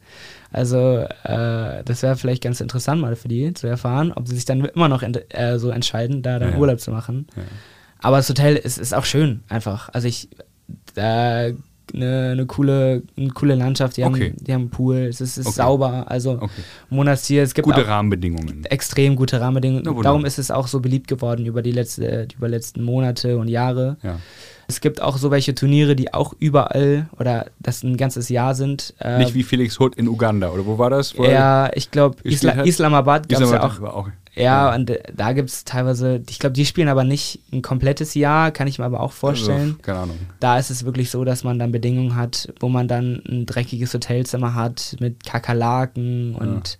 Also, 0.50 1.06
äh, 1.24 1.84
das 1.84 2.02
wäre 2.02 2.16
vielleicht 2.16 2.42
ganz 2.42 2.60
interessant 2.60 3.00
mal 3.00 3.16
für 3.16 3.28
die 3.28 3.52
zu 3.52 3.66
erfahren, 3.66 4.12
ob 4.12 4.26
sie 4.26 4.34
sich 4.34 4.46
dann 4.46 4.64
immer 4.64 4.88
noch 4.88 5.02
ent 5.02 5.22
äh, 5.28 5.58
so 5.58 5.70
entscheiden, 5.70 6.22
da 6.22 6.38
dann 6.38 6.52
ja. 6.52 6.58
Urlaub 6.58 6.80
zu 6.80 6.90
machen. 6.90 7.26
Ja. 7.36 7.42
Aber 8.00 8.16
das 8.16 8.28
Hotel 8.28 8.56
ist, 8.56 8.78
ist 8.78 8.94
auch 8.94 9.04
schön, 9.04 9.42
einfach. 9.48 9.90
Also 9.92 10.08
ich, 10.08 10.28
da 10.94 11.48
eine, 11.94 12.30
eine 12.32 12.46
coole, 12.46 13.02
eine 13.16 13.28
coole 13.30 13.54
Landschaft, 13.54 13.96
die, 13.96 14.04
Okay. 14.04 14.30
haben, 14.30 14.44
die 14.44 14.52
haben 14.54 14.60
einen 14.62 14.70
Pool, 14.70 14.96
es 15.08 15.20
ist, 15.20 15.38
ist 15.38 15.46
Okay. 15.46 15.56
sauber, 15.56 16.10
also 16.10 16.32
Okay. 16.40 16.62
Monastir, 16.90 17.42
es 17.42 17.54
gibt 17.54 17.64
Gute 17.66 17.86
Rahmenbedingungen. 17.86 18.64
extrem 18.64 19.16
gute 19.16 19.40
Rahmenbedingungen. 19.40 19.84
Wunderbar. 19.84 20.02
Darum 20.04 20.24
ist 20.24 20.38
es 20.38 20.50
auch 20.50 20.66
so 20.68 20.80
beliebt 20.80 21.08
geworden 21.08 21.46
über 21.46 21.62
die, 21.62 21.72
letzte, 21.72 22.26
die 22.26 22.36
über 22.36 22.48
letzten 22.48 22.82
Monate 22.82 23.36
und 23.38 23.48
Jahre. 23.48 23.96
Ja. 24.02 24.18
Es 24.70 24.82
gibt 24.82 25.00
auch 25.00 25.16
so 25.16 25.30
welche 25.30 25.54
Turniere, 25.54 25.96
die 25.96 26.12
auch 26.12 26.34
überall 26.38 27.08
oder 27.18 27.46
das 27.58 27.82
ein 27.82 27.96
ganzes 27.96 28.28
Jahr 28.28 28.54
sind. 28.54 28.92
Nicht 29.16 29.32
wie 29.32 29.42
Felix 29.42 29.80
Hood 29.80 29.94
in 29.96 30.06
Uganda, 30.08 30.50
oder 30.50 30.66
wo 30.66 30.76
war 30.76 30.90
das? 30.90 31.14
Ja, 31.14 31.70
ich 31.74 31.90
glaube, 31.90 32.16
Isla? 32.22 32.64
Islamabad 32.64 33.30
gab 33.30 33.40
es 33.40 33.50
ja 33.50 33.62
auch. 33.62 33.80
auch. 33.80 34.08
Ja, 34.42 34.74
und 34.74 34.90
äh, 34.90 35.02
da 35.14 35.32
gibt 35.32 35.50
es 35.50 35.64
teilweise, 35.64 36.22
ich 36.28 36.38
glaube, 36.38 36.54
die 36.54 36.66
spielen 36.66 36.88
aber 36.88 37.04
nicht 37.04 37.40
ein 37.52 37.62
komplettes 37.62 38.14
Jahr, 38.14 38.50
kann 38.50 38.66
ich 38.68 38.78
mir 38.78 38.84
aber 38.84 39.00
auch 39.00 39.12
vorstellen. 39.12 39.70
Also, 39.70 39.82
keine 39.82 39.98
Ahnung. 39.98 40.18
Da 40.40 40.58
ist 40.58 40.70
es 40.70 40.84
wirklich 40.84 41.10
so, 41.10 41.24
dass 41.24 41.44
man 41.44 41.58
dann 41.58 41.72
Bedingungen 41.72 42.16
hat, 42.16 42.52
wo 42.60 42.68
man 42.68 42.88
dann 42.88 43.22
ein 43.28 43.46
dreckiges 43.46 43.94
Hotelzimmer 43.94 44.54
hat 44.54 44.96
mit 45.00 45.24
Kakerlaken 45.24 46.34
und 46.34 46.78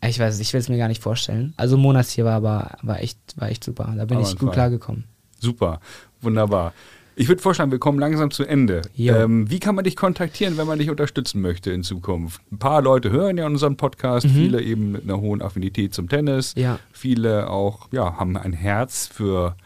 äh, 0.00 0.08
ich 0.08 0.18
weiß, 0.18 0.34
es, 0.34 0.40
ich 0.40 0.52
will 0.52 0.60
es 0.60 0.68
mir 0.68 0.78
gar 0.78 0.88
nicht 0.88 1.02
vorstellen. 1.02 1.54
Also 1.56 1.76
Monastir 1.76 2.24
war 2.24 2.34
aber 2.34 2.76
war 2.82 3.00
echt, 3.00 3.18
war 3.36 3.48
echt 3.48 3.64
super. 3.64 3.92
Da 3.96 4.04
bin 4.04 4.18
Aber 4.18 4.26
ich 4.26 4.38
gut 4.38 4.52
klargekommen. 4.52 5.04
Super, 5.40 5.80
wunderbar. 6.20 6.72
Ich 7.16 7.28
würde 7.28 7.40
vorschlagen, 7.40 7.70
wir 7.70 7.78
kommen 7.78 7.98
langsam 7.98 8.30
zu 8.30 8.44
Ende. 8.44 8.82
Ähm, 8.98 9.48
wie 9.50 9.60
kann 9.60 9.74
man 9.74 9.84
dich 9.84 9.94
kontaktieren, 9.96 10.56
wenn 10.56 10.66
man 10.66 10.78
dich 10.78 10.90
unterstützen 10.90 11.40
möchte 11.40 11.70
in 11.70 11.82
Zukunft? 11.84 12.40
Ein 12.50 12.58
paar 12.58 12.82
Leute 12.82 13.10
hören 13.10 13.38
ja 13.38 13.46
unseren 13.46 13.76
Podcast, 13.76 14.26
viele 14.26 14.60
eben 14.60 14.92
mit 14.92 15.04
einer 15.04 15.20
hohen 15.20 15.40
Affinität 15.42 15.94
zum 15.94 16.08
Tennis. 16.08 16.56
Mhm. 16.56 16.62
Ja. 16.62 16.78
Viele 16.92 17.48
auch 17.50 17.88
ja, 17.92 18.16
haben 18.18 18.36
ein 18.36 18.52
Herz 18.52 19.06
für 19.12 19.56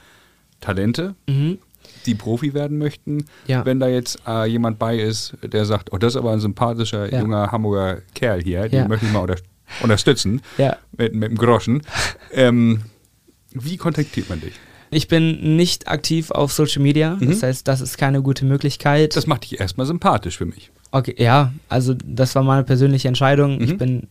Talente. 0.61 1.15
Mhm. 1.27 1.59
die 2.07 2.15
Profi 2.15 2.53
werden 2.55 2.79
möchten, 2.79 3.25
Ja. 3.47 3.65
wenn 3.65 3.81
da 3.81 3.89
jetzt 3.89 4.21
äh, 4.27 4.47
jemand 4.47 4.79
bei 4.79 4.99
ist, 4.99 5.37
der 5.43 5.65
sagt, 5.65 5.93
oh, 5.93 5.99
das 5.99 6.15
ist 6.15 6.17
aber 6.17 6.33
ein 6.33 6.41
sympathischer 6.41 7.13
junger 7.21 7.51
Hamburger 7.51 8.03
Kerl 8.15 8.43
hier, 8.43 8.69
den 8.69 8.89
möchte 8.89 9.07
ich 9.07 9.13
mal 9.13 9.21
unter 9.21 9.37
unterstützen 9.83 10.41
mit, 10.97 11.15
mit 11.15 11.31
dem 11.31 11.39
Groschen. 11.39 11.83
Ähm, 12.33 12.83
wie 13.53 13.77
kontaktiert 13.79 14.29
man 14.29 14.41
dich? 14.41 14.53
Ich 14.91 15.09
bin 15.09 15.57
nicht 15.57 15.89
aktiv 15.89 16.31
auf 16.31 16.53
Social 16.53 16.83
Media, 16.83 17.17
das 17.21 17.43
heißt, 17.43 17.67
das 17.69 17.81
ist 17.81 17.97
keine 17.99 18.23
gute 18.23 18.45
Möglichkeit. 18.45 19.17
Das 19.17 19.27
macht 19.27 19.43
dich 19.45 19.59
erstmal 19.61 19.87
sympathisch 19.87 20.37
für 20.39 20.47
mich. 20.47 20.71
Okay, 20.91 21.15
ja, 21.19 21.53
also 21.69 21.95
das 22.05 22.35
war 22.35 22.43
meine 22.43 22.65
persönliche 22.65 23.09
Entscheidung. 23.09 23.61
Ich 23.61 23.73
Mhm. 23.73 23.79
bin, 23.79 24.07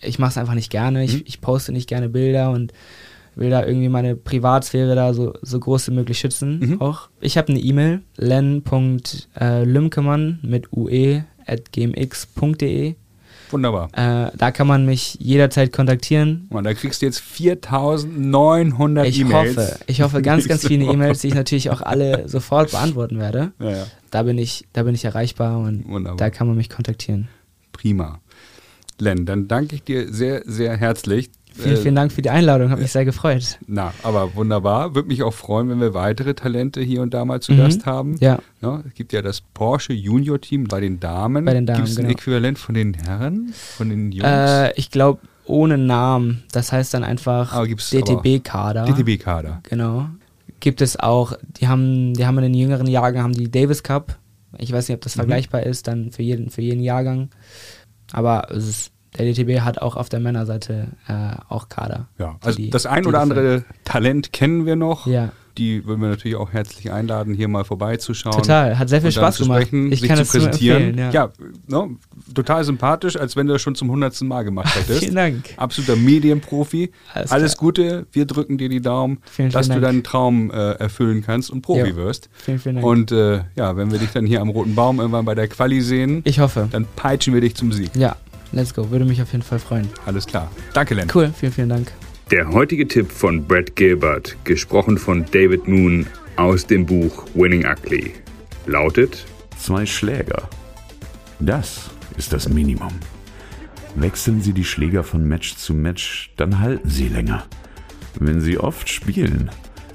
ich 0.00 0.18
mache 0.18 0.30
es 0.30 0.38
einfach 0.38 0.54
nicht 0.54 0.70
gerne. 0.70 1.04
Ich, 1.04 1.26
ich 1.26 1.40
poste 1.42 1.72
nicht 1.72 1.88
gerne 1.88 2.08
Bilder 2.08 2.50
und 2.50 2.72
will 3.34 3.50
da 3.50 3.64
irgendwie 3.66 3.88
meine 3.90 4.14
Privatsphäre 4.16 4.94
da 4.94 5.12
so, 5.14 5.32
so 5.42 5.58
groß 5.60 5.88
wie 5.88 5.92
möglich 5.94 6.18
schützen. 6.18 6.58
Mhm. 6.60 6.80
Auch 6.80 7.08
ich 7.20 7.36
habe 7.38 7.48
eine 7.48 7.60
E-Mail 7.60 8.00
len.lümkemann 8.16 10.38
mit 10.42 10.72
ue 10.72 11.24
at 11.46 11.72
gmx.de. 11.72 12.94
Wunderbar. 13.52 13.88
Äh, 13.92 14.30
da 14.36 14.50
kann 14.50 14.66
man 14.66 14.86
mich 14.86 15.16
jederzeit 15.20 15.72
kontaktieren. 15.72 16.46
Und 16.50 16.64
da 16.64 16.74
kriegst 16.74 17.02
du 17.02 17.06
jetzt 17.06 17.20
4900 17.20 19.06
Ich 19.06 19.20
E-Mails. 19.20 19.56
hoffe, 19.56 19.78
ich 19.86 20.02
hoffe 20.02 20.22
ganz, 20.22 20.48
ganz 20.48 20.66
viele 20.66 20.84
E-Mails, 20.92 21.20
die 21.20 21.28
ich 21.28 21.34
natürlich 21.34 21.70
auch 21.70 21.82
alle 21.82 22.28
sofort 22.28 22.70
beantworten 22.70 23.18
werde. 23.18 23.52
Ja, 23.60 23.70
ja. 23.70 23.86
Da 24.10 24.22
bin 24.24 24.38
ich, 24.38 24.66
da 24.72 24.82
bin 24.82 24.94
ich 24.94 25.04
erreichbar 25.04 25.58
und 25.58 25.88
Wunderbar. 25.88 26.16
da 26.16 26.30
kann 26.30 26.46
man 26.46 26.56
mich 26.56 26.68
kontaktieren. 26.70 27.28
Prima. 27.72 28.20
Len, 28.98 29.26
dann 29.26 29.48
danke 29.48 29.76
ich 29.76 29.84
dir 29.84 30.12
sehr, 30.12 30.42
sehr 30.44 30.76
herzlich. 30.76 31.30
Vielen, 31.54 31.74
Äh, 31.76 31.78
vielen 31.78 31.94
Dank 31.94 32.12
für 32.12 32.22
die 32.22 32.30
Einladung, 32.30 32.70
habe 32.70 32.82
mich 32.82 32.92
sehr 32.92 33.04
gefreut. 33.04 33.58
Na, 33.66 33.92
aber 34.02 34.34
wunderbar. 34.34 34.94
Würde 34.94 35.08
mich 35.08 35.22
auch 35.22 35.34
freuen, 35.34 35.68
wenn 35.68 35.80
wir 35.80 35.94
weitere 35.94 36.34
Talente 36.34 36.80
hier 36.80 37.02
und 37.02 37.12
da 37.14 37.24
mal 37.24 37.40
zu 37.40 37.52
Mhm. 37.52 37.56
Gast 37.58 37.86
haben. 37.86 38.16
Ja. 38.20 38.38
es 38.86 38.94
gibt 38.94 39.12
ja 39.12 39.22
das 39.22 39.40
Porsche 39.40 39.92
Junior 39.92 40.40
Team 40.40 40.64
bei 40.64 40.80
den 40.80 40.98
Damen. 41.00 41.44
Bei 41.44 41.54
den 41.54 41.66
Damen, 41.66 41.78
Gibt 41.78 41.88
es 41.88 41.96
ein 41.98 42.02
genau. 42.06 42.12
Äquivalent 42.18 42.58
von 42.58 42.74
den 42.74 42.94
Herren? 42.94 43.52
Von 43.76 43.88
den 43.90 44.12
Jungs? 44.12 44.24
Äh, 44.28 44.72
ich 44.76 44.90
glaube, 44.90 45.20
ohne 45.44 45.76
Namen. 45.78 46.44
Das 46.52 46.72
heißt 46.72 46.94
dann 46.94 47.04
einfach 47.04 47.64
gibt's 47.66 47.90
DTB-Kader. 47.90 48.84
DTB-Kader. 48.86 49.60
Genau. 49.64 50.06
Gibt 50.60 50.80
es 50.80 50.98
auch, 50.98 51.32
die 51.60 51.66
haben, 51.68 52.14
die 52.14 52.24
haben 52.24 52.38
in 52.38 52.44
den 52.44 52.54
jüngeren 52.54 52.86
Jahrgängen 52.86 53.24
haben 53.24 53.32
die 53.34 53.50
Davis 53.50 53.82
Cup. 53.82 54.16
Ich 54.58 54.70
weiß 54.72 54.88
nicht, 54.88 54.94
ob 54.96 55.00
Mhm. 55.00 55.04
das 55.04 55.14
vergleichbar 55.14 55.62
ist, 55.64 55.88
dann 55.88 56.12
für 56.12 56.22
jeden, 56.22 56.50
für 56.50 56.62
jeden 56.62 56.82
Jahrgang. 56.82 57.30
Aber 58.12 58.48
es 58.50 58.68
ist, 58.68 58.92
der 59.18 59.32
DTB 59.32 59.60
hat 59.60 59.78
auch 59.80 59.96
auf 59.96 60.08
der 60.08 60.20
Männerseite 60.20 60.88
äh, 61.08 61.12
auch 61.48 61.68
Kader. 61.68 62.06
Ja, 62.18 62.36
also 62.42 62.56
die- 62.56 62.70
das 62.70 62.86
ein 62.86 63.06
oder 63.06 63.20
andere 63.20 63.64
Talent 63.84 64.32
kennen 64.32 64.66
wir 64.66 64.76
noch. 64.76 65.06
Ja. 65.06 65.30
Die 65.58 65.84
würden 65.84 66.00
wir 66.00 66.08
natürlich 66.08 66.36
auch 66.38 66.50
herzlich 66.54 66.90
einladen, 66.90 67.34
hier 67.34 67.46
mal 67.46 67.62
vorbeizuschauen. 67.64 68.34
Total, 68.38 68.78
hat 68.78 68.88
sehr 68.88 69.02
viel 69.02 69.12
Spaß 69.12 69.36
zu 69.36 69.42
gemacht. 69.42 69.64
Sprechen, 69.66 69.92
Ich 69.92 70.00
sich 70.00 70.08
kann 70.08 70.16
zu 70.16 70.22
es 70.22 70.32
nur 70.32 70.44
präsentieren. 70.44 70.82
empfehlen, 70.98 71.12
ja. 71.12 71.28
ne, 71.66 71.90
total 72.34 72.64
sympathisch, 72.64 73.16
als 73.18 73.36
wenn 73.36 73.46
du 73.48 73.52
das 73.52 73.60
schon 73.60 73.74
zum 73.74 73.90
hundertsten 73.90 74.28
Mal 74.28 74.44
gemacht 74.44 74.74
hättest. 74.76 75.00
Vielen 75.00 75.14
Dank. 75.14 75.44
Absoluter 75.58 75.96
Medienprofi. 75.96 76.90
Alles 77.12 77.32
Alles. 77.32 77.56
Gute, 77.58 78.06
wir 78.12 78.24
drücken 78.24 78.56
dir 78.56 78.70
die 78.70 78.80
Daumen, 78.80 79.18
Vielen, 79.30 79.50
dass 79.50 79.66
vielen 79.66 79.80
du 79.80 79.86
deinen 79.86 80.02
Traum 80.02 80.50
äh, 80.50 80.54
erfüllen 80.72 81.22
kannst 81.22 81.50
und 81.50 81.60
Profi 81.60 81.90
Jo. 81.90 81.96
wirst. 81.96 82.30
Vielen, 82.32 82.58
vielen 82.58 82.76
Dank. 82.76 82.86
Und 82.86 83.12
äh, 83.12 83.40
ja, 83.54 83.76
wenn 83.76 83.90
wir 83.92 83.98
dich 83.98 84.10
dann 84.10 84.24
hier 84.24 84.40
am 84.40 84.48
Roten 84.48 84.74
Baum 84.74 85.00
irgendwann 85.00 85.26
bei 85.26 85.34
der 85.34 85.48
Quali 85.48 85.82
sehen, 85.82 86.22
ich 86.24 86.40
hoffe. 86.40 86.68
dann 86.70 86.86
peitschen 86.96 87.34
wir 87.34 87.42
dich 87.42 87.56
zum 87.56 87.72
Sieg. 87.72 87.90
Ja, 87.94 88.16
let's 88.52 88.72
go. 88.72 88.90
Würde 88.90 89.04
mich 89.04 89.20
auf 89.20 89.32
jeden 89.32 89.44
Fall 89.44 89.58
freuen. 89.58 89.88
Alles 90.06 90.26
klar. 90.26 90.50
Danke, 90.74 90.94
Len. 90.94 91.08
Cool, 91.12 91.32
vielen, 91.36 91.52
vielen 91.52 91.68
Dank. 91.68 91.92
Der 92.30 92.48
heutige 92.48 92.86
Tipp 92.86 93.10
von 93.10 93.44
Brad 93.46 93.76
Gilbert, 93.76 94.36
gesprochen 94.44 94.96
von 94.96 95.24
David 95.30 95.68
Moon 95.68 96.06
aus 96.36 96.66
dem 96.66 96.86
Buch 96.86 97.26
Winning 97.34 97.66
Ugly, 97.66 98.14
lautet: 98.66 99.26
Zwei 99.58 99.84
Schläger. 99.84 100.48
Das 101.40 101.90
ist 102.16 102.32
das 102.32 102.48
Minimum. 102.48 102.92
Wechseln 103.94 104.40
Sie 104.40 104.52
die 104.52 104.64
Schläger 104.64 105.04
von 105.04 105.26
Match 105.26 105.56
zu 105.56 105.74
Match, 105.74 106.32
dann 106.36 106.60
halten 106.60 106.88
sie 106.88 107.08
länger. 107.08 107.44
Wenn 108.18 108.40
Sie 108.40 108.58
oft 108.58 108.88
spielen, 108.88 109.50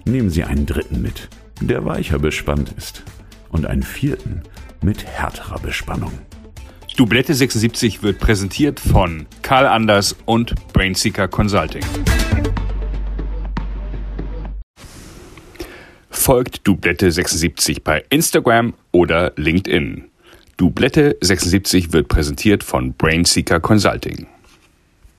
nehmen 0.05 0.29
Sie 0.29 0.43
einen 0.43 0.65
dritten 0.65 1.01
mit, 1.01 1.29
der 1.61 1.85
weicher 1.85 2.19
bespannt 2.19 2.73
ist. 2.77 3.03
Und 3.49 3.65
einen 3.65 3.83
vierten 3.83 4.41
mit 4.81 5.05
härterer 5.05 5.59
Bespannung. 5.59 6.11
Dublette 6.97 7.35
76 7.35 8.01
wird 8.01 8.17
präsentiert 8.17 8.79
von 8.79 9.27
Karl 9.43 9.67
Anders 9.67 10.15
und 10.25 10.55
Brainseeker 10.73 11.27
Consulting. 11.27 11.83
Folgt 16.09 16.67
Dublette 16.67 17.11
76 17.11 17.83
bei 17.83 18.03
Instagram 18.09 18.73
oder 18.91 19.31
LinkedIn. 19.35 20.05
Dublette 20.57 21.15
76 21.21 21.93
wird 21.93 22.07
präsentiert 22.07 22.63
von 22.63 22.93
Brainseeker 22.93 23.59
Consulting. 23.59 24.25